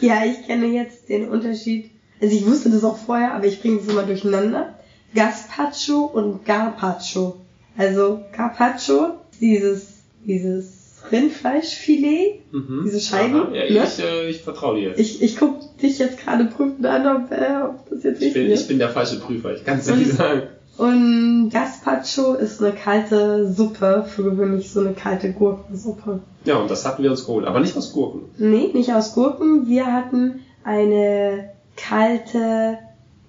Ja, 0.00 0.24
ich 0.24 0.46
kenne 0.46 0.66
jetzt 0.66 1.08
den 1.08 1.28
Unterschied. 1.28 1.90
Also 2.20 2.34
ich 2.34 2.46
wusste 2.46 2.70
das 2.70 2.84
auch 2.84 2.96
vorher, 2.96 3.34
aber 3.34 3.46
ich 3.46 3.60
bringe 3.60 3.78
das 3.78 3.88
immer 3.88 4.02
durcheinander. 4.02 4.74
Gazpacho 5.14 6.04
und 6.04 6.44
Garpacho. 6.44 7.36
Also 7.76 8.20
Carpaccio, 8.32 9.14
dieses, 9.40 10.02
dieses 10.24 10.79
Rindfleischfilet, 11.10 12.40
Mhm. 12.52 12.82
Diese 12.84 13.00
Scheiben, 13.00 13.34
Aha, 13.36 13.54
ja, 13.54 13.82
ne? 13.82 13.84
ich, 13.86 14.02
äh, 14.04 14.28
ich 14.28 14.42
vertraue 14.42 14.80
dir. 14.80 14.98
Ich, 14.98 15.22
ich 15.22 15.36
guck 15.36 15.76
dich 15.78 15.98
jetzt 15.98 16.18
gerade 16.18 16.46
prüfend 16.46 16.84
an, 16.84 17.06
ob, 17.24 17.30
äh, 17.30 17.62
ob 17.64 17.88
das 17.90 18.02
jetzt 18.02 18.18
Ich 18.22 18.26
richtig 18.28 18.42
bin, 18.44 18.52
ist. 18.52 18.60
ich 18.62 18.68
bin 18.68 18.78
der 18.78 18.88
falsche 18.88 19.20
Prüfer, 19.20 19.54
ich 19.54 19.64
kann 19.64 19.78
es 19.78 19.88
nicht 19.94 20.12
sagen. 20.12 20.42
Und 20.78 21.50
Gazpacho 21.52 22.34
ist 22.34 22.62
eine 22.62 22.72
kalte 22.72 23.52
Suppe, 23.52 24.04
für 24.08 24.22
gewöhnlich 24.24 24.70
so 24.70 24.80
eine 24.80 24.92
kalte 24.94 25.32
Gurkensuppe. 25.32 26.20
Ja, 26.44 26.56
und 26.56 26.70
das 26.70 26.86
hatten 26.86 27.02
wir 27.02 27.10
uns 27.10 27.26
geholt, 27.26 27.46
aber 27.46 27.60
nicht 27.60 27.76
aus 27.76 27.92
Gurken. 27.92 28.22
Nee, 28.38 28.70
nicht 28.72 28.92
aus 28.92 29.14
Gurken. 29.14 29.68
Wir 29.68 29.92
hatten 29.92 30.40
eine 30.64 31.50
kalte, 31.76 32.78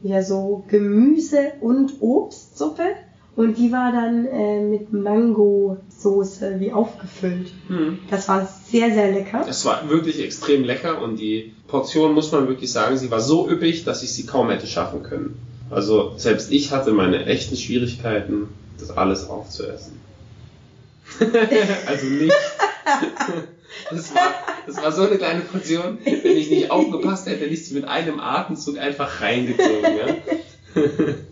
ja 0.02 0.24
so 0.24 0.64
Gemüse- 0.70 1.52
und 1.62 1.94
Obstsuppe. 2.02 2.84
Und 3.36 3.58
die 3.58 3.72
war 3.72 3.92
dann 3.94 4.26
äh, 4.28 4.62
mit 4.62 4.92
Mango-Soße 4.92 6.60
wie 6.60 6.74
aufgefüllt. 6.74 7.52
Hm. 7.68 8.00
Das 8.10 8.28
war 8.28 8.46
sehr, 8.46 8.94
sehr 8.94 9.12
lecker. 9.12 9.46
Es 9.48 9.66
war 9.66 9.90
wirklich 9.90 10.22
extrem 10.22 10.66
lecker 10.66 11.02
und 11.02 11.18
die 11.18 11.54
Portion, 11.68 12.14
muss 12.14 12.32
man 12.32 12.50
wirklich 12.50 12.72
sagen, 12.72 12.98
sie 12.98 13.10
war 13.10 13.22
so 13.22 13.50
üppig, 13.50 13.86
dass 13.86 14.04
ich 14.04 14.12
sie 14.12 14.26
kaum 14.26 14.50
hätte 14.50 14.68
schaffen 14.68 15.04
können. 15.04 15.40
Also 15.70 16.14
selbst 16.18 16.52
ich 16.52 16.72
hatte 16.72 16.92
meine 16.92 17.26
echten 17.26 17.56
Schwierigkeiten, 17.56 18.50
das 18.78 18.92
alles 18.92 19.30
aufzuessen. 19.30 20.00
also 21.88 22.06
nicht. 22.06 22.34
Das 23.90 24.14
war, 24.14 24.34
das 24.68 24.78
war 24.78 24.92
so 24.92 25.04
eine 25.04 25.18
kleine 25.18 25.42
Portion, 25.42 25.98
wenn 26.04 26.38
ich 26.38 26.50
nicht 26.50 26.72
aufgepasst 26.72 27.26
hätte, 27.26 27.42
hätte 27.42 27.54
ich 27.54 27.66
sie 27.66 27.74
mit 27.74 27.86
einem 27.86 28.20
Atemzug 28.20 28.78
einfach 28.78 29.22
reingezogen. 29.22 29.98
Ja? 29.98 30.84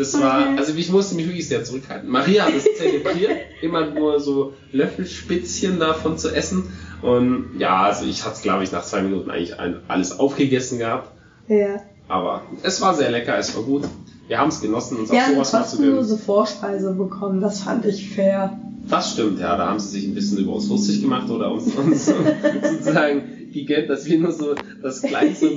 Das 0.00 0.18
war, 0.18 0.56
also 0.56 0.72
ich 0.74 0.90
musste 0.90 1.14
mich 1.14 1.26
wirklich 1.26 1.46
sehr 1.46 1.62
zurückhalten. 1.62 2.08
Maria 2.08 2.46
hat 2.46 2.54
es 2.54 2.64
zelebriert, 2.64 3.32
immer 3.60 3.84
nur 3.90 4.18
so 4.18 4.54
Löffelspitzchen 4.72 5.78
davon 5.78 6.16
zu 6.16 6.34
essen. 6.34 6.72
Und 7.02 7.58
ja, 7.58 7.82
also 7.82 8.06
ich 8.06 8.24
hatte 8.24 8.36
es, 8.36 8.40
glaube 8.40 8.64
ich, 8.64 8.72
nach 8.72 8.82
zwei 8.82 9.02
Minuten 9.02 9.30
eigentlich 9.30 9.56
alles 9.88 10.18
aufgegessen 10.18 10.78
gehabt. 10.78 11.10
Ja. 11.48 11.82
Aber 12.08 12.44
es 12.62 12.80
war 12.80 12.94
sehr 12.94 13.10
lecker, 13.10 13.36
es 13.36 13.54
war 13.54 13.62
gut. 13.62 13.82
Wir 14.26 14.38
haben 14.38 14.48
es 14.48 14.62
genossen, 14.62 14.96
uns 14.96 15.12
Wir 15.12 15.22
haben 15.22 15.34
sowas 15.34 15.52
mal 15.52 15.66
zu 15.66 15.76
gönnen. 15.76 16.18
Vorspeise 16.18 16.94
bekommen. 16.94 17.42
Das 17.42 17.60
fand 17.60 17.84
ich 17.84 18.08
fair. 18.08 18.58
Das 18.88 19.12
stimmt, 19.12 19.38
ja, 19.38 19.54
da 19.58 19.68
haben 19.68 19.80
sie 19.80 19.88
sich 19.88 20.08
ein 20.08 20.14
bisschen 20.14 20.38
über 20.38 20.54
uns 20.54 20.66
lustig 20.70 21.02
gemacht 21.02 21.28
oder 21.28 21.52
uns, 21.52 21.74
uns 21.74 22.06
sozusagen 22.62 23.52
gegönnt, 23.52 23.90
dass 23.90 24.06
wir 24.06 24.18
nur 24.18 24.32
so 24.32 24.54
das 24.82 25.02
Kleinste 25.02 25.50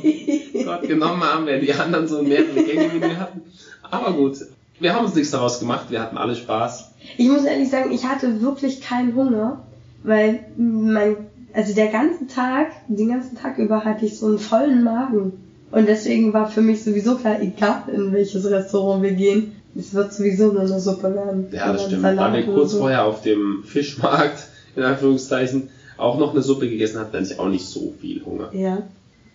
dort 0.65 0.82
genommen 0.88 1.23
haben, 1.23 1.45
während 1.45 1.63
die 1.63 1.73
anderen 1.73 2.08
so 2.08 2.21
mehrere 2.21 2.62
Gänge 2.62 2.89
Menü 2.89 3.15
hatten. 3.15 3.41
Aber 3.93 4.13
gut, 4.13 4.38
wir 4.79 4.95
haben 4.95 5.06
uns 5.06 5.13
nichts 5.13 5.29
daraus 5.29 5.60
gemacht, 5.60 5.91
wir 5.91 6.01
hatten 6.01 6.17
alle 6.17 6.36
Spaß. 6.36 6.93
Ich 7.15 7.29
muss 7.29 7.43
ehrlich 7.43 7.69
sagen, 7.69 7.91
ich 7.91 8.06
hatte 8.06 8.41
wirklich 8.41 8.82
keinen 8.82 9.13
Hunger, 9.13 9.62
weil 10.01 10.39
mein, 10.58 11.17
also 11.53 11.75
der 11.75 11.89
ganze 11.89 12.25
Tag, 12.25 12.71
den 12.88 13.10
ganzen 13.10 13.38
Tag 13.38 13.60
über 13.60 13.86
hatte 13.86 14.06
ich 14.06 14.17
so 14.17 14.25
einen 14.25 14.39
vollen 14.39 14.83
Magen. 14.83 15.33
Und 15.69 15.87
deswegen 15.87 16.33
war 16.33 16.50
für 16.50 16.62
mich 16.62 16.83
sowieso 16.83 17.17
klar, 17.17 17.39
egal 17.39 17.83
in 17.94 18.12
welches 18.13 18.50
Restaurant 18.50 19.04
wir 19.04 19.12
gehen, 19.12 19.56
es 19.75 19.94
wird 19.94 20.12
sowieso 20.12 20.52
nur 20.52 20.62
eine 20.62 20.79
Suppe 20.79 21.13
werden. 21.13 21.48
Ja, 21.52 21.71
das 21.71 21.85
stimmt. 21.85 22.02
Salat 22.02 22.33
Da 22.33 22.37
wir 22.37 22.46
kurz 22.46 22.71
so. 22.71 22.79
vorher 22.79 23.06
auf 23.06 23.21
dem 23.21 23.63
Fischmarkt, 23.63 24.48
in 24.75 24.81
Anführungszeichen, 24.81 25.69
auch 25.98 26.17
noch 26.17 26.31
eine 26.31 26.41
Suppe 26.41 26.67
gegessen 26.67 27.00
hatten, 27.00 27.13
hatte 27.13 27.31
ich 27.31 27.39
auch 27.39 27.48
nicht 27.48 27.65
so 27.67 27.94
viel 28.02 28.25
Hunger. 28.25 28.50
Ja. 28.54 28.79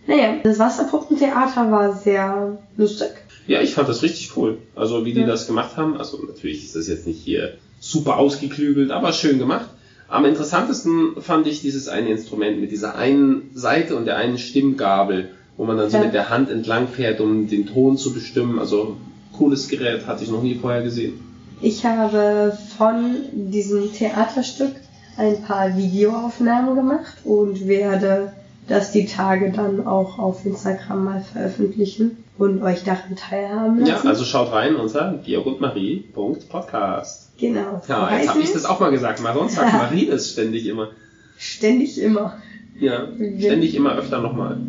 Naja, 0.09 0.35
das 0.43 0.59
Wasserpuppentheater 0.59 1.71
war 1.71 1.93
sehr 1.95 2.59
lustig. 2.77 3.11
Ja, 3.49 3.61
ich 3.63 3.75
fand 3.75 3.89
das 3.89 4.03
richtig 4.03 4.37
cool. 4.37 4.59
Also 4.77 5.05
wie 5.05 5.13
die 5.15 5.21
Ja. 5.21 5.27
das 5.27 5.47
gemacht 5.47 5.77
haben. 5.77 5.97
Also 5.97 6.19
natürlich 6.25 6.65
ist 6.65 6.77
das 6.77 6.87
jetzt 6.87 7.07
nicht 7.07 7.21
hier 7.21 7.55
super 7.81 8.19
ausgeklügelt, 8.19 8.91
aber 8.91 9.13
schön 9.13 9.39
gemacht. 9.39 9.69
Am 10.09 10.25
interessantesten 10.25 11.21
fand 11.21 11.47
ich 11.47 11.61
dieses 11.61 11.89
eine 11.89 12.11
Instrument 12.11 12.61
mit 12.61 12.71
dieser 12.71 12.95
einen 12.97 13.51
Seite 13.55 13.97
und 13.97 14.05
der 14.05 14.17
einen 14.17 14.39
Stimmgabel, 14.39 15.31
wo 15.57 15.65
man 15.65 15.77
dann 15.77 15.91
so 15.91 15.97
Ja. 15.99 16.05
mit 16.05 16.15
der 16.15 16.31
Hand 16.31 16.51
entlang 16.51 16.89
fährt, 16.89 17.21
um 17.21 17.49
den 17.49 17.67
Ton 17.67 17.97
zu 17.97 18.13
bestimmen. 18.15 18.59
Also 18.59 18.97
cooles 19.33 19.69
Gerät, 19.69 20.07
hatte 20.07 20.25
ich 20.25 20.31
noch 20.31 20.43
nie 20.43 20.55
vorher 20.55 20.83
gesehen. 20.83 21.15
Ich 21.61 21.85
habe 21.85 22.57
von 22.77 23.17
diesem 23.33 23.93
Theaterstück 23.93 24.73
ein 25.17 25.43
paar 25.43 25.77
Videoaufnahmen 25.77 26.77
gemacht 26.77 27.15
und 27.25 27.67
werde 27.67 28.33
das 28.69 28.93
die 28.93 29.07
Tage 29.07 29.51
dann 29.53 29.87
auch 29.87 30.19
auf 30.19 30.45
Instagram 30.47 31.05
mal 31.05 31.21
veröffentlichen 31.33 32.17
und 32.39 32.63
euch 32.63 32.85
daran 32.85 33.17
teilhaben 33.17 33.81
lassen. 33.81 34.05
Ja, 34.05 34.09
also 34.09 34.25
schaut 34.25 34.53
rein 34.53 34.77
unter 34.77 35.19
georgundmarie.podcast. 35.25 37.37
genau. 37.39 37.83
Ja, 37.89 38.17
jetzt 38.17 38.29
habe 38.29 38.41
ich 38.41 38.53
das 38.53 38.65
auch 38.65 38.79
mal 38.81 38.91
gesagt. 38.91 39.21
Mal 39.21 39.35
sonst 39.35 39.57
sagt 39.57 39.73
Marie 39.73 40.07
das 40.07 40.31
ständig 40.33 40.67
immer. 40.67 40.91
Ständig 41.37 42.01
immer. 42.01 42.39
Ja, 42.79 43.09
ständig 43.39 43.75
immer 43.75 43.97
öfter 43.97 44.21
nochmal. 44.21 44.59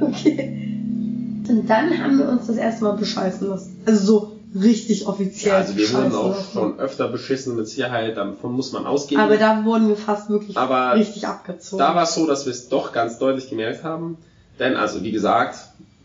Okay. 0.00 0.54
Und 1.48 1.68
dann 1.68 1.98
haben 1.98 2.18
wir 2.18 2.28
uns 2.28 2.46
das 2.46 2.56
erste 2.56 2.84
Mal 2.84 2.92
bescheißen 2.92 3.48
lassen. 3.48 3.80
Also 3.84 4.04
so 4.04 4.32
richtig 4.60 5.06
offiziell. 5.06 5.52
Ja, 5.54 5.58
also 5.58 5.76
wir 5.76 5.92
wurden 5.92 6.14
auch 6.14 6.36
lassen. 6.36 6.52
schon 6.52 6.78
öfter 6.78 7.08
beschissen 7.08 7.56
mit 7.56 7.68
Sicherheit, 7.68 8.16
davon 8.16 8.52
muss 8.52 8.72
man 8.72 8.86
ausgehen. 8.86 9.20
Aber 9.20 9.36
da 9.38 9.64
wurden 9.64 9.88
wir 9.88 9.96
fast 9.96 10.30
wirklich 10.30 10.56
Aber 10.56 10.94
richtig 10.94 11.26
abgezogen. 11.26 11.80
Da 11.80 11.94
war 11.94 12.04
es 12.04 12.14
so, 12.14 12.26
dass 12.26 12.46
wir 12.46 12.52
es 12.52 12.68
doch 12.68 12.92
ganz 12.92 13.18
deutlich 13.18 13.50
gemerkt 13.50 13.82
haben. 13.82 14.18
Denn, 14.58 14.76
also 14.76 15.02
wie 15.02 15.12
gesagt, 15.12 15.56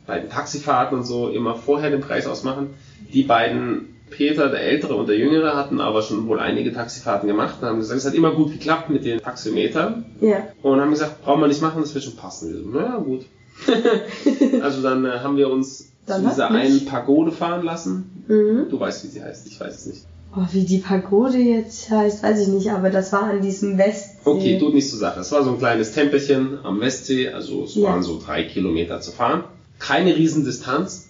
bei 0.06 0.20
den 0.20 0.30
Taxifahrten 0.30 0.98
und 0.98 1.06
so 1.06 1.30
immer 1.30 1.56
vorher 1.56 1.90
den 1.90 2.02
Preis 2.02 2.28
ausmachen. 2.28 2.72
Die 3.14 3.24
beiden, 3.24 3.96
Peter, 4.10 4.50
der 4.50 4.62
Ältere 4.62 4.96
und 4.96 5.08
der 5.08 5.18
Jüngere, 5.18 5.56
hatten 5.56 5.80
aber 5.80 6.02
schon 6.02 6.28
wohl 6.28 6.40
einige 6.40 6.74
Taxifahrten 6.74 7.28
gemacht 7.28 7.58
und 7.62 7.68
haben 7.68 7.80
gesagt, 7.80 8.00
es 8.00 8.06
hat 8.06 8.14
immer 8.14 8.32
gut 8.32 8.52
geklappt 8.52 8.90
mit 8.90 9.06
den 9.06 9.20
Taxometern. 9.20 10.06
ja. 10.22 10.48
Und 10.62 10.82
haben 10.82 10.92
gesagt, 10.92 11.24
brauchen 11.24 11.42
wir 11.42 11.48
nicht 11.48 11.62
machen, 11.62 11.82
das 11.82 11.94
wird 11.94 12.04
schon 12.04 12.16
passen. 12.16 12.54
Wir 12.54 12.62
so, 12.62 12.70
naja, 12.70 12.98
gut. 12.98 13.26
also 14.62 14.82
dann 14.82 15.06
äh, 15.06 15.20
haben 15.20 15.38
wir 15.38 15.50
uns 15.50 15.92
Dann 16.06 16.24
zu 16.24 16.30
dieser 16.30 16.50
einen 16.50 16.86
Pagode 16.86 17.32
fahren 17.32 17.64
lassen. 17.64 18.26
Mhm. 18.28 18.70
Du 18.70 18.80
weißt, 18.80 19.04
wie 19.04 19.08
sie 19.08 19.24
heißt, 19.24 19.48
ich 19.48 19.60
weiß 19.60 19.76
es 19.76 19.86
nicht. 19.86 20.06
Oh, 20.36 20.46
wie 20.52 20.66
die 20.66 20.80
Pagode 20.80 21.38
jetzt 21.38 21.92
heißt, 21.92 22.24
weiß 22.24 22.40
ich 22.42 22.48
nicht, 22.48 22.72
aber 22.72 22.90
das 22.90 23.14
war 23.14 23.24
an 23.24 23.42
diesem 23.42 23.78
Westsee. 23.78 24.13
Okay, 24.26 24.58
tut 24.60 24.74
nicht 24.74 24.90
zur 24.90 25.00
Sache. 25.00 25.20
Es 25.20 25.32
war 25.32 25.44
so 25.44 25.52
ein 25.52 25.58
kleines 25.58 25.92
Tempelchen 25.92 26.60
am 26.64 26.80
Westsee, 26.80 27.30
also 27.30 27.64
es 27.64 27.82
waren 27.82 28.04
so 28.04 28.22
drei 28.24 28.44
Kilometer 28.44 29.02
zu 29.02 29.12
fahren. 29.12 29.44
Keine 29.80 30.16
Riesendistanz. 30.16 31.10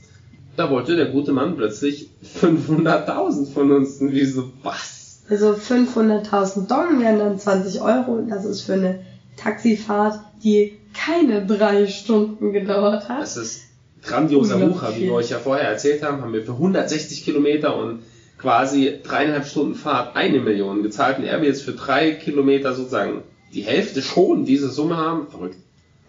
Da 0.56 0.70
wollte 0.70 0.96
der 0.96 1.08
gute 1.08 1.32
Mann 1.32 1.56
plötzlich 1.56 2.10
500.000 2.42 3.52
von 3.52 3.72
uns. 3.72 3.98
Und 4.02 4.12
wir 4.12 4.28
so, 4.28 4.52
was? 4.62 5.22
Also 5.30 5.52
500.000 5.52 6.68
Dong 6.68 7.00
wären 7.02 7.20
dann 7.20 7.40
20 7.40 7.82
Euro 7.82 8.14
und 8.14 8.30
das 8.30 8.46
ist 8.46 8.62
für 8.62 8.74
eine 8.74 9.00
Taxifahrt, 9.38 10.20
die 10.44 10.78
keine 10.94 11.46
drei 11.46 11.88
Stunden 11.88 12.52
gedauert 12.52 13.10
hat. 13.10 13.22
Das 13.22 13.38
ist 13.38 13.62
grandioser 14.04 14.60
Wucher, 14.70 14.96
wie 14.96 15.04
wir 15.04 15.14
euch 15.14 15.30
ja 15.30 15.40
vorher 15.40 15.68
erzählt 15.68 16.04
haben, 16.04 16.22
haben 16.22 16.34
wir 16.34 16.44
für 16.44 16.52
160 16.52 17.24
Kilometer 17.24 17.78
und 17.78 18.02
quasi 18.44 19.00
dreieinhalb 19.02 19.46
Stunden 19.48 19.74
Fahrt 19.74 20.16
eine 20.16 20.40
Million 20.40 20.84
gezahlt. 20.84 21.18
Und 21.18 21.24
er 21.24 21.40
will 21.42 21.48
jetzt 21.48 21.64
für 21.64 21.72
drei 21.72 22.12
Kilometer 22.12 22.76
sozusagen 22.76 23.24
die 23.54 23.62
Hälfte 23.62 24.02
schon 24.04 24.46
diese 24.46 24.70
Summe 24.70 24.98
haben. 24.98 25.28
Verrückt. 25.30 25.56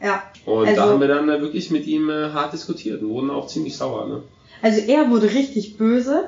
Ja. 0.03 0.23
Und 0.45 0.67
Also- 0.69 0.81
da 0.81 0.89
haben 0.89 1.01
wir 1.01 1.09
dann 1.09 1.29
äh, 1.31 1.41
wirklich 1.41 1.71
mit 1.71 1.87
ihm 1.87 2.11
äh, 2.11 2.31
hart 2.33 2.53
diskutiert 2.53 3.01
und 3.03 3.09
wurden 3.09 3.31
auch 3.31 3.47
ziemlich 3.47 3.77
sauer. 3.77 4.07
Ne? 4.09 4.23
Also 4.61 4.81
er 4.81 5.09
wurde 5.11 5.33
richtig 5.33 5.79
böse. 5.79 6.25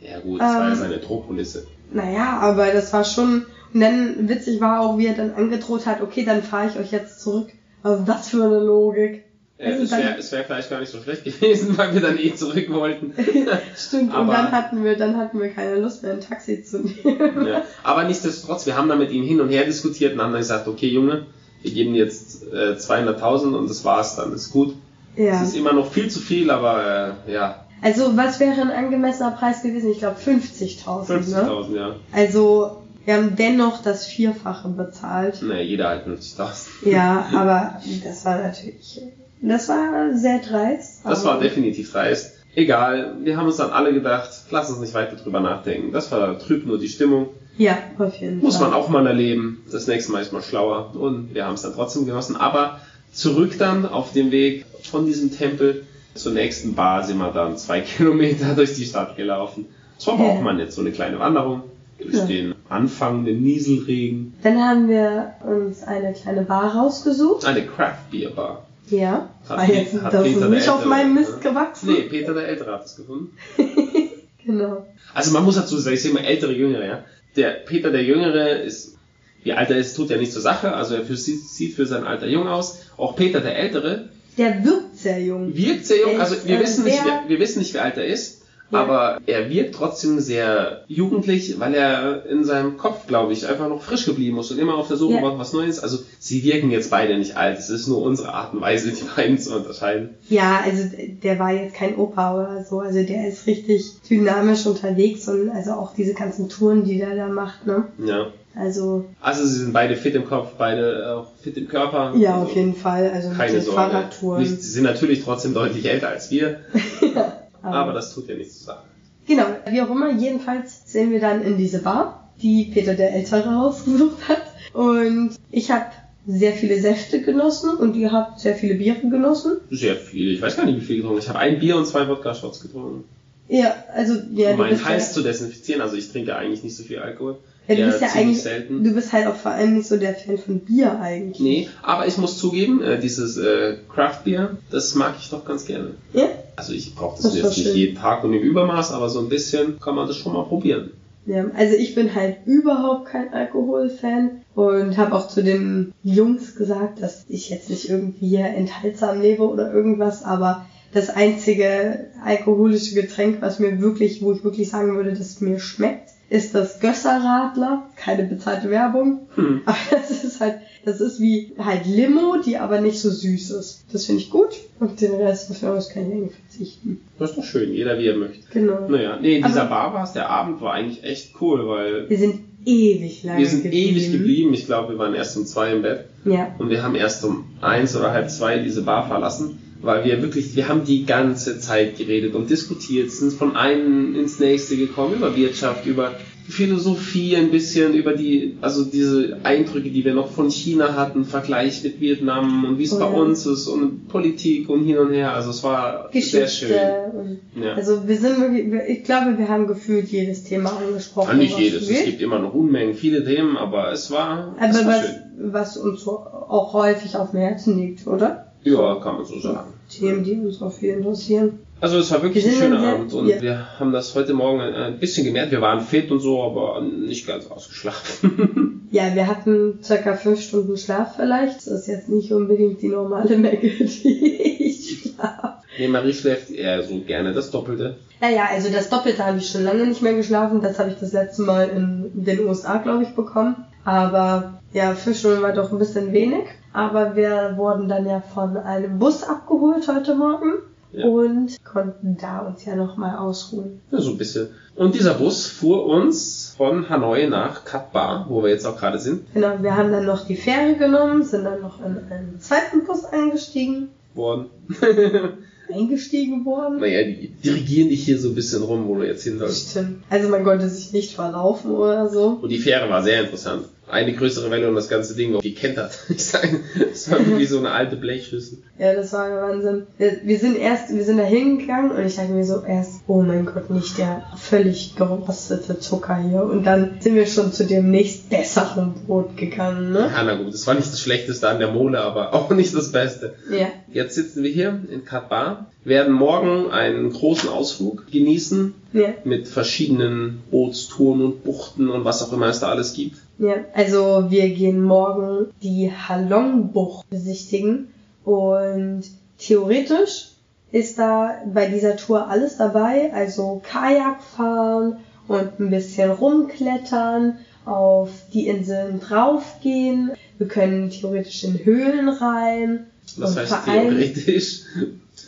Ja 0.00 0.20
gut, 0.20 0.40
das 0.40 0.54
war 0.54 0.64
ja 0.66 0.72
Ähm, 0.72 0.76
seine 0.78 0.98
Drohkulisse. 0.98 1.66
Naja, 1.92 2.38
aber 2.40 2.72
das 2.72 2.92
war 2.92 3.04
schon. 3.04 3.46
Und 3.74 3.80
dann 3.80 4.28
witzig 4.28 4.60
war 4.60 4.80
auch, 4.80 4.96
wie 4.96 5.06
er 5.06 5.14
dann 5.14 5.32
angedroht 5.34 5.86
hat, 5.86 6.00
okay, 6.00 6.24
dann 6.24 6.42
fahre 6.42 6.68
ich 6.68 6.78
euch 6.78 6.92
jetzt 6.92 7.20
zurück. 7.20 7.48
Also 7.82 8.04
das 8.04 8.28
für 8.28 8.44
eine 8.44 8.60
Logik. 8.60 9.24
Ja, 9.58 9.66
Also 9.66 9.82
es 9.82 9.90
wäre 9.90 10.16
wär 10.30 10.44
vielleicht 10.44 10.70
gar 10.70 10.80
nicht 10.80 10.92
so 10.92 11.02
schlecht 11.02 11.24
gewesen, 11.40 11.76
weil 11.76 11.92
wir 11.94 12.00
dann 12.00 12.18
eh 12.18 12.34
zurück 12.34 12.66
wollten. 12.70 13.12
Stimmt, 13.76 14.10
und 14.14 14.16
Aber- 14.16 14.32
dann 14.32 14.52
hatten 14.52 14.84
wir, 14.84 14.96
dann 14.96 15.16
hatten 15.16 15.40
wir 15.40 15.48
keine 15.50 15.76
Lust 15.80 16.02
mehr, 16.02 16.12
ein 16.12 16.20
Taxi 16.20 16.62
zu 16.62 16.78
nehmen. 16.80 17.46
ja. 17.46 17.62
Aber 17.82 18.04
nichtsdestotrotz, 18.04 18.66
wir 18.66 18.76
haben 18.76 18.88
dann 18.88 18.98
mit 18.98 19.10
ihm 19.10 19.24
hin 19.24 19.40
und 19.40 19.48
her 19.48 19.64
diskutiert 19.64 20.14
und 20.14 20.22
haben 20.22 20.32
dann 20.32 20.40
gesagt, 20.42 20.68
okay 20.68 20.88
Junge, 20.88 21.26
wir 21.62 21.72
geben 21.72 21.94
jetzt 21.94 22.44
äh, 22.52 22.74
200.000 22.76 23.54
und 23.56 23.68
das 23.68 23.84
war's 23.84 24.14
dann, 24.16 24.32
ist 24.32 24.52
gut. 24.52 24.76
Ja. 25.16 25.42
Es 25.42 25.48
ist 25.48 25.56
immer 25.56 25.72
noch 25.72 25.90
viel 25.90 26.08
zu 26.08 26.20
viel, 26.20 26.50
aber 26.52 27.16
äh, 27.26 27.32
ja, 27.32 27.64
Also 27.82 28.16
was 28.16 28.38
wäre 28.38 28.60
ein 28.60 28.70
angemessener 28.70 29.32
Preis 29.32 29.62
gewesen? 29.62 29.90
Ich 29.90 29.98
glaube 29.98 30.16
50.000. 30.24 31.12
Ne? 31.12 31.18
50.000, 31.20 31.76
ja. 31.76 31.96
Also 32.12 32.82
wir 33.04 33.14
haben 33.14 33.34
dennoch 33.34 33.82
das 33.82 34.06
Vierfache 34.06 34.68
bezahlt. 34.68 35.42
Naja, 35.42 35.62
jeder 35.62 35.88
halt 35.88 36.06
50.000. 36.06 36.88
Ja, 36.88 37.26
aber 37.34 37.80
das 38.04 38.24
war 38.24 38.38
natürlich, 38.40 39.00
das 39.42 39.68
war 39.68 40.14
sehr 40.16 40.38
dreist. 40.40 41.00
Das 41.04 41.24
war 41.24 41.38
definitiv 41.40 41.92
dreist. 41.92 42.34
Egal, 42.54 43.16
wir 43.22 43.36
haben 43.36 43.46
uns 43.46 43.56
dann 43.56 43.70
alle 43.70 43.92
gedacht, 43.92 44.30
lass 44.50 44.70
uns 44.70 44.80
nicht 44.80 44.94
weiter 44.94 45.16
drüber 45.16 45.40
nachdenken. 45.40 45.92
Das 45.92 46.08
vertrübt 46.08 46.66
nur 46.66 46.78
die 46.78 46.88
Stimmung. 46.88 47.28
Ja, 47.56 47.78
auf 47.98 48.16
jeden 48.16 48.40
Muss 48.40 48.56
Fall. 48.56 48.70
man 48.70 48.78
auch 48.78 48.88
mal 48.88 49.06
erleben. 49.06 49.64
Das 49.70 49.86
nächste 49.86 50.12
Mal 50.12 50.22
ist 50.22 50.32
man 50.32 50.42
schlauer. 50.42 50.94
Und 50.94 51.34
wir 51.34 51.44
haben 51.44 51.54
es 51.54 51.62
dann 51.62 51.74
trotzdem 51.74 52.06
genossen. 52.06 52.36
Aber 52.36 52.80
zurück 53.12 53.56
dann 53.58 53.86
auf 53.86 54.12
dem 54.12 54.30
Weg 54.30 54.64
von 54.82 55.06
diesem 55.06 55.36
Tempel 55.36 55.84
zur 56.14 56.32
nächsten 56.32 56.74
Bar 56.74 57.04
sind 57.04 57.18
wir 57.18 57.30
dann 57.32 57.56
zwei 57.56 57.80
Kilometer 57.96 58.54
durch 58.54 58.74
die 58.74 58.84
Stadt 58.84 59.16
gelaufen. 59.16 59.66
Das 59.96 60.06
war 60.06 60.14
aber 60.14 60.24
Ja. 60.24 60.30
auch 60.32 60.40
mal 60.40 60.54
nett, 60.54 60.72
so 60.72 60.80
eine 60.80 60.90
kleine 60.92 61.18
Wanderung 61.18 61.62
durch 62.00 62.14
Ja. 62.14 62.24
den 62.26 62.54
anfangenden 62.68 63.42
Nieselregen. 63.42 64.34
Dann 64.42 64.58
haben 64.60 64.88
wir 64.88 65.32
uns 65.44 65.82
eine 65.82 66.12
kleine 66.12 66.42
Bar 66.42 66.74
rausgesucht. 66.76 67.44
Eine 67.44 67.66
Craft 67.66 68.10
Beer 68.10 68.30
Bar. 68.30 68.64
Ja, 68.90 69.30
Hat 69.48 69.68
jetzt, 69.68 70.00
hat 70.00 70.12
das 70.14 70.22
Peter 70.22 70.46
ist 70.46 70.50
nicht 70.50 70.68
auf 70.68 70.84
meinem 70.84 71.14
Mist 71.14 71.40
gewachsen. 71.40 71.92
Nee, 71.92 72.02
Peter 72.02 72.34
der 72.34 72.48
Ältere 72.48 72.72
hat 72.72 72.84
es 72.84 72.96
gefunden. 72.96 73.36
Genau. 74.44 74.86
Also 75.12 75.32
man 75.32 75.44
muss 75.44 75.56
dazu 75.56 75.76
sagen, 75.76 75.94
ich 75.94 76.00
sehe 76.02 76.12
mal 76.12 76.24
ältere, 76.24 76.52
jüngere, 76.54 76.86
ja. 76.86 77.04
Der 77.36 77.50
Peter 77.50 77.90
der 77.90 78.02
Jüngere 78.02 78.60
ist, 78.62 78.96
wie 79.42 79.52
alt 79.52 79.68
er 79.68 79.76
ist, 79.76 79.94
tut 79.94 80.08
ja 80.08 80.16
nicht 80.16 80.32
zur 80.32 80.40
Sache, 80.40 80.72
also 80.72 80.94
er 80.94 81.04
für, 81.04 81.18
sieht, 81.18 81.74
für 81.74 81.84
sein 81.84 82.04
Alter 82.04 82.26
jung 82.26 82.48
aus. 82.48 82.78
Auch 82.96 83.14
Peter 83.14 83.40
der 83.40 83.58
Ältere 83.58 84.08
Der 84.38 84.64
wirkt 84.64 84.96
sehr 84.96 85.20
jung. 85.22 85.54
wirkt 85.54 85.84
sehr 85.84 86.00
jung, 86.00 86.18
also 86.18 86.36
wir 86.46 86.56
äh, 86.56 86.62
wissen 86.62 86.84
nicht, 86.84 86.98
wer, 87.04 87.24
wir 87.28 87.38
wissen 87.38 87.58
nicht, 87.58 87.74
wie 87.74 87.78
alt 87.78 87.98
er 87.98 88.06
ist, 88.06 88.37
Ja. 88.70 88.80
aber 88.82 89.20
er 89.26 89.48
wirkt 89.50 89.74
trotzdem 89.74 90.20
sehr 90.20 90.84
jugendlich, 90.88 91.58
weil 91.58 91.74
er 91.74 92.26
in 92.26 92.44
seinem 92.44 92.76
Kopf, 92.76 93.06
glaube 93.06 93.32
ich, 93.32 93.46
einfach 93.48 93.68
noch 93.68 93.80
frisch 93.82 94.04
geblieben 94.04 94.38
ist 94.38 94.50
und 94.50 94.58
immer 94.58 94.74
auf 94.74 94.88
der 94.88 94.96
Suche 94.98 95.14
Ja. 95.14 95.20
nach 95.22 95.38
was 95.38 95.52
Neues. 95.54 95.80
Also 95.80 95.98
sie 96.18 96.42
wirken 96.44 96.70
jetzt 96.70 96.90
beide 96.90 97.16
nicht 97.16 97.36
alt, 97.36 97.58
es 97.58 97.70
ist 97.70 97.86
nur 97.88 98.02
unsere 98.02 98.34
Art 98.34 98.52
und 98.52 98.60
Weise, 98.60 98.90
die 98.92 99.04
beiden 99.16 99.38
zu 99.38 99.56
unterscheiden. 99.56 100.10
Ja, 100.28 100.60
also 100.64 100.84
der 101.22 101.38
war 101.38 101.52
jetzt 101.52 101.74
kein 101.76 101.96
Opa 101.96 102.34
oder 102.34 102.64
so. 102.64 102.80
Also 102.80 103.02
der 103.02 103.28
ist 103.28 103.46
richtig 103.46 103.84
dynamisch 104.10 104.66
unterwegs 104.66 105.26
und 105.28 105.48
also 105.50 105.70
auch 105.72 105.94
diese 105.94 106.12
ganzen 106.14 106.48
Touren, 106.48 106.84
die 106.84 106.98
der 106.98 107.16
da 107.16 107.28
macht, 107.28 107.66
ne? 107.66 107.84
Ja. 108.04 108.26
Also 108.54 109.04
Also 109.20 109.46
sie 109.46 109.60
sind 109.60 109.72
beide 109.72 109.94
fit 109.94 110.14
im 110.16 110.24
Kopf, 110.26 110.48
beide 110.58 111.14
auch 111.16 111.28
fit 111.40 111.56
im 111.56 111.68
Körper. 111.68 112.12
ja, 112.16 112.34
also, 112.34 112.46
auf 112.50 112.56
jeden 112.56 112.74
Fall. 112.74 113.10
Also 113.14 113.30
keine 113.30 113.60
Sorge. 113.60 113.76
Fahrradtouren. 113.80 114.42
Nicht, 114.42 114.60
sie 114.62 114.70
sind 114.72 114.82
natürlich 114.84 115.22
trotzdem 115.22 115.54
deutlich 115.54 115.86
älter 115.88 116.08
als 116.08 116.30
wir, 116.30 116.58
aber, 117.62 117.76
aber 117.76 117.92
das 117.92 118.14
tut 118.14 118.28
ja 118.28 118.34
nichts 118.34 118.58
zur 118.58 118.74
Sache. 118.74 118.84
Genau, 119.26 119.44
wie 119.68 119.82
auch 119.82 119.90
immer, 119.90 120.10
jedenfalls 120.10 120.90
sind 120.90 121.10
wir 121.10 121.20
dann 121.20 121.42
in 121.42 121.58
diese 121.58 121.82
Bar, 121.82 122.30
die 122.40 122.64
Peter 122.64 122.94
der 122.94 123.14
Ältere 123.14 123.60
ausgesucht 123.60 124.28
hat. 124.28 124.42
Und 124.72 125.32
ich 125.50 125.70
habe 125.70 125.86
sehr 126.26 126.52
viele 126.52 126.80
Säfte 126.80 127.22
genossen 127.22 127.76
und 127.76 127.96
ihr 127.96 128.12
habt 128.12 128.40
sehr 128.40 128.54
viele 128.54 128.74
Biere 128.74 129.08
genossen. 129.08 129.58
Sehr 129.70 129.96
viel. 129.96 130.32
Ich 130.32 130.42
weiß 130.42 130.56
gar 130.56 130.66
nicht, 130.66 130.80
wie 130.80 130.84
viel 130.84 130.96
getrunken. 130.96 131.20
Ich 131.20 131.28
habe 131.28 131.38
ein 131.38 131.58
Bier 131.58 131.76
und 131.76 131.86
zwei 131.86 132.06
Wodka-Shots 132.06 132.60
getrunken. 132.60 133.04
Ja, 133.48 133.74
also 133.94 134.14
ja, 134.34 134.50
um 134.50 134.58
meinen 134.58 134.84
Hals 134.84 135.08
ja, 135.08 135.14
zu 135.14 135.22
desinfizieren. 135.22 135.80
Also 135.80 135.96
ich 135.96 136.10
trinke 136.12 136.36
eigentlich 136.36 136.62
nicht 136.62 136.76
so 136.76 136.82
viel 136.82 136.98
Alkohol. 136.98 137.38
Ja, 137.76 137.84
du 137.84 137.90
bist 137.90 138.02
ja 138.02 138.08
eigentlich, 138.14 138.42
selten. 138.42 138.82
du 138.84 138.94
bist 138.94 139.12
halt 139.12 139.26
auch 139.26 139.36
vor 139.36 139.50
allem 139.50 139.76
nicht 139.76 139.88
so 139.88 139.96
der 139.96 140.14
Fan 140.14 140.38
von 140.38 140.60
Bier 140.60 140.98
eigentlich. 141.00 141.40
Nee, 141.40 141.68
aber 141.82 142.06
ich 142.06 142.16
muss 142.16 142.38
zugeben, 142.38 142.82
äh, 142.82 142.98
dieses 142.98 143.36
äh, 143.36 143.76
Craft 143.92 144.20
Beer, 144.24 144.56
das 144.70 144.94
mag 144.94 145.14
ich 145.20 145.28
doch 145.30 145.44
ganz 145.44 145.66
gerne. 145.66 145.90
Ja? 146.14 146.28
Also 146.56 146.72
ich 146.72 146.94
brauche 146.94 147.16
das, 147.16 147.32
Das 147.32 147.36
jetzt 147.36 147.56
nicht 147.56 147.66
schön. 147.68 147.76
jeden 147.76 147.96
Tag 147.96 148.24
und 148.24 148.32
im 148.32 148.42
Übermaß, 148.42 148.92
aber 148.92 149.08
so 149.10 149.20
ein 149.20 149.28
bisschen 149.28 149.78
kann 149.80 149.94
man 149.94 150.06
das 150.06 150.16
schon 150.16 150.32
mal 150.32 150.44
probieren. 150.44 150.90
Ja, 151.26 151.44
also 151.54 151.76
ich 151.76 151.94
bin 151.94 152.14
halt 152.14 152.38
überhaupt 152.46 153.08
kein 153.08 153.34
Alkoholfan 153.34 154.40
und 154.54 154.96
habe 154.96 155.14
auch 155.14 155.28
zu 155.28 155.42
den 155.42 155.92
Jungs 156.02 156.56
gesagt, 156.56 157.02
dass 157.02 157.26
ich 157.28 157.50
jetzt 157.50 157.68
nicht 157.68 157.90
irgendwie 157.90 158.36
enthaltsam 158.36 159.20
lebe 159.20 159.42
oder 159.46 159.70
irgendwas, 159.72 160.24
aber 160.24 160.64
das 160.94 161.10
einzige 161.10 162.06
alkoholische 162.24 162.94
Getränk, 162.94 163.42
was 163.42 163.58
mir 163.58 163.78
wirklich, 163.80 164.22
wo 164.22 164.32
ich 164.32 164.42
wirklich 164.42 164.70
sagen 164.70 164.96
würde, 164.96 165.10
dass 165.10 165.20
es 165.20 165.40
mir 165.42 165.58
schmeckt, 165.58 166.08
ist 166.30 166.54
das 166.54 166.80
Gösserradler. 166.80 167.84
Keine 167.96 168.24
bezahlte 168.24 168.70
Werbung. 168.70 169.20
Hm. 169.34 169.62
Aber 169.66 169.76
das 169.90 170.24
ist 170.24 170.40
halt, 170.40 170.56
das 170.84 171.00
ist 171.00 171.20
wie 171.20 171.52
halt 171.58 171.86
Limo, 171.86 172.36
die 172.44 172.56
aber 172.58 172.80
nicht 172.80 173.00
so 173.00 173.10
süß 173.10 173.50
ist. 173.52 173.84
Das 173.92 174.06
finde 174.06 174.22
ich 174.22 174.30
gut. 174.30 174.50
Und 174.80 175.00
den 175.00 175.14
Rest 175.14 175.50
auf 175.50 175.60
das 175.60 175.88
kann 175.90 176.06
ich 176.08 176.12
eigentlich 176.14 176.32
verzichten. 176.48 177.00
Das 177.18 177.30
ist 177.30 177.38
doch 177.38 177.44
schön, 177.44 177.72
jeder 177.72 177.98
wie 177.98 178.06
er 178.06 178.16
möchte. 178.16 178.46
Genau. 178.52 178.88
Naja, 178.88 179.18
nee, 179.20 179.36
in 179.38 179.44
dieser 179.44 179.62
Aber- 179.62 179.70
Bar 179.70 179.94
war 179.94 180.04
es, 180.04 180.12
der 180.12 180.30
Abend 180.30 180.60
war 180.60 180.72
eigentlich 180.74 181.02
echt 181.02 181.32
cool, 181.40 181.66
weil 181.68 182.08
Wir 182.08 182.18
sind 182.18 182.40
ewig 182.64 183.22
lange 183.24 183.38
wir 183.40 183.48
sind 183.48 183.62
geblieben. 183.62 183.96
ewig 183.96 184.12
geblieben. 184.12 184.54
Ich 184.54 184.66
glaube, 184.66 184.92
wir 184.92 184.98
waren 184.98 185.14
erst 185.14 185.36
um 185.36 185.46
zwei 185.46 185.72
im 185.72 185.82
Bett. 185.82 186.04
Ja. 186.24 186.54
Und 186.58 186.68
wir 186.70 186.82
haben 186.82 186.94
erst 186.94 187.24
um 187.24 187.44
eins 187.60 187.96
oder 187.96 188.12
halb 188.12 188.30
zwei 188.30 188.58
diese 188.58 188.82
Bar 188.82 189.08
verlassen. 189.08 189.58
Weil 189.80 190.04
wir 190.04 190.20
wirklich, 190.22 190.56
wir 190.56 190.68
haben 190.68 190.84
die 190.84 191.04
ganze 191.04 191.58
Zeit 191.60 191.96
geredet 191.98 192.34
und 192.34 192.50
diskutiert, 192.50 193.10
sind 193.10 193.32
von 193.32 193.56
einem 193.56 194.14
ins 194.16 194.38
nächste 194.40 194.76
gekommen, 194.76 195.14
über 195.16 195.36
Wirtschaft, 195.36 195.86
über 195.86 196.12
Philosophie 196.48 197.36
ein 197.36 197.50
bisschen, 197.50 197.92
über 197.92 198.14
die, 198.14 198.56
also 198.62 198.82
diese 198.82 199.36
Eindrücke, 199.44 199.90
die 199.90 200.02
wir 200.04 200.14
noch 200.14 200.30
von 200.30 200.50
China 200.50 200.94
hatten, 200.96 201.24
Vergleich 201.26 201.84
mit 201.84 202.00
Vietnam 202.00 202.64
und 202.64 202.78
wie 202.78 202.84
es 202.84 202.94
Oh 202.94 202.98
bei 202.98 203.04
ja. 203.10 203.12
uns 203.20 203.44
ist 203.44 203.68
und 203.68 204.08
Politik 204.08 204.68
und 204.70 204.82
hin 204.84 204.96
und 204.98 205.12
her, 205.12 205.34
also 205.34 205.50
es 205.50 205.62
war 205.62 206.08
sehr 206.10 206.42
Geschichte. 206.44 206.48
schön. 206.48 207.20
Und 207.54 207.62
Ja. 207.62 207.74
Also 207.74 208.08
wir 208.08 208.16
sind 208.16 208.40
wirklich, 208.40 208.72
wir- 208.72 208.88
ich 208.88 209.04
glaube, 209.04 209.36
wir 209.36 209.46
haben 209.48 209.66
gefühlt 209.66 210.08
jedes 210.08 210.42
Thema 210.44 210.72
angesprochen. 210.78 211.28
Ah, 211.32 211.34
nicht 211.34 211.58
jedes, 211.58 211.88
es 211.88 212.04
gibt 212.06 212.22
immer 212.22 212.38
noch 212.38 212.54
Unmengen, 212.54 212.94
viele 212.94 213.22
Themen, 213.24 213.58
aber 213.58 213.92
es 213.92 214.10
war, 214.10 214.56
es 214.58 214.74
Aber 214.76 214.86
war 214.86 214.94
was, 214.94 215.06
schön. 215.06 215.52
was 215.52 215.76
uns 215.76 216.08
auch 216.08 216.72
häufig 216.72 217.14
auf 217.14 217.32
dem 217.32 217.40
Herzen 217.40 217.78
liegt, 217.78 218.06
oder? 218.06 218.47
Ja, 218.64 218.96
kann 218.96 219.16
man 219.16 219.24
so 219.24 219.38
sagen. 219.38 219.72
Themen, 219.88 220.24
die 220.24 220.34
uns 220.34 220.60
auch 220.60 220.72
viel 220.72 220.94
interessieren. 220.94 221.60
Also 221.80 221.98
es 221.98 222.10
war 222.10 222.22
wirklich 222.22 222.44
Wir 222.44 222.52
ein 222.52 222.58
schöner 222.58 222.80
Abend 222.80 223.12
und 223.12 223.28
ja. 223.28 223.40
wir 223.40 223.78
haben 223.78 223.92
das 223.92 224.14
heute 224.14 224.34
Morgen 224.34 224.60
ein, 224.60 224.74
ein 224.74 224.98
bisschen 224.98 225.24
gemerkt. 225.24 225.52
Wir 225.52 225.60
waren 225.60 225.80
fit 225.80 226.10
und 226.10 226.18
so, 226.18 226.42
aber 226.42 226.80
nicht 226.80 227.26
ganz 227.26 227.46
ausgeschlafen. 227.50 228.74
Ja, 228.90 229.14
wir 229.14 229.26
hatten 229.26 229.80
circa 229.82 230.14
fünf 230.14 230.40
Stunden 230.40 230.78
Schlaf 230.78 231.16
vielleicht. 231.16 231.58
Das 231.58 231.66
ist 231.66 231.88
jetzt 231.88 232.08
nicht 232.08 232.32
unbedingt 232.32 232.80
die 232.80 232.88
normale 232.88 233.36
Menge, 233.36 233.58
die 233.60 234.56
ich 234.60 235.12
schlafe. 235.12 235.58
nee, 235.78 235.88
Marie 235.88 236.14
schläft 236.14 236.50
eher 236.50 236.82
so 236.82 236.98
gerne 237.00 237.34
das 237.34 237.50
Doppelte. 237.50 237.98
Naja, 238.20 238.48
also 238.50 238.70
das 238.72 238.88
Doppelte 238.88 239.26
habe 239.26 239.36
ich 239.36 239.50
schon 239.50 239.64
lange 239.64 239.86
nicht 239.86 240.00
mehr 240.00 240.14
geschlafen. 240.14 240.62
Das 240.62 240.78
habe 240.78 240.88
ich 240.88 240.96
das 240.96 241.12
letzte 241.12 241.42
Mal 241.42 241.68
in 241.68 242.24
den 242.24 242.40
USA, 242.46 242.78
glaube 242.78 243.02
ich, 243.02 243.10
bekommen. 243.10 243.56
Aber 243.84 244.60
ja, 244.72 244.94
fünf 244.94 245.18
Stunden 245.18 245.42
war 245.42 245.52
doch 245.52 245.70
ein 245.70 245.78
bisschen 245.78 246.12
wenig. 246.12 246.44
Aber 246.78 247.16
wir 247.16 247.54
wurden 247.56 247.88
dann 247.88 248.06
ja 248.06 248.20
von 248.20 248.56
einem 248.56 248.98
Bus 249.00 249.24
abgeholt 249.24 249.88
heute 249.88 250.14
Morgen 250.14 250.52
Ja. 250.92 251.06
und 251.06 251.56
konnten 251.64 252.16
da 252.20 252.38
uns 252.40 252.64
ja 252.64 252.76
nochmal 252.76 253.16
ausruhen. 253.18 253.80
Ja, 253.90 254.00
so 254.00 254.10
ein 254.12 254.16
bisschen. 254.18 254.48
Und 254.76 254.94
dieser 254.94 255.14
Bus 255.14 255.46
fuhr 255.48 255.84
uns 255.86 256.54
von 256.56 256.88
Hanoi 256.88 257.26
nach 257.26 257.64
Kat 257.64 257.92
Bar, 257.92 258.26
wo 258.28 258.44
wir 258.44 258.50
jetzt 258.50 258.64
auch 258.64 258.78
gerade 258.78 258.98
sind, 259.00 259.22
Genau, 259.34 259.54
wir 259.60 259.76
haben 259.76 259.90
dann 259.90 260.06
noch 260.06 260.24
die 260.24 260.36
Fähre 260.36 260.76
genommen, 260.76 261.24
sind 261.24 261.44
dann 261.44 261.60
noch 261.62 261.80
in 261.80 261.96
einen 262.12 262.36
zweiten 262.38 262.84
Bus 262.86 263.04
eingestiegen. 263.06 263.88
worden. 264.14 264.46
Eingestiegen 265.70 266.46
worden. 266.46 266.78
naja, 266.80 267.02
die 267.04 267.28
dirigieren 267.44 267.90
dich 267.90 268.04
hier 268.04 268.18
so 268.18 268.30
ein 268.30 268.34
bisschen 268.34 268.62
rum, 268.62 268.88
wo 268.88 268.94
du 268.94 269.02
jetzt 269.06 269.24
hin 269.24 269.38
sollst. 269.38 269.72
Stimmt. 269.72 270.02
Also 270.08 270.28
man 270.30 270.42
konnte 270.42 270.66
sich 270.68 270.92
nicht 270.94 271.14
verlaufen 271.14 271.72
oder 271.72 272.08
so. 272.08 272.38
Und 272.40 272.48
die 272.48 272.58
Fähre 272.58 272.88
war 272.88 273.02
sehr 273.02 273.20
interessant. 273.24 273.64
Eine 273.90 274.12
größere 274.12 274.50
Welle 274.50 274.68
und 274.68 274.74
das 274.74 274.88
ganze 274.88 275.14
Ding 275.14 275.38
gekentert. 275.40 275.98
Ich 276.08 276.24
sage, 276.24 276.60
es 276.92 277.10
war 277.10 277.18
wie 277.38 277.46
so 277.46 277.58
eine 277.58 277.70
alte 277.70 277.96
Blechschüssel. 277.96 278.58
Ja, 278.78 278.94
das 278.94 279.12
war 279.12 279.28
der 279.28 279.42
Wahnsinn. 279.42 279.86
Wir, 279.96 280.20
wir 280.24 280.38
sind 280.38 280.58
erst, 280.58 280.94
wir 280.94 281.04
sind 281.04 281.18
da 281.18 281.24
hingegangen 281.24 281.92
und 281.92 282.04
ich 282.04 282.16
dachte 282.16 282.32
mir 282.32 282.44
so 282.44 282.62
erst, 282.62 283.02
oh 283.06 283.22
mein 283.22 283.46
Gott, 283.46 283.70
nicht 283.70 283.98
der 283.98 284.24
völlig 284.36 284.96
gerostete 284.96 285.78
Zucker 285.78 286.16
hier. 286.16 286.42
Und 286.42 286.64
dann 286.64 286.96
sind 287.00 287.14
wir 287.14 287.26
schon 287.26 287.52
zu 287.52 287.64
dem 287.64 287.90
nächst 287.90 288.30
besseren 288.30 288.94
Brot 289.06 289.36
gegangen, 289.36 289.92
ne? 289.92 290.10
Ja, 290.12 290.22
na 290.24 290.34
gut, 290.36 290.52
das 290.52 290.66
war 290.66 290.74
nicht 290.74 290.92
das 290.92 291.00
Schlechteste 291.00 291.48
an 291.48 291.58
der 291.58 291.70
Mole, 291.70 292.00
aber 292.00 292.34
auch 292.34 292.50
nicht 292.50 292.74
das 292.74 292.92
Beste. 292.92 293.34
Ja. 293.50 293.68
Jetzt 293.92 294.14
sitzen 294.14 294.42
wir 294.42 294.50
hier 294.50 294.80
in 294.90 295.04
Kat 295.04 295.28
Bar, 295.28 295.70
werden 295.84 296.12
morgen 296.12 296.70
einen 296.70 297.10
großen 297.12 297.48
Ausflug 297.48 298.10
genießen 298.10 298.74
Ja. 298.92 299.14
mit 299.24 299.48
verschiedenen 299.48 300.42
Bootstouren 300.50 301.22
und 301.22 301.44
Buchten 301.44 301.88
und 301.88 302.04
was 302.04 302.22
auch 302.22 302.32
immer 302.32 302.46
es 302.46 302.60
da 302.60 302.68
alles 302.68 302.94
gibt. 302.94 303.18
Ja, 303.38 303.54
also 303.74 304.26
wir 304.30 304.48
gehen 304.50 304.82
morgen 304.82 305.46
die 305.62 305.90
Halongbucht 305.92 307.08
besichtigen 307.08 307.88
und 308.24 309.02
theoretisch 309.38 310.30
ist 310.72 310.98
da 310.98 311.36
bei 311.52 311.66
dieser 311.68 311.96
Tour 311.96 312.28
alles 312.28 312.58
dabei, 312.58 313.12
also 313.14 313.62
Kajak 313.64 314.22
fahren 314.22 314.96
und 315.28 315.60
ein 315.60 315.70
bisschen 315.70 316.10
rumklettern, 316.10 317.38
auf 317.64 318.10
die 318.32 318.46
Inseln 318.48 318.98
draufgehen. 319.00 320.12
Wir 320.38 320.48
können 320.48 320.90
theoretisch 320.90 321.44
in 321.44 321.64
Höhlen 321.64 322.08
rein. 322.08 322.86
Und 323.16 323.36
heißt 323.36 323.64
theoretisch. 323.64 324.62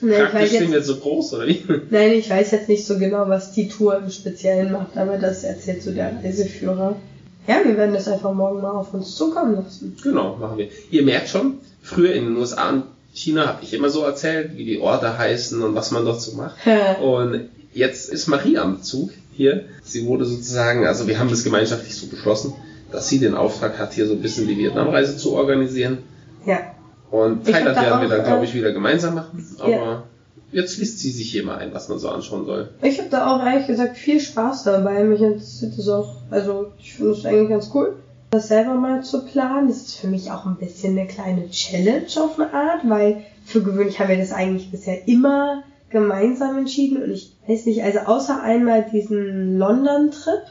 Ne, 0.03 0.13
weiß 0.13 0.31
Praktisch 0.31 0.59
sind 0.59 0.73
jetzt, 0.73 0.87
so 0.87 0.97
groß, 0.97 1.35
oder 1.35 1.47
wie? 1.47 1.63
nein, 1.91 2.13
ich 2.13 2.31
weiß 2.31 2.51
jetzt 2.53 2.69
nicht 2.69 2.87
so 2.87 2.99
genau, 2.99 3.29
was 3.29 3.53
die 3.53 3.69
Tour 3.69 3.99
im 3.99 4.11
Speziellen 4.11 4.73
macht, 4.73 4.97
aber 4.97 5.19
das 5.19 5.45
erzählt 5.45 5.83
so 5.83 5.93
der 5.93 6.21
Reiseführer. 6.23 6.97
Ja, 7.47 7.61
wir 7.65 7.77
werden 7.77 7.95
das 7.95 8.09
einfach 8.09 8.33
morgen 8.33 8.61
mal 8.61 8.71
auf 8.71 8.95
uns 8.95 9.17
zukommen 9.17 9.57
lassen. 9.57 9.97
Genau, 10.03 10.37
machen 10.37 10.59
wir. 10.59 10.69
Ihr 10.91 11.03
merkt 11.03 11.29
schon, 11.29 11.59
früher 11.83 12.13
in 12.13 12.25
den 12.27 12.37
USA 12.37 12.71
und 12.71 12.85
China 13.13 13.47
habe 13.47 13.65
ich 13.65 13.75
immer 13.75 13.91
so 13.91 14.03
erzählt, 14.03 14.57
wie 14.57 14.65
die 14.65 14.79
Orte 14.79 15.19
heißen 15.19 15.61
und 15.63 15.75
was 15.75 15.91
man 15.91 16.05
dort 16.05 16.21
so 16.21 16.37
macht. 16.37 16.57
Und 17.03 17.49
jetzt 17.73 18.09
ist 18.09 18.29
Marie 18.29 18.59
am 18.59 18.83
Zug 18.83 19.11
hier. 19.33 19.65
Sie 19.83 20.07
wurde 20.07 20.25
sozusagen, 20.27 20.87
also 20.87 21.09
wir 21.09 21.19
haben 21.19 21.31
das 21.31 21.43
gemeinschaftlich 21.43 21.97
so 21.97 22.07
beschlossen, 22.07 22.55
dass 22.93 23.09
sie 23.09 23.19
den 23.19 23.35
Auftrag 23.35 23.79
hat, 23.79 23.95
hier 23.95 24.07
so 24.07 24.13
ein 24.13 24.23
bisschen 24.23 24.47
die 24.47 24.57
Vietnamreise 24.57 25.17
zu 25.17 25.33
organisieren. 25.33 25.99
ja. 26.47 26.59
Und 27.11 27.45
Thailand 27.45 27.81
werden 27.81 28.01
wir 28.03 28.09
dann, 28.09 28.25
glaube 28.25 28.43
äh, 28.43 28.45
ich, 28.45 28.55
wieder 28.55 28.73
gemeinsam 28.73 29.15
machen. 29.15 29.45
Aber 29.59 29.71
Ja. 29.71 30.03
jetzt 30.53 30.79
liest 30.79 30.99
sie 31.01 31.11
sich 31.11 31.31
hier 31.31 31.45
mal 31.45 31.59
ein, 31.59 31.75
was 31.75 31.89
man 31.89 31.99
so 31.99 32.09
anschauen 32.09 32.45
soll. 32.45 32.71
Ich 32.83 32.99
habe 32.99 33.09
da 33.11 33.35
auch 33.35 33.45
ehrlich 33.45 33.67
gesagt 33.67 33.97
viel 33.97 34.21
Spaß 34.21 34.65
dabei. 34.65 35.03
Mich 35.05 35.21
interessiert 35.21 35.77
das 35.77 35.89
auch, 35.89 36.17
also 36.31 36.73
ich 36.79 36.95
finde 36.95 37.13
es 37.13 37.25
eigentlich 37.25 37.49
ganz 37.49 37.71
cool, 37.75 37.97
das 38.31 38.49
selber 38.49 38.75
mal 38.75 39.03
zu 39.03 39.25
planen. 39.25 39.69
Das 39.69 39.79
ist 39.79 39.97
für 39.97 40.07
mich 40.07 40.31
auch 40.31 40.47
ein 40.47 40.57
bisschen 40.57 40.97
eine 40.97 41.09
kleine 41.09 41.51
Challenge 41.51 42.07
auf 42.21 42.39
eine 42.39 42.53
Art, 42.55 42.89
weil 42.89 43.25
für 43.45 43.63
gewöhnlich 43.63 43.99
haben 43.99 44.09
wir 44.09 44.19
das 44.19 44.33
eigentlich 44.33 44.71
bisher 44.71 45.09
immer 45.09 45.65
gemeinsam 45.91 46.57
entschieden 46.57 47.03
und 47.03 47.11
ich 47.11 47.33
weiß 47.49 47.67
nicht, 47.67 47.83
also 47.83 47.99
außer 48.01 48.41
einmal 48.41 48.87
diesen 48.93 49.59
London-Trip, 49.59 50.43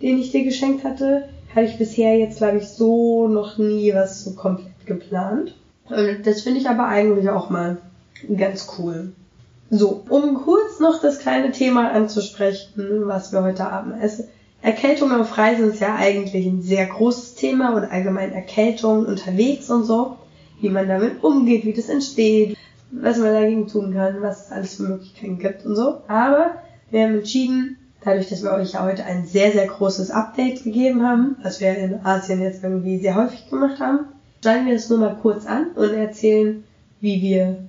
den 0.00 0.18
ich 0.18 0.32
dir 0.32 0.44
geschenkt 0.44 0.82
hatte, 0.82 1.28
habe 1.54 1.66
ich 1.66 1.76
bisher 1.76 2.16
jetzt, 2.16 2.38
glaube 2.38 2.58
ich, 2.58 2.68
so 2.68 3.28
noch 3.28 3.58
nie 3.58 3.92
was 3.94 4.24
so 4.24 4.32
komplett 4.32 4.86
geplant. 4.86 5.54
Und 5.90 6.26
das 6.26 6.42
finde 6.42 6.60
ich 6.60 6.68
aber 6.68 6.86
eigentlich 6.86 7.28
auch 7.30 7.50
mal 7.50 7.78
ganz 8.36 8.68
cool. 8.78 9.12
So, 9.70 10.04
um 10.08 10.34
kurz 10.34 10.80
noch 10.80 11.00
das 11.00 11.18
kleine 11.18 11.52
Thema 11.52 11.90
anzusprechen, 11.90 13.02
was 13.06 13.32
wir 13.32 13.42
heute 13.42 13.70
Abend 13.70 14.02
essen. 14.02 14.28
Erkältung 14.62 15.12
auf 15.12 15.36
Reisen 15.36 15.70
ist 15.70 15.80
ja 15.80 15.94
eigentlich 15.94 16.46
ein 16.46 16.62
sehr 16.62 16.86
großes 16.86 17.34
Thema 17.34 17.76
oder 17.76 17.92
allgemein 17.92 18.32
Erkältung 18.32 19.06
unterwegs 19.06 19.70
und 19.70 19.84
so. 19.84 20.16
Wie 20.60 20.70
man 20.70 20.88
damit 20.88 21.22
umgeht, 21.22 21.64
wie 21.64 21.72
das 21.72 21.88
entsteht, 21.88 22.56
was 22.90 23.18
man 23.18 23.32
dagegen 23.32 23.68
tun 23.68 23.94
kann, 23.94 24.22
was 24.22 24.46
es 24.46 24.52
alles 24.52 24.74
für 24.74 24.84
Möglichkeiten 24.84 25.38
gibt 25.38 25.64
und 25.64 25.76
so. 25.76 25.98
Aber 26.08 26.54
wir 26.90 27.04
haben 27.04 27.14
entschieden, 27.14 27.76
dadurch, 28.02 28.28
dass 28.28 28.42
wir 28.42 28.52
euch 28.52 28.72
ja 28.72 28.84
heute 28.84 29.04
ein 29.04 29.26
sehr, 29.26 29.52
sehr 29.52 29.66
großes 29.66 30.10
Update 30.10 30.64
gegeben 30.64 31.06
haben, 31.06 31.36
was 31.42 31.60
wir 31.60 31.76
in 31.76 32.04
Asien 32.04 32.40
jetzt 32.40 32.64
irgendwie 32.64 32.98
sehr 32.98 33.14
häufig 33.14 33.48
gemacht 33.48 33.78
haben, 33.78 34.06
schneiden 34.40 34.66
wir 34.66 34.74
das 34.74 34.88
nur 34.90 34.98
mal 34.98 35.16
kurz 35.20 35.46
an 35.46 35.68
und 35.74 35.92
erzählen, 35.94 36.64
wie 37.00 37.22
wir 37.22 37.64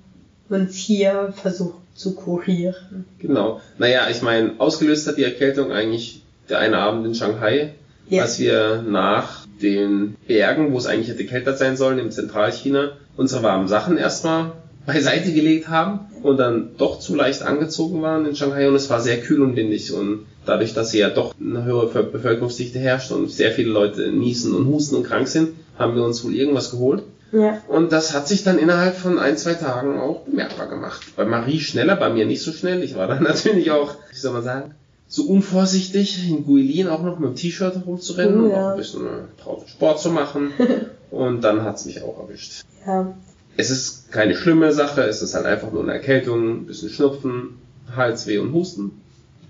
uns 0.50 0.76
hier 0.76 1.34
versuchen 1.36 1.80
zu 1.96 2.16
kurieren. 2.16 3.06
Genau. 3.20 3.62
Naja, 3.78 4.08
ich 4.10 4.22
meine, 4.22 4.54
ausgelöst 4.58 5.08
hat 5.08 5.18
die 5.18 5.24
Erkältung 5.24 5.72
eigentlich 5.72 6.24
der 6.48 6.60
eine 6.60 6.78
Abend 6.78 7.06
in 7.06 7.14
Shanghai, 7.16 7.74
Ja. 8.08 8.24
als 8.24 8.40
wir 8.40 8.82
nach 8.82 9.46
den 9.62 10.16
Bergen, 10.28 10.74
wo 10.74 10.78
es 10.78 10.88
eigentlich 10.88 11.10
hätte 11.10 11.26
kälter 11.26 11.54
sein 11.56 11.78
sollen, 11.78 12.00
im 12.00 12.10
Zentralchina, 12.12 12.94
unsere 13.18 13.44
warmen 13.44 13.68
Sachen 13.68 13.98
erstmal 13.98 14.54
beiseite 14.94 15.32
gelegt 15.34 15.68
haben 15.70 16.00
und 16.24 16.38
dann 16.38 16.72
doch 16.78 17.00
zu 17.00 17.16
leicht 17.16 17.42
angezogen 17.44 18.02
waren 18.02 18.26
in 18.26 18.36
Shanghai 18.36 18.68
und 18.68 18.76
es 18.76 18.90
war 18.90 19.00
sehr 19.02 19.20
kühl 19.22 19.42
und 19.42 19.56
windig 19.56 19.94
und 19.94 20.26
dadurch, 20.46 20.74
dass 20.74 20.92
hier 20.92 21.02
ja 21.02 21.10
doch 21.10 21.34
eine 21.40 21.64
höhere 21.64 22.04
Bevölkerungsdichte 22.04 22.80
herrscht 22.80 23.12
und 23.12 23.30
sehr 23.32 23.52
viele 23.52 23.70
Leute 23.72 24.12
niesen 24.12 24.54
und 24.56 24.66
husten 24.68 24.96
und 24.96 25.04
krank 25.04 25.28
sind, 25.28 25.50
haben 25.78 25.96
wir 25.96 26.04
uns 26.04 26.24
wohl 26.24 26.34
irgendwas 26.36 26.72
geholt. 26.72 27.04
Ja, 27.32 27.62
Und 27.68 27.92
das 27.92 28.14
hat 28.16 28.28
sich 28.28 28.44
dann 28.44 28.58
innerhalb 28.58 28.96
von 28.96 29.20
ein, 29.20 29.38
zwei 29.38 29.54
Tagen 29.54 30.00
auch 30.00 30.22
bemerkbar 30.22 30.68
gemacht. 30.68 31.02
Bei 31.16 31.26
Marie 31.26 31.60
schneller, 31.60 31.96
bei 31.96 32.10
mir 32.10 32.26
nicht 32.26 32.42
so 32.42 32.52
schnell. 32.52 32.82
Ich 32.84 32.96
war 32.96 33.08
dann 33.08 33.22
natürlich 33.32 33.70
auch, 33.70 33.94
wie 34.12 34.18
soll 34.18 34.34
man 34.34 34.44
sagen, 34.44 34.74
so 35.08 35.24
unvorsichtig 35.24 36.28
in 36.28 36.44
Guilin 36.46 36.88
auch 36.88 37.04
noch 37.04 37.20
mit 37.20 37.30
dem 37.30 37.36
T-Shirt 37.36 37.76
herumzurennen 37.76 38.42
Oh, 38.42 38.44
und 38.46 38.50
ja. 38.52 38.66
auch 38.68 38.72
ein 38.72 38.78
bisschen 38.78 39.06
äh, 39.06 39.44
draußen 39.44 39.68
Sport 39.68 40.00
zu 40.00 40.10
machen. 40.10 40.52
und 41.12 41.42
dann 41.44 41.64
hat's 41.64 41.86
mich 41.86 42.02
auch 42.02 42.20
erwischt. 42.20 42.64
ja. 42.86 43.14
Es 43.60 43.70
ist 43.70 44.12
keine 44.14 44.36
schlimme 44.38 44.72
Sache, 44.72 45.02
es 45.02 45.22
ist 45.22 45.34
halt 45.36 45.46
einfach 45.46 45.70
nur 45.74 45.84
eine 45.84 45.92
Erkältung, 45.92 46.62
ein 46.62 46.66
bisschen 46.66 46.90
Schnupfen, 46.90 47.58
Halsweh 47.94 48.38
und 48.38 48.54
Husten. 48.54 49.02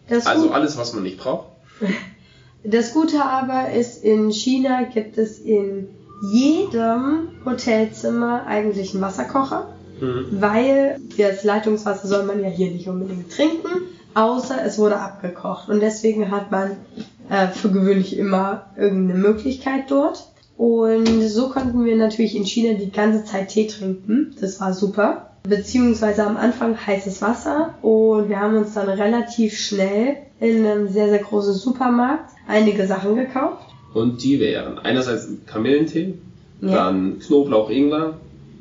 Das, 0.08 0.26
Also 0.26 0.48
Gut, 0.48 0.56
alles, 0.56 0.78
was 0.78 0.94
man 0.94 1.04
nicht 1.04 1.20
braucht. 1.20 1.50
das 2.64 2.92
Gute 2.92 3.24
aber 3.24 3.72
ist, 3.72 4.04
in 4.04 4.32
China 4.32 4.82
gibt 4.92 5.20
es 5.20 5.38
in 5.38 5.90
jedem 6.32 7.30
Hotelzimmer 7.46 8.46
eigentlich 8.48 8.94
einen 8.94 9.04
Wasserkocher, 9.04 9.68
Mhm. 10.02 10.26
weil 10.32 10.98
das 11.18 11.44
Leitungswasser 11.44 12.08
soll 12.08 12.24
man 12.24 12.42
ja 12.42 12.48
hier 12.50 12.72
nicht 12.72 12.88
unbedingt 12.88 13.32
trinken, 13.32 13.70
außer 14.16 14.56
es 14.66 14.80
wurde 14.80 14.98
abgekocht. 14.98 15.70
Und 15.70 15.82
deswegen 15.82 16.32
hat 16.32 16.52
man 16.52 16.78
äh, 17.30 17.48
für 17.50 17.70
gewöhnlich 17.70 18.18
immer 18.18 18.68
irgendeine 18.78 19.20
Möglichkeit 19.20 19.84
dort. 19.90 20.29
Und 20.60 21.22
so 21.22 21.48
konnten 21.48 21.86
wir 21.86 21.96
natürlich 21.96 22.36
in 22.36 22.44
China 22.46 22.78
die 22.78 22.92
ganze 22.92 23.24
Zeit 23.24 23.48
Tee 23.48 23.66
trinken. 23.68 24.36
Das 24.42 24.60
war 24.60 24.74
super. 24.74 25.26
beziehungsweise 25.48 26.28
am 26.28 26.36
Anfang 26.36 26.76
heißes 26.76 27.22
Wasser 27.22 27.76
und 27.82 28.28
wir 28.28 28.42
haben 28.42 28.58
uns 28.58 28.74
dann 28.74 28.90
relativ 28.90 29.58
schnell 29.58 30.18
in 30.42 30.66
einem 30.66 30.90
sehr, 30.90 31.08
sehr 31.08 31.20
großen 31.20 31.54
Supermarkt 31.54 32.32
einige 32.46 32.86
Sachen 32.86 33.16
gekauft. 33.16 33.66
Und 33.94 34.22
die 34.22 34.38
wären 34.42 34.78
einerseits 34.80 35.30
Kamillentee, 35.46 36.16
Ja. 36.62 36.76
dann 36.76 37.20
Knoblauch, 37.20 37.70
Ingwer. 37.70 38.18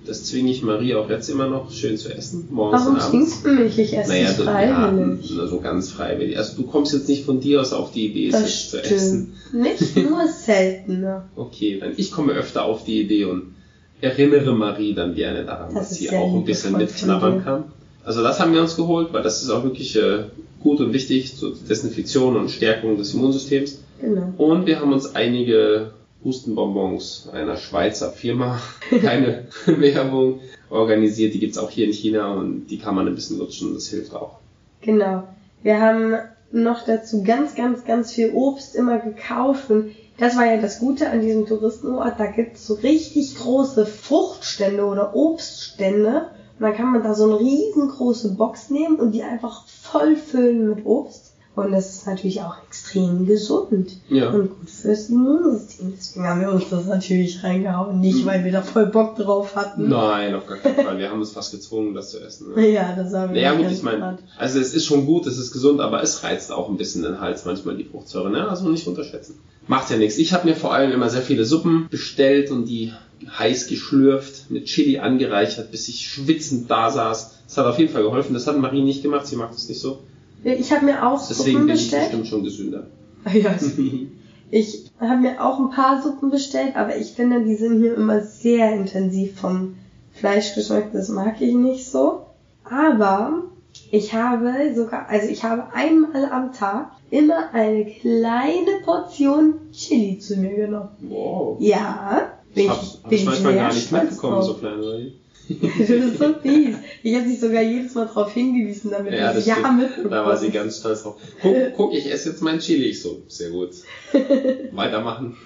Das 0.08 0.24
zwinge 0.24 0.50
ich 0.50 0.62
Marie 0.62 0.94
auch 0.94 1.08
jetzt 1.10 1.28
immer 1.28 1.48
noch 1.48 1.70
schön 1.70 1.98
zu 1.98 2.08
essen. 2.12 2.48
Morgens 2.50 2.80
Warum 2.80 2.94
und 2.94 3.00
abends. 3.02 3.10
zwingst 3.10 3.44
du 3.46 3.50
mich? 3.52 3.78
Ich 3.78 3.96
esse 3.96 4.08
Naja, 4.10 4.28
nicht 4.28 4.38
ja, 4.38 4.44
freiwillig. 4.44 5.32
na, 5.36 5.46
so 5.46 5.60
ganz 5.60 5.90
freiwillig. 5.90 6.38
Also 6.38 6.56
du 6.56 6.66
kommst 6.66 6.94
jetzt 6.94 7.08
nicht 7.08 7.24
von 7.24 7.40
dir 7.40 7.60
aus 7.60 7.72
auf 7.74 7.92
die 7.92 8.06
Idee, 8.06 8.28
es 8.28 8.32
das 8.32 8.42
jetzt 8.42 8.70
zu 8.70 8.82
essen. 8.94 9.34
Nicht 9.52 9.96
nur 10.10 10.26
seltener. 10.26 11.28
Okay, 11.36 11.78
dann 11.78 11.92
ich 11.96 12.10
komme 12.10 12.32
öfter 12.32 12.64
auf 12.64 12.84
die 12.84 13.02
Idee 13.02 13.26
und 13.26 13.54
erinnere 14.00 14.54
Marie 14.54 14.94
dann 14.94 15.14
gerne 15.14 15.44
daran, 15.44 15.74
Das 15.74 15.90
dass 15.90 15.98
sie 15.98 16.10
auch 16.10 16.34
ein 16.34 16.44
bisschen 16.44 16.76
mitknabbern 16.76 17.44
kann. 17.44 17.64
Also 18.04 18.22
das 18.22 18.40
haben 18.40 18.54
wir 18.54 18.62
uns 18.62 18.76
geholt, 18.76 19.12
weil 19.12 19.22
das 19.22 19.42
ist 19.42 19.50
auch 19.50 19.62
wirklich 19.64 19.94
äh, 19.96 20.24
gut 20.62 20.80
und 20.80 20.94
wichtig 20.94 21.36
zur 21.36 21.52
Desinfektion 21.68 22.36
und 22.36 22.50
Stärkung 22.50 22.96
des 22.96 23.12
Immunsystems. 23.12 23.80
Genau. 24.00 24.32
Und 24.38 24.66
wir 24.66 24.80
haben 24.80 24.92
uns 24.92 25.14
einige 25.14 25.90
Hustenbonbons 26.24 27.28
einer 27.32 27.56
Schweizer 27.56 28.10
Firma, 28.10 28.60
keine 29.02 29.46
Werbung, 29.66 30.40
organisiert. 30.70 31.34
Die 31.34 31.38
gibt's 31.38 31.58
auch 31.58 31.70
hier 31.70 31.86
in 31.86 31.92
China 31.92 32.34
und 32.34 32.66
die 32.66 32.78
kann 32.78 32.94
man 32.94 33.06
ein 33.06 33.14
bisschen 33.14 33.38
lutschen, 33.38 33.74
das 33.74 33.88
hilft 33.88 34.14
auch. 34.14 34.38
Genau. 34.80 35.24
Wir 35.62 35.80
haben 35.80 36.14
noch 36.50 36.84
dazu 36.84 37.22
ganz, 37.22 37.54
ganz, 37.54 37.84
ganz 37.84 38.12
viel 38.12 38.32
Obst 38.32 38.74
immer 38.74 38.98
gekauft 38.98 39.70
und 39.70 39.94
das 40.18 40.36
war 40.36 40.46
ja 40.46 40.60
das 40.60 40.80
Gute 40.80 41.10
an 41.10 41.20
diesem 41.20 41.46
Touristenort. 41.46 42.18
Da 42.18 42.26
gibt's 42.26 42.66
so 42.66 42.74
richtig 42.74 43.36
große 43.36 43.86
Fruchtstände 43.86 44.84
oder 44.84 45.14
Obststände. 45.14 46.30
Und 46.58 46.64
dann 46.64 46.74
kann 46.74 46.92
man 46.92 47.04
da 47.04 47.14
so 47.14 47.24
eine 47.24 47.38
riesengroße 47.38 48.34
Box 48.34 48.68
nehmen 48.68 48.96
und 48.96 49.12
die 49.12 49.22
einfach 49.22 49.64
voll 49.68 50.16
füllen 50.16 50.68
mit 50.68 50.84
Obst. 50.84 51.27
Und 51.58 51.72
das 51.72 51.90
ist 51.90 52.06
natürlich 52.06 52.40
auch 52.40 52.54
extrem 52.66 53.26
gesund 53.26 53.90
Ja. 54.08 54.30
und 54.30 54.50
gut 54.50 54.70
fürs 54.70 55.08
Immunsystem. 55.08 55.92
Deswegen 55.96 56.26
haben 56.26 56.40
wir 56.40 56.52
uns 56.52 56.68
das 56.70 56.86
natürlich 56.86 57.42
reingehauen. 57.42 58.00
Nicht, 58.00 58.24
weil 58.24 58.44
wir 58.44 58.52
da 58.52 58.62
voll 58.62 58.86
Bock 58.86 59.16
drauf 59.16 59.56
hatten. 59.56 59.88
Nein, 59.88 60.34
auf 60.34 60.46
gar 60.46 60.58
keinen 60.58 60.84
Fall. 60.84 60.98
Wir 60.98 61.10
haben 61.10 61.20
uns 61.20 61.32
fast 61.32 61.52
gezwungen, 61.52 61.94
das 61.94 62.10
zu 62.10 62.20
essen. 62.20 62.54
Ne? 62.54 62.70
Ja, 62.70 62.94
das 62.94 63.12
haben 63.12 63.34
wir 63.34 63.42
Naja 63.42 63.54
gut, 63.54 63.70
ich 63.72 63.82
meine, 63.82 64.18
also 64.36 64.60
es 64.60 64.72
ist 64.74 64.84
schon 64.86 65.04
gut, 65.06 65.26
es 65.26 65.38
ist 65.38 65.52
gesund, 65.52 65.80
aber 65.80 66.02
es 66.02 66.22
reizt 66.22 66.52
auch 66.52 66.68
ein 66.68 66.76
bisschen 66.76 67.02
den 67.02 67.20
Hals 67.20 67.44
manchmal 67.44 67.76
die 67.76 67.84
Fruchtsäure, 67.84 68.30
ne? 68.30 68.48
Also 68.48 68.68
nicht 68.68 68.86
unterschätzen. 68.86 69.38
Macht 69.66 69.90
ja 69.90 69.96
nichts. 69.96 70.16
Ich 70.18 70.32
habe 70.32 70.48
mir 70.48 70.54
vor 70.56 70.72
allem 70.72 70.92
immer 70.92 71.10
sehr 71.10 71.22
viele 71.22 71.44
Suppen 71.44 71.88
bestellt 71.90 72.50
und 72.50 72.66
die 72.66 72.92
heiß 73.38 73.66
geschlürft, 73.66 74.50
mit 74.50 74.66
Chili 74.66 74.98
angereichert, 74.98 75.70
bis 75.70 75.88
ich 75.88 76.06
schwitzend 76.06 76.70
da 76.70 76.90
saß. 76.90 77.34
Das 77.46 77.56
hat 77.56 77.66
auf 77.66 77.78
jeden 77.78 77.92
Fall 77.92 78.02
geholfen. 78.02 78.32
Das 78.34 78.46
hat 78.46 78.56
Marie 78.58 78.82
nicht 78.82 79.02
gemacht, 79.02 79.26
sie 79.26 79.36
mag 79.36 79.50
das 79.52 79.68
nicht 79.68 79.80
so. 79.80 79.98
Ich 80.44 80.72
habe 80.72 80.84
mir 80.86 81.06
auch 81.06 81.18
Deswegen 81.26 81.58
Suppen 81.58 81.66
bin 81.66 81.76
ich 81.76 81.82
bestellt. 81.82 82.02
bestimmt 82.04 82.26
schon 82.26 82.44
gesünder. 82.44 82.86
Ja, 83.32 83.54
ich 84.50 84.90
habe 85.00 85.20
mir 85.20 85.44
auch 85.44 85.58
ein 85.58 85.70
paar 85.70 86.00
Suppen 86.02 86.30
bestellt, 86.30 86.76
aber 86.76 86.96
ich 86.96 87.12
finde, 87.12 87.44
die 87.44 87.56
sind 87.56 87.80
hier 87.82 87.94
immer 87.94 88.20
sehr 88.22 88.72
intensiv 88.74 89.38
vom 89.40 89.74
Fleisch 90.12 90.54
geschmeckt. 90.54 90.94
Das 90.94 91.08
mag 91.08 91.40
ich 91.40 91.54
nicht 91.54 91.86
so. 91.90 92.26
Aber 92.64 93.42
ich 93.90 94.12
habe 94.14 94.72
sogar, 94.74 95.08
also 95.08 95.28
ich 95.28 95.42
habe 95.44 95.64
einmal 95.74 96.26
am 96.30 96.52
Tag 96.52 96.92
immer 97.10 97.52
eine 97.52 97.84
kleine 97.86 98.80
Portion 98.84 99.54
Chili 99.72 100.18
zu 100.18 100.36
mir 100.36 100.54
genommen. 100.54 100.90
Wow. 101.00 101.56
Ja, 101.60 102.32
bin 102.54 102.70
Hab, 102.70 102.82
ich, 102.82 102.98
hab 103.02 103.10
bin 103.10 103.18
ich 103.18 103.24
manchmal 103.24 103.52
sehr 103.52 103.62
gar 103.62 103.74
nicht 103.74 103.92
mitbekommen, 103.92 104.34
drauf. 104.34 104.44
so 104.44 104.54
klein 104.54 104.80
war 104.80 104.94
ich. 104.98 105.14
Du 105.48 105.54
bist 105.54 106.18
so 106.18 106.34
fies. 106.42 106.76
Ich 107.02 107.14
habe 107.14 107.26
dich 107.26 107.40
sogar 107.40 107.62
jedes 107.62 107.94
Mal 107.94 108.06
darauf 108.06 108.32
hingewiesen, 108.32 108.90
damit 108.90 109.14
Ja, 109.14 109.32
das 109.32 109.46
ja 109.46 109.54
stimmt. 109.56 109.78
mitbekommst. 109.78 110.12
Da 110.12 110.26
war 110.26 110.36
sie 110.36 110.50
ganz 110.50 110.78
stolz 110.78 111.02
drauf. 111.02 111.16
Guck, 111.40 111.56
guck, 111.76 111.94
ich 111.94 112.10
esse 112.10 112.30
jetzt 112.30 112.42
mein 112.42 112.58
Chili. 112.58 112.86
Ich 112.86 113.02
so, 113.02 113.22
sehr 113.28 113.50
gut. 113.50 113.70
Weitermachen. 114.72 115.36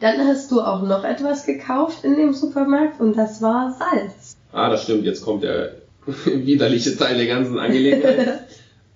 Dann 0.00 0.18
hast 0.26 0.50
du 0.50 0.60
auch 0.60 0.82
noch 0.82 1.04
etwas 1.04 1.44
gekauft 1.44 2.04
in 2.04 2.16
dem 2.16 2.32
Supermarkt 2.32 3.00
und 3.00 3.16
das 3.16 3.42
war 3.42 3.76
Salz. 3.78 4.36
Ah, 4.52 4.70
das 4.70 4.84
stimmt, 4.84 5.04
jetzt 5.04 5.22
kommt 5.22 5.42
der 5.42 5.74
widerliche 6.24 6.96
Teil 6.96 7.16
der 7.18 7.26
ganzen 7.26 7.58
Angelegenheit. 7.58 8.40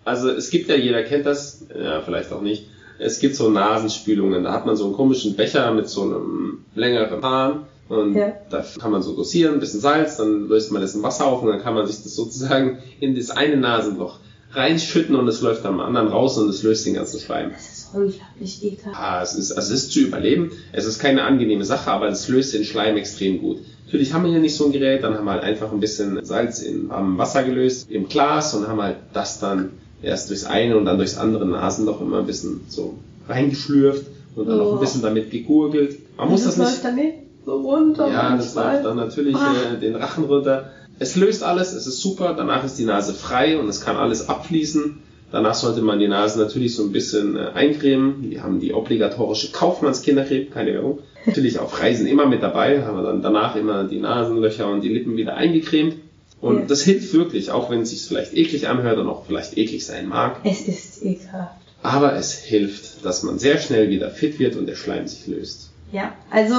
Also 0.06 0.30
es 0.30 0.50
gibt 0.50 0.68
ja, 0.68 0.76
jeder 0.76 1.02
kennt 1.02 1.26
das, 1.26 1.66
ja, 1.78 2.00
vielleicht 2.00 2.32
auch 2.32 2.40
nicht. 2.42 2.66
Es 2.98 3.18
gibt 3.20 3.36
so 3.36 3.50
Nasenspülungen, 3.50 4.44
da 4.44 4.52
hat 4.52 4.66
man 4.66 4.76
so 4.76 4.84
einen 4.86 4.94
komischen 4.94 5.36
Becher 5.36 5.72
mit 5.72 5.88
so 5.88 6.02
einem 6.02 6.64
längeren 6.74 7.22
Hahn 7.22 7.66
und 7.88 8.14
Ja. 8.14 8.32
da 8.50 8.64
kann 8.80 8.90
man 8.92 9.02
so 9.02 9.14
dosieren, 9.14 9.54
ein 9.54 9.60
bisschen 9.60 9.80
Salz, 9.80 10.16
dann 10.16 10.48
löst 10.48 10.72
man 10.72 10.80
das 10.82 10.94
in 10.94 11.02
Wasser 11.02 11.26
auf 11.26 11.42
und 11.42 11.48
dann 11.48 11.60
kann 11.60 11.74
man 11.74 11.86
sich 11.86 12.02
das 12.02 12.14
sozusagen 12.14 12.78
in 13.00 13.14
das 13.14 13.30
eine 13.30 13.56
Nasenloch 13.56 14.18
reinschütten 14.52 15.16
und 15.16 15.26
es 15.28 15.40
läuft 15.40 15.66
am 15.66 15.80
anderen 15.80 16.08
raus 16.08 16.38
und 16.38 16.48
es 16.48 16.62
löst 16.62 16.86
den 16.86 16.94
ganzen 16.94 17.18
Schleim. 17.20 17.50
Das 17.52 17.72
ist 17.72 17.88
unglaublich 17.92 18.64
ekelhaft. 18.64 18.96
Ah, 18.98 19.20
es 19.22 19.34
ist, 19.34 19.52
also 19.52 19.74
es 19.74 19.84
ist 19.84 19.92
zu 19.92 20.00
überleben. 20.00 20.52
Es 20.72 20.84
ist 20.84 20.98
keine 21.00 21.24
angenehme 21.24 21.64
Sache, 21.64 21.90
aber 21.90 22.08
es 22.08 22.28
löst 22.28 22.54
den 22.54 22.64
Schleim 22.64 22.96
extrem 22.96 23.40
gut. 23.40 23.58
Natürlich 23.86 24.12
haben 24.12 24.24
wir 24.24 24.30
hier 24.30 24.40
nicht 24.40 24.56
so 24.56 24.66
ein 24.66 24.72
Gerät, 24.72 25.02
dann 25.02 25.14
haben 25.14 25.24
wir 25.24 25.32
halt 25.32 25.42
einfach 25.42 25.72
ein 25.72 25.80
bisschen 25.80 26.24
Salz 26.24 26.60
in 26.62 26.88
warmem 26.88 27.18
Wasser 27.18 27.42
gelöst, 27.42 27.90
im 27.90 28.08
Glas 28.08 28.54
und 28.54 28.66
haben 28.68 28.80
halt 28.80 28.96
das 29.12 29.40
dann 29.40 29.70
erst 30.02 30.30
durchs 30.30 30.44
eine 30.44 30.76
und 30.76 30.84
dann 30.84 30.98
durchs 30.98 31.16
andere 31.16 31.46
Nasenloch 31.46 32.00
immer 32.00 32.18
ein 32.20 32.26
bisschen 32.26 32.60
so 32.68 32.94
reingeschlürft 33.28 34.06
und 34.36 34.48
dann 34.48 34.58
noch 34.58 34.66
Oh. 34.66 34.74
ein 34.74 34.80
bisschen 34.80 35.02
damit 35.02 35.30
gegurgelt. 35.30 35.98
Man 36.16 36.28
muss 36.30 36.44
das, 36.44 36.56
läuft 36.56 36.84
nicht. 36.84 36.94
nicht 36.96 37.14
so 37.44 37.56
runter. 37.60 38.08
Ja, 38.10 38.36
das 38.36 38.54
läuft 38.54 38.84
dann 38.84 38.96
natürlich 38.96 39.36
Ah. 39.36 39.74
äh, 39.74 39.80
den 39.80 39.96
Rachen 39.96 40.24
runter. 40.24 40.70
Es 40.98 41.16
löst 41.16 41.42
alles, 41.42 41.72
es 41.72 41.86
ist 41.86 42.00
super, 42.00 42.34
danach 42.36 42.64
ist 42.64 42.78
die 42.78 42.84
Nase 42.84 43.14
frei 43.14 43.58
und 43.58 43.68
es 43.68 43.80
kann 43.80 43.96
alles 43.96 44.28
abfließen. 44.28 44.98
Danach 45.32 45.54
sollte 45.54 45.82
man 45.82 45.98
die 45.98 46.06
Nase 46.06 46.38
natürlich 46.38 46.76
so 46.76 46.84
ein 46.84 46.92
bisschen 46.92 47.36
äh, 47.36 47.48
eincremen. 47.54 48.30
Wir 48.30 48.44
haben 48.44 48.60
die 48.60 48.72
obligatorische 48.72 49.50
Kaufmannskindercreme, 49.50 50.50
keine 50.50 50.72
Werbung. 50.74 51.00
Natürlich 51.26 51.58
auf 51.58 51.80
Reisen 51.82 52.06
immer 52.06 52.26
mit 52.26 52.42
dabei, 52.42 52.84
haben 52.84 52.96
wir 52.96 53.02
dann 53.02 53.22
danach 53.22 53.56
immer 53.56 53.84
die 53.84 53.98
Nasenlöcher 53.98 54.68
und 54.70 54.82
die 54.82 54.90
Lippen 54.90 55.16
wieder 55.16 55.34
eingecremt. 55.34 55.96
Und 56.40 56.58
Ja. 56.60 56.64
das 56.66 56.82
hilft 56.82 57.12
wirklich, 57.14 57.50
auch 57.50 57.70
wenn 57.70 57.80
es 57.80 57.90
sich 57.90 58.02
vielleicht 58.06 58.34
eklig 58.34 58.68
anhört 58.68 58.98
und 58.98 59.08
auch 59.08 59.26
vielleicht 59.26 59.56
eklig 59.58 59.84
sein 59.84 60.06
mag. 60.08 60.36
Es 60.44 60.60
ist 60.68 61.02
ekelhaft. 61.04 61.56
Aber 61.82 62.14
es 62.14 62.34
hilft, 62.34 63.04
dass 63.04 63.22
man 63.24 63.38
sehr 63.38 63.58
schnell 63.58 63.88
wieder 63.90 64.10
fit 64.10 64.38
wird 64.38 64.54
und 64.56 64.66
der 64.66 64.76
Schleim 64.76 65.08
sich 65.08 65.26
löst. 65.26 65.70
Ja, 65.90 66.12
also 66.30 66.54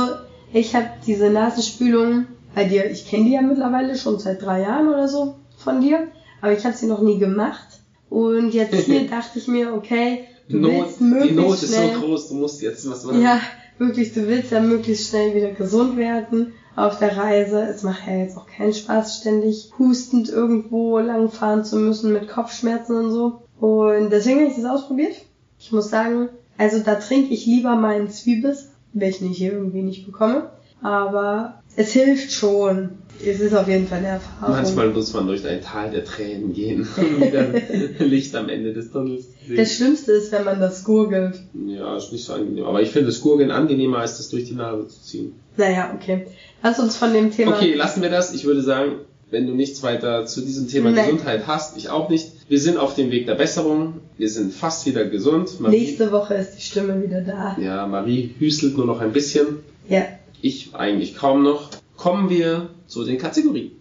ich 0.55 0.73
habe 0.73 0.87
diese 1.05 1.29
Nasenspülung 1.29 2.27
bei 2.55 2.63
dir, 2.63 2.89
ich 2.89 3.07
kenne 3.09 3.25
die 3.25 3.33
ja 3.33 3.41
mittlerweile 3.41 3.97
schon 3.97 4.19
seit 4.19 4.41
drei 4.41 4.61
Jahren 4.61 4.87
oder 4.87 5.09
so 5.09 5.35
von 5.57 5.81
dir, 5.81 6.07
aber 6.41 6.53
ich 6.53 6.65
habe 6.65 6.75
sie 6.75 6.87
noch 6.87 7.01
nie 7.01 7.19
gemacht. 7.19 7.81
Und 8.09 8.53
jetzt 8.53 8.73
hier 8.85 9.05
dachte 9.05 9.37
ich 9.37 9.49
mir, 9.49 9.73
okay, 9.73 10.23
du 10.47 10.59
Not, 10.59 10.71
willst 10.71 11.01
möglichst 11.01 11.31
die 11.31 11.35
Not 11.35 11.53
ist 11.61 11.75
schnell, 11.75 11.93
so 11.95 11.99
groß, 11.99 12.29
du 12.29 12.35
musst 12.35 12.61
jetzt 12.61 12.89
was 12.89 13.03
machen. 13.03 13.21
ja, 13.21 13.41
wirklich, 13.77 14.13
du 14.13 14.27
willst 14.27 14.51
ja 14.51 14.61
möglichst 14.61 15.09
schnell 15.09 15.35
wieder 15.35 15.51
gesund 15.51 15.97
werden 15.97 16.53
auf 16.77 16.99
der 16.99 17.17
Reise. 17.17 17.61
Es 17.63 17.83
macht 17.83 18.07
ja 18.07 18.15
jetzt 18.15 18.37
auch 18.37 18.47
keinen 18.47 18.73
Spaß, 18.73 19.17
ständig 19.17 19.71
hustend 19.77 20.29
irgendwo 20.29 20.99
langfahren 20.99 21.65
zu 21.65 21.75
müssen 21.75 22.13
mit 22.13 22.29
Kopfschmerzen 22.29 22.95
und 22.95 23.11
so. 23.11 23.41
Und 23.59 24.09
deswegen 24.09 24.39
habe 24.39 24.49
ich 24.49 24.55
das 24.55 24.65
ausprobiert. 24.65 25.15
Ich 25.59 25.73
muss 25.73 25.89
sagen, 25.89 26.29
also 26.57 26.79
da 26.79 26.95
trinke 26.95 27.33
ich 27.33 27.45
lieber 27.45 27.75
meinen 27.75 28.09
Zwiebis, 28.09 28.69
welchen 28.95 29.31
ich 29.31 29.37
hier 29.37 29.53
irgendwie 29.53 29.81
nicht 29.81 30.05
bekomme. 30.05 30.49
Aber 30.81 31.61
es 31.75 31.91
hilft 31.93 32.31
schon. 32.31 32.89
Es 33.25 33.39
ist 33.39 33.53
auf 33.53 33.67
jeden 33.67 33.87
Fall 33.87 33.99
eine 33.99 34.07
Erfahrung. 34.07 34.55
Manchmal 34.55 34.89
muss 34.89 35.13
man 35.13 35.25
durch 35.25 35.47
ein 35.47 35.61
Tal 35.61 35.89
der 35.89 36.03
Tränen 36.03 36.53
gehen, 36.53 36.87
um 36.97 37.21
wieder 37.21 37.47
Licht 38.05 38.35
am 38.35 38.49
Ende 38.49 38.73
des 38.73 38.91
Tunnels 38.91 39.23
zu 39.23 39.47
sehen. 39.47 39.57
Das 39.57 39.73
Schlimmste 39.73 40.11
ist, 40.11 40.31
wenn 40.31 40.43
man 40.43 40.59
das 40.59 40.83
gurgelt. 40.83 41.39
Ja, 41.67 41.95
ist 41.95 42.11
nicht 42.11 42.25
so 42.25 42.33
angenehm. 42.33 42.65
Aber 42.65 42.81
ich 42.81 42.89
finde 42.89 43.07
das 43.07 43.21
Gurgeln 43.21 43.51
angenehmer, 43.51 43.99
als 43.99 44.17
das 44.17 44.29
durch 44.29 44.45
die 44.45 44.55
Nase 44.55 44.87
zu 44.87 45.01
ziehen. 45.01 45.33
Naja, 45.57 45.95
okay. 45.95 46.25
Lass 46.61 46.79
uns 46.79 46.97
von 46.97 47.13
dem 47.13 47.31
Thema. 47.31 47.55
Okay, 47.55 47.73
lassen 47.73 48.01
wir 48.01 48.09
das. 48.09 48.33
Ich 48.33 48.43
würde 48.43 48.61
sagen, 48.61 48.93
wenn 49.31 49.47
du 49.47 49.53
nichts 49.53 49.81
weiter 49.81 50.25
zu 50.25 50.41
diesem 50.41 50.67
Thema 50.67 50.91
Nein. 50.91 51.05
Gesundheit 51.05 51.47
hast, 51.47 51.77
ich 51.77 51.89
auch 51.89 52.09
nicht. 52.09 52.31
Wir 52.47 52.59
sind 52.59 52.77
auf 52.77 52.93
dem 52.95 53.09
Weg 53.11 53.25
der 53.25 53.35
Besserung. 53.35 54.01
Wir 54.17 54.29
sind 54.29 54.53
fast 54.53 54.85
wieder 54.85 55.05
gesund. 55.05 55.59
Marie, 55.59 55.79
Nächste 55.79 56.11
Woche 56.11 56.35
ist 56.35 56.55
die 56.57 56.61
Stimme 56.61 57.01
wieder 57.01 57.21
da. 57.21 57.57
ja, 57.59 57.87
Marie 57.87 58.35
hüstelt 58.37 58.77
nur 58.77 58.85
noch 58.85 59.01
ein 59.01 59.11
bisschen. 59.13 59.59
Ja, 59.89 60.03
Ich 60.41 60.75
eigentlich 60.75 61.15
kaum 61.15 61.43
noch. 61.43 61.69
Kommen 61.97 62.29
wir 62.29 62.69
zu 62.87 63.03
den 63.03 63.17
Kategorien. 63.17 63.71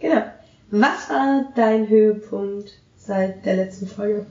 genau. 0.00 0.22
Was 0.74 1.10
war 1.10 1.52
dein 1.54 1.88
Höhepunkt 1.90 2.70
seit 2.96 3.44
der 3.44 3.56
letzten 3.56 3.86
Folge? 3.86 4.24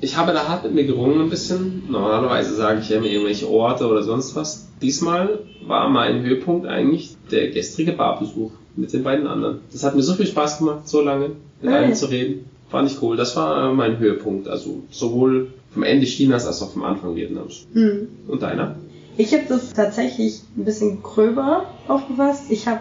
Ich 0.00 0.16
habe 0.16 0.32
da 0.32 0.48
hart 0.48 0.64
mit 0.64 0.74
mir 0.74 0.84
gerungen 0.84 1.20
ein 1.20 1.30
bisschen. 1.30 1.84
Normalerweise 1.88 2.54
sage 2.56 2.80
ich 2.80 2.88
ja 2.88 2.96
immer 2.96 3.06
irgendwelche 3.06 3.48
Orte 3.48 3.86
oder 3.86 4.02
sonst 4.02 4.34
was. 4.34 4.66
Diesmal 4.82 5.40
war 5.64 5.88
mein 5.88 6.22
Höhepunkt 6.22 6.66
eigentlich 6.66 7.16
der 7.30 7.50
gestrige 7.50 7.92
Barbesuch 7.92 8.50
mit 8.74 8.92
den 8.92 9.04
beiden 9.04 9.26
anderen. 9.28 9.60
Das 9.72 9.84
hat 9.84 9.94
mir 9.94 10.02
so 10.02 10.14
viel 10.14 10.26
Spaß 10.26 10.58
gemacht, 10.58 10.88
so 10.88 11.00
lange 11.02 11.30
mit 11.62 11.72
Ah, 11.72 11.76
allen 11.76 11.90
ja. 11.90 11.94
zu 11.94 12.06
reden. 12.06 12.46
Fand 12.68 12.90
ich 12.90 13.00
cool. 13.02 13.16
Das 13.16 13.36
war 13.36 13.72
mein 13.72 13.98
Höhepunkt. 13.98 14.48
Also 14.48 14.82
sowohl 14.90 15.52
vom 15.70 15.82
Ende 15.82 16.06
Chinas 16.06 16.46
als 16.46 16.62
auch 16.62 16.72
vom 16.72 16.82
Anfang 16.84 17.14
Vietnams. 17.14 17.66
Hm. 17.72 18.08
Und 18.26 18.42
deiner? 18.42 18.76
Ich 19.16 19.32
habe 19.32 19.44
das 19.48 19.72
tatsächlich 19.72 20.42
ein 20.56 20.64
bisschen 20.64 21.02
gröber 21.02 21.66
aufgefasst. 21.88 22.44
Ich 22.50 22.66
habe 22.66 22.80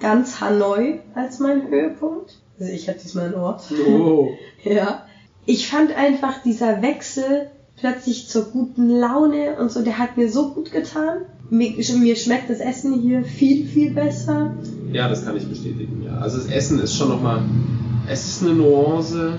ganz 0.00 0.40
Hanoi 0.40 1.00
als 1.14 1.38
mein 1.38 1.68
Höhepunkt. 1.68 2.38
Also 2.58 2.72
ich 2.72 2.88
hatte 2.88 3.00
diesmal 3.00 3.26
ein 3.26 3.34
Ohr. 3.34 3.60
Oh. 3.88 4.30
Ja. 4.64 5.04
Ich 5.48 5.68
fand 5.68 5.96
einfach 5.96 6.42
dieser 6.42 6.82
Wechsel 6.82 7.50
plötzlich 7.76 8.28
zur 8.28 8.46
guten 8.46 8.88
Laune 8.88 9.56
und 9.60 9.70
so, 9.70 9.82
der 9.82 9.98
hat 9.98 10.16
mir 10.16 10.30
so 10.30 10.52
gut 10.52 10.72
getan. 10.72 11.18
Mir, 11.50 11.74
mir 11.76 12.16
schmeckt 12.16 12.50
das 12.50 12.58
Essen 12.58 13.00
hier 13.00 13.22
viel, 13.22 13.66
viel 13.66 13.92
besser. 13.92 14.56
Ja, 14.92 15.08
das 15.08 15.24
kann 15.24 15.36
ich 15.36 15.46
bestätigen, 15.46 16.02
ja. 16.04 16.18
Also 16.18 16.38
das 16.38 16.48
Essen 16.48 16.80
ist 16.80 16.96
schon 16.96 17.10
nochmal, 17.10 17.42
es 18.08 18.26
ist 18.26 18.42
eine 18.42 18.54
Nuance 18.54 19.38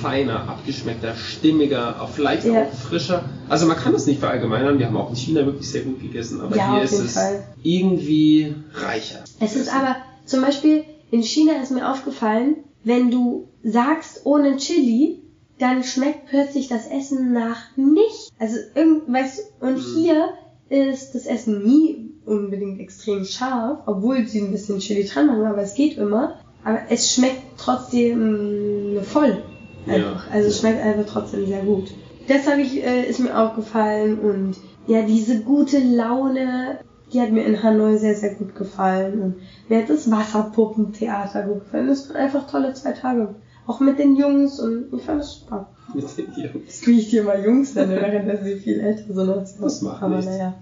feiner, 0.00 0.48
abgeschmeckter, 0.48 1.14
stimmiger, 1.14 2.02
auch 2.02 2.08
vielleicht 2.10 2.44
Ja. 2.46 2.64
auch 2.64 2.72
frischer. 2.72 3.24
Also 3.48 3.66
man 3.66 3.76
kann 3.76 3.92
das 3.92 4.06
nicht 4.06 4.18
verallgemeinern, 4.20 4.78
wir 4.78 4.86
haben 4.86 4.96
auch 4.96 5.10
in 5.10 5.16
China 5.16 5.46
wirklich 5.46 5.70
sehr 5.70 5.82
gut 5.82 6.00
gegessen, 6.00 6.40
aber 6.40 6.56
Ja, 6.56 6.72
hier 6.72 6.82
ist 6.82 6.98
es 6.98 7.12
Fall. 7.14 7.44
irgendwie 7.62 8.54
reicher. 8.74 9.22
Es 9.38 9.54
ist 9.54 9.72
aber, 9.72 9.96
zum 10.24 10.40
Beispiel 10.42 10.84
in 11.12 11.22
China 11.22 11.52
ist 11.62 11.70
mir 11.70 11.88
aufgefallen, 11.90 12.56
wenn 12.82 13.10
du 13.12 13.48
sagst 13.62 14.22
ohne 14.24 14.56
Chili, 14.56 15.20
dann 15.60 15.84
schmeckt 15.84 16.26
plötzlich 16.30 16.66
das 16.66 16.88
Essen 16.88 17.32
nach 17.32 17.76
nicht. 17.76 18.30
Also 18.40 18.56
irgend, 18.74 19.12
weißt 19.12 19.38
du, 19.60 19.66
und 19.66 19.76
Mhm. 19.76 19.94
hier 19.94 20.28
ist 20.68 21.14
das 21.14 21.26
Essen 21.26 21.62
nie 21.64 22.10
unbedingt 22.24 22.80
extrem 22.80 23.24
scharf, 23.24 23.80
obwohl 23.86 24.26
sie 24.26 24.40
ein 24.40 24.50
bisschen 24.50 24.80
Chili 24.80 25.04
dran 25.04 25.26
machen, 25.28 25.44
aber 25.44 25.62
es 25.62 25.74
geht 25.74 25.96
immer. 25.96 26.38
Aber 26.64 26.78
es 26.90 27.12
schmeckt 27.14 27.42
trotzdem 27.58 28.96
äh, 28.98 29.02
voll. 29.02 29.42
Einfach. 29.86 30.26
Ja. 30.26 30.32
Also 30.32 30.48
es 30.48 30.60
schmeckt 30.60 30.80
einfach 30.80 31.12
trotzdem 31.12 31.46
sehr 31.46 31.62
gut. 31.62 31.90
Das 32.28 32.48
habe 32.48 32.62
ich, 32.62 32.82
äh, 32.84 33.04
ist 33.08 33.18
mir 33.18 33.36
aufgefallen 33.36 34.18
und 34.20 34.56
ja, 34.86 35.02
diese 35.02 35.40
gute 35.40 35.78
Laune, 35.78 36.78
die 37.12 37.20
hat 37.20 37.30
mir 37.30 37.44
in 37.44 37.62
Hanoi 37.62 37.96
sehr, 37.98 38.14
sehr 38.14 38.34
gut 38.34 38.54
gefallen. 38.54 39.20
Und 39.20 39.34
mir 39.68 39.78
hat 39.82 39.90
das 39.90 40.10
Wasserpuppentheater 40.10 41.42
gut 41.42 41.64
gefallen. 41.64 41.88
Das 41.88 42.08
waren 42.08 42.16
einfach 42.16 42.48
tolle 42.50 42.72
zwei 42.74 42.92
Tage. 42.92 43.34
Auch 43.66 43.80
mit 43.80 43.98
den 43.98 44.16
Jungs 44.16 44.58
und 44.60 44.86
ich 44.92 45.02
fand 45.02 45.20
es 45.20 45.40
super. 45.40 45.68
Mit 45.94 46.04
den 46.16 46.32
Jungs. 46.36 46.86
Wie 46.86 46.98
ich 46.98 47.10
dir 47.10 47.22
mal 47.22 47.44
Jungs 47.44 47.74
nenne, 47.74 47.96
während 48.00 48.28
dass 48.28 48.42
sie 48.42 48.56
viel 48.56 48.80
älter 48.80 49.12
sind 49.14 49.28
als 49.30 49.54
ich. 49.54 49.60
Das 49.60 49.82
macht 49.82 50.02
Aber 50.02 50.16
nichts. 50.16 50.30
naja. 50.32 50.54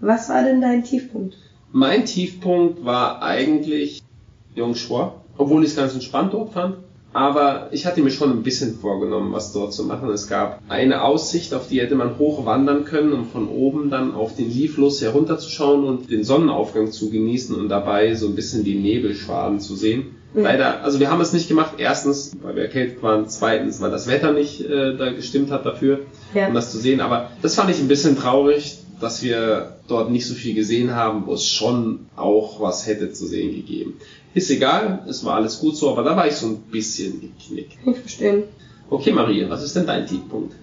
Was 0.00 0.28
war 0.28 0.42
denn 0.44 0.60
dein 0.60 0.84
Tiefpunkt? 0.84 1.36
Mein 1.72 2.04
Tiefpunkt 2.04 2.84
war 2.84 3.22
eigentlich 3.22 4.02
Yongshua, 4.54 5.14
obwohl 5.36 5.62
ich 5.64 5.70
es 5.70 5.76
ganz 5.76 5.94
entspannt 5.94 6.32
dort 6.32 6.52
fand. 6.52 6.76
Aber 7.12 7.68
ich 7.70 7.86
hatte 7.86 8.02
mir 8.02 8.10
schon 8.10 8.30
ein 8.32 8.42
bisschen 8.42 8.74
vorgenommen, 8.76 9.32
was 9.32 9.52
dort 9.52 9.72
zu 9.72 9.84
machen. 9.84 10.10
Es 10.10 10.26
gab 10.26 10.60
eine 10.68 11.04
Aussicht, 11.04 11.54
auf 11.54 11.68
die 11.68 11.80
hätte 11.80 11.94
man 11.94 12.18
hochwandern 12.18 12.84
können, 12.84 13.12
um 13.12 13.26
von 13.28 13.48
oben 13.48 13.88
dann 13.88 14.14
auf 14.14 14.34
den 14.34 14.50
Li-Fluss 14.50 15.00
herunterzuschauen 15.00 15.84
und 15.84 16.10
den 16.10 16.24
Sonnenaufgang 16.24 16.90
zu 16.90 17.10
genießen 17.10 17.54
und 17.54 17.68
dabei 17.68 18.14
so 18.16 18.26
ein 18.26 18.34
bisschen 18.34 18.64
die 18.64 18.74
Nebelschwaden 18.74 19.60
zu 19.60 19.76
sehen. 19.76 20.16
Ja. 20.34 20.42
Leider, 20.42 20.82
also 20.82 20.98
wir 20.98 21.08
haben 21.08 21.20
es 21.20 21.32
nicht 21.32 21.46
gemacht. 21.46 21.74
Erstens, 21.78 22.32
weil 22.42 22.56
wir 22.56 22.64
erkältet 22.64 23.00
waren. 23.04 23.28
Zweitens, 23.28 23.80
weil 23.80 23.92
das 23.92 24.08
Wetter 24.08 24.32
nicht 24.32 24.60
äh, 24.62 24.96
da 24.96 25.12
gestimmt 25.12 25.52
hat 25.52 25.64
dafür 25.64 26.00
Ja. 26.34 26.48
um 26.48 26.54
das 26.54 26.72
zu 26.72 26.78
sehen. 26.78 27.00
Aber 27.00 27.30
das 27.42 27.54
fand 27.54 27.70
ich 27.70 27.78
ein 27.78 27.86
bisschen 27.86 28.18
traurig, 28.18 28.78
dass 29.04 29.22
wir 29.22 29.76
dort 29.86 30.10
nicht 30.10 30.26
so 30.26 30.34
viel 30.34 30.54
gesehen 30.54 30.94
haben, 30.94 31.26
wo 31.26 31.34
es 31.34 31.46
schon 31.46 32.06
auch 32.16 32.58
was 32.60 32.86
hätte 32.86 33.12
zu 33.12 33.26
sehen 33.26 33.54
gegeben. 33.54 33.98
Ist 34.32 34.50
egal, 34.50 35.04
es 35.06 35.24
war 35.24 35.34
alles 35.34 35.60
gut 35.60 35.76
so, 35.76 35.90
aber 35.90 36.02
da 36.02 36.16
war 36.16 36.26
ich 36.26 36.34
so 36.34 36.46
ein 36.46 36.56
bisschen 36.56 37.20
geknickt. 37.20 37.76
Kann 37.84 37.92
ich 37.92 38.00
verstehen. 38.00 38.44
Okay, 38.88 39.12
Maria, 39.12 39.48
was 39.50 39.62
ist 39.62 39.76
denn 39.76 39.86
dein 39.86 40.06
Tiefpunkt? 40.06 40.54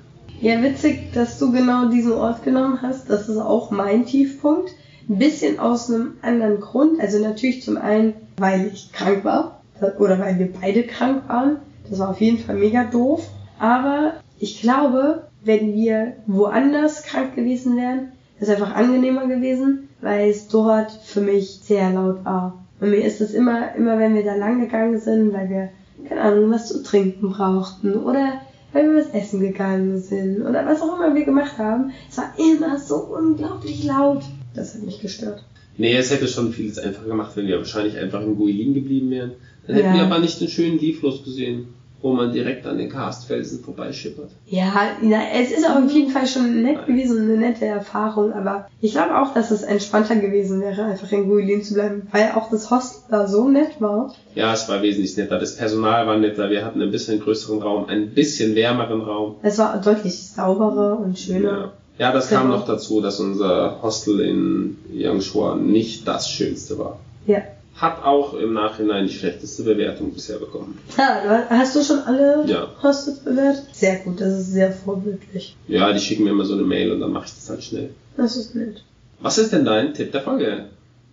Ja, 0.42 0.62
witzig, 0.64 1.14
dass 1.14 1.38
du 1.38 1.52
genau 1.52 1.90
diesen 1.90 2.14
Ort 2.14 2.44
genommen 2.44 2.80
hast. 2.82 3.10
Das 3.12 3.30
ist 3.30 3.38
auch 3.38 3.70
mein 3.70 4.08
Tiefpunkt. 4.08 4.72
Ein 5.08 5.20
bisschen 5.20 5.60
aus 5.60 5.92
einem 5.92 6.14
anderen 6.24 6.60
Grund. 6.62 7.00
Also 7.00 7.20
natürlich 7.20 7.62
zum 7.62 7.78
einen, 7.78 8.14
weil 8.38 8.72
ich 8.74 8.92
krank 8.92 9.24
war. 9.24 9.62
Oder 10.00 10.18
weil 10.20 10.40
wir 10.40 10.52
beide 10.52 10.84
krank 10.84 11.30
waren. 11.30 11.58
Das 11.88 12.00
war 12.00 12.10
auf 12.10 12.22
jeden 12.22 12.40
Fall 12.40 12.56
mega 12.56 12.86
doof. 12.86 13.28
Aber 13.60 14.14
ich 14.40 14.62
glaube, 14.62 15.28
wenn 15.44 15.76
wir 15.76 16.14
woanders 16.26 17.04
krank 17.04 17.36
gewesen 17.36 17.78
wären, 17.78 18.12
wäre 18.42 18.52
es 18.58 18.62
einfach 18.62 18.76
angenehmer 18.76 19.28
gewesen, 19.28 19.90
weil 20.02 20.30
es 20.30 20.48
dort 20.48 20.92
für 20.92 21.22
mich 21.22 21.60
sehr 21.64 21.92
laut 21.92 22.24
war. 22.26 22.64
Und 22.80 22.90
mir 22.90 23.04
ist 23.06 23.22
es 23.22 23.34
immer, 23.34 23.76
immer 23.76 24.00
wenn 24.00 24.16
wir 24.16 24.24
da 24.24 24.36
lang 24.36 24.60
gegangen 24.60 25.00
sind, 25.00 25.32
weil 25.34 25.50
wir, 25.50 25.70
keine 26.10 26.22
Ahnung, 26.22 26.52
was 26.52 26.68
zu 26.70 26.82
trinken 26.84 27.30
brauchten 27.32 27.94
oder 27.96 28.42
weil 28.74 28.90
wir 28.90 29.00
was 29.02 29.10
essen 29.14 29.42
gegangen 29.42 30.00
sind 30.00 30.42
oder 30.42 30.66
was 30.66 30.82
auch 30.82 30.96
immer 30.98 31.14
wir 31.14 31.26
gemacht 31.26 31.58
haben, 31.58 31.92
es 32.10 32.18
war 32.18 32.34
immer 32.40 32.80
so 32.80 32.96
unglaublich 32.96 33.84
laut. 33.84 34.24
Das 34.56 34.74
hat 34.74 34.84
mich 34.84 35.00
gestört. 35.02 35.44
Nee, 35.78 35.96
es 35.96 36.12
hätte 36.12 36.28
schon 36.28 36.52
vieles 36.52 36.80
einfacher 36.80 37.08
gemacht, 37.08 37.32
wenn 37.36 37.48
wir 37.48 37.58
wahrscheinlich 37.58 37.98
einfach 37.98 38.22
in 38.22 38.36
Guilin 38.38 38.74
geblieben 38.74 39.10
wären. 39.12 39.32
Dann 39.68 39.76
hätten 39.76 39.88
Ja. 39.90 39.94
wir 39.96 40.04
aber 40.04 40.20
nicht 40.20 40.42
den 40.42 40.48
schönen 40.48 40.80
Liefluss 40.80 41.24
gesehen, 41.24 41.68
wo 42.02 42.14
man 42.14 42.32
direkt 42.34 42.66
an 42.66 42.78
den 42.78 42.90
Karstfelsen 42.90 43.64
vorbeischippert. 43.64 44.30
Ja, 44.48 44.72
na, 45.02 45.20
es 45.34 45.52
ist 45.52 45.66
auf 45.70 45.90
jeden 45.92 46.12
Fall 46.12 46.26
schon 46.28 46.62
nett 46.64 46.86
gewesen, 46.88 47.22
eine 47.24 47.38
nette 47.38 47.66
Erfahrung, 47.66 48.34
aber 48.34 48.68
ich 48.82 48.92
glaube 48.94 49.20
auch, 49.22 49.34
dass 49.34 49.52
es 49.52 49.64
entspannter 49.64 50.16
gewesen 50.16 50.62
wäre, 50.62 50.84
einfach 50.86 51.12
in 51.12 51.28
Guilin 51.30 51.64
zu 51.64 51.74
bleiben, 51.76 52.08
weil 52.12 52.32
auch 52.36 52.50
das 52.50 52.72
Hostel 52.72 53.02
da 53.10 53.28
so 53.28 53.48
nett 53.50 53.80
war. 53.80 54.14
Ja, 54.36 54.54
es 54.54 54.68
war 54.70 54.82
wesentlich 54.82 55.16
netter. 55.18 55.38
Das 55.40 55.56
Personal 55.58 56.08
war 56.08 56.18
netter. 56.18 56.50
Wir 56.50 56.66
hatten 56.66 56.82
ein 56.82 56.92
bisschen 56.92 57.20
größeren 57.20 57.62
Raum, 57.62 57.86
ein 57.88 58.10
bisschen 58.10 58.56
wärmeren 58.56 59.02
Raum. 59.02 59.36
Es 59.44 59.58
war 59.58 59.80
deutlich 59.82 60.18
sauberer 60.30 61.00
und 61.00 61.18
schöner. 61.20 61.52
Ja. 61.52 61.72
Ja, 61.98 62.12
das 62.12 62.30
kam 62.30 62.44
Genau. 62.48 62.58
noch 62.58 62.66
dazu, 62.66 63.00
dass 63.02 63.20
unser 63.20 63.80
Hostel 63.84 64.22
in 64.22 64.78
Yangshua 64.92 65.56
nicht 65.56 66.08
das 66.08 66.30
schönste 66.32 66.80
war. 66.80 66.98
Ja. 67.28 67.42
Hat 67.76 68.04
auch 68.04 68.34
im 68.36 68.54
Nachhinein 68.54 69.08
die 69.08 69.14
schlechteste 69.14 69.64
Bewertung 69.64 70.14
bisher 70.14 70.38
bekommen. 70.38 70.78
Ah, 70.98 71.46
hast 71.50 71.76
du 71.76 71.84
schon 71.84 72.00
alle 72.00 72.44
Ja. 72.46 72.68
Hostels 72.84 73.20
bewertet? 73.20 73.66
Sehr 73.74 73.98
gut, 74.00 74.22
das 74.22 74.40
ist 74.40 74.52
sehr 74.54 74.72
vorbildlich. 74.72 75.56
Ja, 75.68 75.92
die 75.92 76.00
schicken 76.00 76.26
mir 76.26 76.32
immer 76.32 76.46
so 76.46 76.54
eine 76.54 76.64
Mail 76.64 76.92
und 76.92 77.00
dann 77.00 77.12
mache 77.12 77.26
ich 77.26 77.34
das 77.36 77.50
halt 77.50 77.64
schnell. 77.64 77.90
Das 78.18 78.36
ist 78.38 78.54
nett. 78.56 78.84
Was 79.22 79.38
ist 79.38 79.52
denn 79.54 79.66
dein 79.66 79.94
Tipp 79.94 80.12
der 80.12 80.22
Folge? 80.22 80.66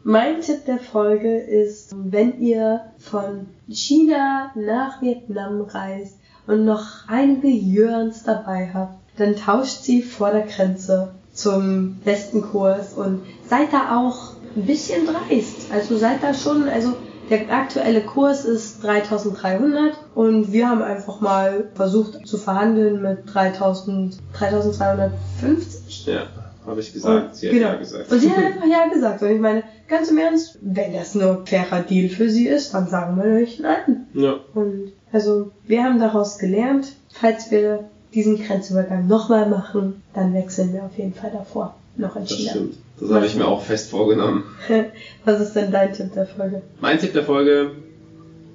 Mein 0.05 0.41
Tipp 0.41 0.65
der 0.67 0.79
Folge 0.79 1.39
ist, 1.39 1.95
wenn 2.05 2.41
ihr 2.41 2.81
von 2.99 3.47
China 3.69 4.51
nach 4.55 5.01
Vietnam 5.03 5.63
reist 5.63 6.17
und 6.47 6.65
noch 6.65 6.87
einige 7.09 7.49
Jörns 7.49 8.23
dabei 8.25 8.71
habt, 8.73 8.95
dann 9.19 9.37
tauscht 9.37 9.83
sie 9.83 10.03
vor 10.03 10.31
der 10.31 10.43
Grenze 10.47 11.13
zum 11.33 11.97
besten 12.05 12.43
Kurs 12.43 12.95
und 12.95 13.21
seid 13.49 13.73
da 13.73 13.99
auch 14.01 14.33
ein 14.59 14.67
bisschen 14.67 15.07
dreist. 15.07 15.71
Also 15.73 15.97
seid 15.97 16.23
da 16.23 16.35
schon, 16.35 16.69
also 16.69 16.95
der 17.31 17.51
aktuelle 17.51 18.01
Kurs 18.01 18.45
ist 18.45 18.83
3300 18.83 19.95
und 20.15 20.53
wir 20.53 20.69
haben 20.69 20.83
einfach 20.83 21.21
mal 21.21 21.69
versucht 21.75 22.27
zu 22.27 22.39
verhandeln 22.39 23.03
mit 23.03 23.19
3000, 23.33 24.17
3250. 24.33 26.07
Ja, 26.07 26.27
habe 26.67 26.81
ich 26.81 26.93
gesagt. 26.93 27.37
Sie 27.37 27.49
hat 27.49 27.55
genau. 27.55 27.69
ja 27.69 27.75
gesagt. 27.77 28.11
Und 28.11 28.21
sie 28.21 28.31
hat 28.31 28.45
einfach 28.45 28.67
ja 28.67 28.89
gesagt. 28.93 29.23
Und 29.23 29.31
ich 29.31 29.41
meine, 29.41 29.63
ganz 29.89 30.11
im 30.11 30.19
Ernst, 30.19 30.59
wenn 30.63 30.93
das 30.95 31.15
nur 31.15 31.41
ein 31.41 31.47
fairer 31.47 31.83
Deal 31.83 32.09
für 32.09 32.31
sie 32.31 32.47
ist, 32.49 32.75
dann 32.75 32.89
sagen 32.89 33.17
wir 33.17 33.43
euch 33.43 33.61
nein. 33.61 34.07
ja, 34.15 34.37
Und 34.55 34.93
also 35.13 35.51
wir 35.67 35.85
haben 35.85 35.99
daraus 35.99 36.39
gelernt, 36.39 36.93
falls 37.11 37.51
wir 37.51 37.89
diesen 38.15 38.43
Grenzübergang 38.43 39.07
nochmal 39.07 39.49
machen, 39.49 40.03
dann 40.15 40.33
wechseln 40.33 40.73
wir 40.73 40.85
auf 40.85 40.97
jeden 40.97 41.15
Fall 41.15 41.31
davor. 41.31 41.75
Noch 41.97 42.17
in 42.17 42.23
das 42.23 42.33
China. 42.33 42.51
stimmt. 42.51 42.75
Das 43.01 43.11
habe 43.11 43.27
ich 43.27 43.37
mir 43.37 43.47
auch 43.47 43.63
fest 43.63 43.91
vorgenommen. 43.91 44.45
Was 45.25 45.41
ist 45.41 45.55
denn 45.55 45.71
dein 45.71 45.93
Tipp 45.93 46.13
der 46.15 46.27
Folge? 46.27 46.63
Mein 46.81 46.99
Tipp 46.99 47.13
der 47.13 47.25
Folge, 47.25 47.73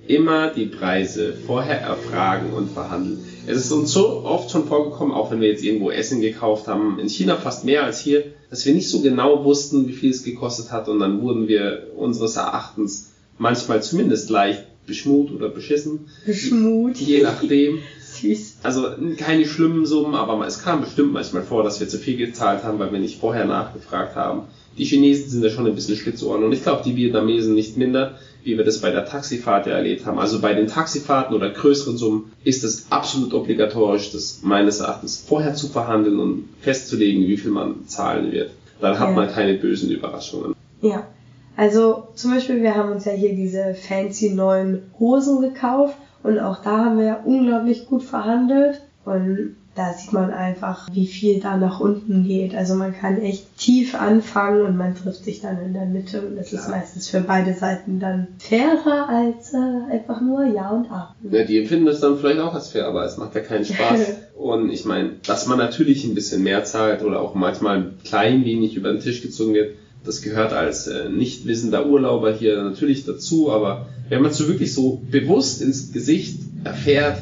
immer 0.07 0.49
die 0.49 0.65
Preise 0.65 1.33
vorher 1.33 1.79
erfragen 1.79 2.51
und 2.53 2.71
verhandeln. 2.71 3.23
Es 3.47 3.57
ist 3.57 3.71
uns 3.71 3.91
so 3.91 4.23
oft 4.23 4.51
schon 4.51 4.65
vorgekommen, 4.65 5.13
auch 5.13 5.31
wenn 5.31 5.41
wir 5.41 5.49
jetzt 5.49 5.63
irgendwo 5.63 5.91
Essen 5.91 6.21
gekauft 6.21 6.67
haben, 6.67 6.99
in 6.99 7.09
China 7.09 7.35
fast 7.35 7.65
mehr 7.65 7.83
als 7.83 7.99
hier, 7.99 8.23
dass 8.49 8.65
wir 8.65 8.73
nicht 8.73 8.89
so 8.89 9.01
genau 9.01 9.43
wussten, 9.43 9.87
wie 9.87 9.93
viel 9.93 10.11
es 10.11 10.23
gekostet 10.23 10.71
hat 10.71 10.87
und 10.89 10.99
dann 10.99 11.21
wurden 11.21 11.47
wir 11.47 11.87
unseres 11.95 12.35
Erachtens 12.35 13.11
manchmal 13.37 13.81
zumindest 13.81 14.29
leicht 14.29 14.65
beschmut 14.85 15.31
oder 15.31 15.49
beschissen, 15.49 16.07
Schmut. 16.29 16.97
je 16.97 17.21
nachdem. 17.21 17.79
Süß. 18.23 18.57
Also 18.63 18.87
keine 19.17 19.45
schlimmen 19.45 19.85
Summen, 19.85 20.15
aber 20.15 20.45
es 20.47 20.63
kam 20.63 20.81
bestimmt 20.81 21.13
manchmal 21.13 21.43
vor, 21.43 21.63
dass 21.63 21.79
wir 21.79 21.87
zu 21.87 21.97
viel 21.97 22.17
gezahlt 22.17 22.63
haben, 22.63 22.79
weil 22.79 22.91
wir 22.91 22.99
nicht 22.99 23.19
vorher 23.19 23.45
nachgefragt 23.45 24.15
haben. 24.15 24.43
Die 24.77 24.85
Chinesen 24.85 25.29
sind 25.29 25.43
ja 25.43 25.49
schon 25.51 25.67
ein 25.67 25.75
bisschen 25.75 25.95
Schlitzohren 25.97 26.43
und 26.43 26.51
ich 26.51 26.63
glaube, 26.63 26.81
die 26.83 26.95
Vietnamesen 26.95 27.53
nicht 27.53 27.77
minder, 27.77 28.15
wie 28.43 28.57
wir 28.57 28.65
das 28.65 28.81
bei 28.81 28.89
der 28.91 29.05
Taxifahrt 29.05 29.67
ja 29.67 29.73
erlebt 29.73 30.05
haben. 30.05 30.17
Also 30.19 30.41
bei 30.41 30.53
den 30.53 30.67
Taxifahrten 30.67 31.35
oder 31.35 31.49
größeren 31.51 31.95
Summen 31.97 32.31
ist 32.43 32.63
es 32.63 32.87
absolut 32.89 33.33
obligatorisch, 33.33 34.11
das 34.11 34.39
meines 34.41 34.79
Erachtens 34.79 35.23
vorher 35.27 35.53
zu 35.55 35.67
verhandeln 35.67 36.19
und 36.19 36.49
festzulegen, 36.61 37.27
wie 37.27 37.37
viel 37.37 37.51
man 37.51 37.87
zahlen 37.87 38.31
wird. 38.31 38.49
Dann 38.81 38.99
hat 38.99 39.09
Ja. 39.09 39.15
man 39.15 39.29
keine 39.29 39.53
bösen 39.53 39.91
Überraschungen. 39.91 40.55
Ja. 40.81 41.07
Also 41.55 42.07
zum 42.15 42.31
Beispiel, 42.31 42.63
wir 42.63 42.75
haben 42.75 42.91
uns 42.91 43.05
ja 43.05 43.11
hier 43.11 43.33
diese 43.35 43.75
fancy 43.75 44.31
neuen 44.31 44.81
Hosen 44.99 45.39
gekauft 45.41 45.95
und 46.23 46.39
auch 46.39 46.63
da 46.63 46.85
haben 46.85 46.99
wir 46.99 47.21
unglaublich 47.25 47.85
gut 47.85 48.03
verhandelt. 48.03 48.81
Und 49.05 49.57
da 49.75 49.93
sieht 49.93 50.13
man 50.13 50.31
einfach, 50.31 50.87
wie 50.91 51.07
viel 51.07 51.39
da 51.39 51.57
nach 51.57 51.79
unten 51.79 52.25
geht. 52.25 52.55
Also 52.55 52.75
man 52.75 52.93
kann 52.93 53.19
echt 53.19 53.57
tief 53.57 53.95
anfangen 53.95 54.61
und 54.61 54.77
man 54.77 54.95
trifft 54.95 55.25
sich 55.25 55.41
dann 55.41 55.57
in 55.65 55.73
der 55.73 55.85
Mitte 55.85 56.21
und 56.21 56.35
das 56.35 56.53
ist 56.53 56.69
meistens 56.69 57.09
für 57.09 57.21
beide 57.21 57.53
Seiten 57.53 57.99
dann 57.99 58.27
fairer 58.37 59.09
als 59.09 59.53
äh, 59.53 59.91
einfach 59.91 60.21
nur 60.21 60.45
Ja 60.45 60.69
und 60.69 60.91
A. 60.91 61.15
Ja, 61.29 61.43
die 61.43 61.59
empfinden 61.59 61.87
das 61.87 62.01
dann 62.01 62.17
vielleicht 62.17 62.39
auch 62.39 62.53
als 62.53 62.69
fair, 62.69 62.85
aber 62.85 63.03
es 63.03 63.17
macht 63.17 63.33
ja 63.33 63.41
keinen 63.41 63.65
Spaß. 63.65 64.13
und 64.37 64.69
ich 64.69 64.85
meine, 64.85 65.13
dass 65.25 65.47
man 65.47 65.57
natürlich 65.57 66.03
ein 66.05 66.13
bisschen 66.13 66.43
mehr 66.43 66.63
zahlt 66.63 67.01
oder 67.01 67.19
auch 67.19 67.33
manchmal 67.33 67.77
ein 67.77 67.97
klein 68.05 68.45
wenig 68.45 68.75
über 68.75 68.91
den 68.91 69.01
Tisch 69.01 69.23
gezogen 69.23 69.55
wird, 69.55 69.75
das 70.05 70.21
gehört 70.21 70.53
als 70.53 70.87
äh, 70.87 71.09
nicht 71.09 71.47
wissender 71.47 71.87
Urlauber 71.87 72.31
hier 72.31 72.61
natürlich 72.61 73.05
dazu, 73.05 73.51
aber 73.51 73.87
wenn 74.09 74.21
man 74.21 74.31
so 74.31 74.47
wirklich 74.47 74.73
so 74.73 75.01
bewusst 75.09 75.61
ins 75.61 75.91
Gesicht 75.91 76.39
erfährt, 76.63 77.21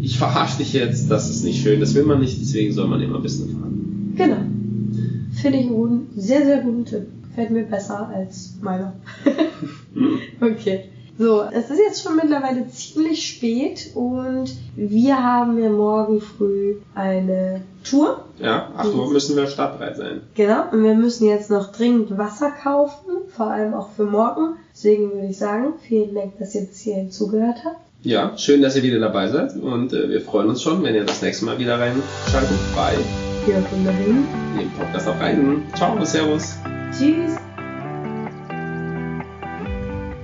ich 0.00 0.18
verarsche 0.18 0.58
dich 0.58 0.72
jetzt, 0.72 1.10
das 1.10 1.30
ist 1.30 1.44
nicht 1.44 1.62
schön, 1.62 1.80
das 1.80 1.94
will 1.94 2.04
man 2.04 2.20
nicht, 2.20 2.40
deswegen 2.40 2.72
soll 2.72 2.88
man 2.88 3.00
immer 3.00 3.16
ein 3.16 3.22
bisschen 3.22 3.50
fahren. 3.50 4.14
Genau. 4.16 4.36
Finde 5.34 5.58
ich 5.58 5.66
einen 5.66 5.74
guten, 5.74 6.08
sehr, 6.16 6.44
sehr 6.44 6.62
guten 6.62 6.84
Tipp. 6.84 7.06
Gefällt 7.28 7.50
mir 7.50 7.64
besser 7.64 8.08
als 8.08 8.54
meiner. 8.62 8.94
okay. 10.40 10.84
So, 11.18 11.44
es 11.50 11.70
ist 11.70 11.78
jetzt 11.78 12.02
schon 12.02 12.16
mittlerweile 12.16 12.68
ziemlich 12.68 13.26
spät 13.26 13.92
und 13.94 14.54
wir 14.74 15.22
haben 15.22 15.58
ja 15.62 15.70
morgen 15.70 16.20
früh 16.20 16.76
eine 16.94 17.62
Tour. 17.88 18.24
Ja, 18.38 18.70
8 18.76 18.94
Uhr 18.94 19.10
müssen 19.10 19.34
wir 19.34 19.46
startbereit 19.46 19.96
sein. 19.96 20.20
Genau, 20.34 20.64
und 20.72 20.82
wir 20.84 20.94
müssen 20.94 21.26
jetzt 21.26 21.50
noch 21.50 21.72
dringend 21.72 22.18
Wasser 22.18 22.50
kaufen, 22.50 23.12
vor 23.28 23.46
allem 23.46 23.72
auch 23.72 23.90
für 23.92 24.04
morgen. 24.04 24.56
Deswegen 24.74 25.10
würde 25.12 25.28
ich 25.28 25.38
sagen, 25.38 25.74
vielen 25.80 26.14
Dank, 26.14 26.38
dass 26.38 26.54
ihr 26.54 26.66
bis 26.66 26.80
hierhin 26.80 27.10
zugehört 27.10 27.64
habt. 27.64 27.78
Ja, 28.02 28.36
schön, 28.36 28.60
dass 28.60 28.76
ihr 28.76 28.82
wieder 28.82 29.00
dabei 29.00 29.28
seid 29.28 29.56
und 29.56 29.94
äh, 29.94 30.10
wir 30.10 30.20
freuen 30.20 30.50
uns 30.50 30.60
schon, 30.60 30.82
wenn 30.82 30.94
ihr 30.94 31.04
das 31.04 31.22
nächste 31.22 31.46
Mal 31.46 31.58
wieder 31.58 31.80
reinschaltet 31.80 32.58
bei 32.76 32.92
Hier 33.46 33.62
von 33.62 33.84
dahin. 33.86 34.26
dem 34.60 34.70
Podcast 34.78 35.08
auf 35.08 35.18
Reisen. 35.18 35.62
Ciao, 35.74 36.04
servus. 36.04 36.56
Tschüss. 36.92 37.36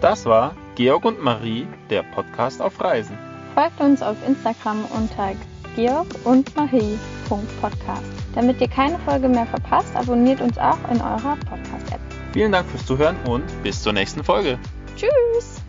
Das 0.01 0.27
war 0.27 0.55
Georg 0.75 1.05
und 1.05 1.23
Marie, 1.23 1.67
der 1.91 2.03
Podcast 2.03 2.63
auf 2.63 2.81
Reisen. 2.81 3.17
Folgt 3.55 3.81
uns 3.81 4.03
auf 4.03 4.17
Instagram 4.27 4.85
unter 4.87 5.33
georg 5.77 6.07
und 6.25 6.55
marie.podcast. 6.57 8.03
Damit 8.35 8.61
ihr 8.61 8.69
keine 8.69 8.99
Folge 9.01 9.29
mehr 9.29 9.47
verpasst, 9.47 9.95
abonniert 9.95 10.41
uns 10.41 10.57
auch 10.59 10.79
in 10.91 11.01
eurer 11.01 11.37
Podcast-App. 11.49 12.01
Vielen 12.33 12.53
Dank 12.53 12.67
fürs 12.69 12.87
Zuhören 12.87 13.17
und 13.29 13.45
bis 13.63 13.83
zur 13.83 13.93
nächsten 13.93 14.25
Folge. 14.25 14.59
Tschüss! 14.97 15.62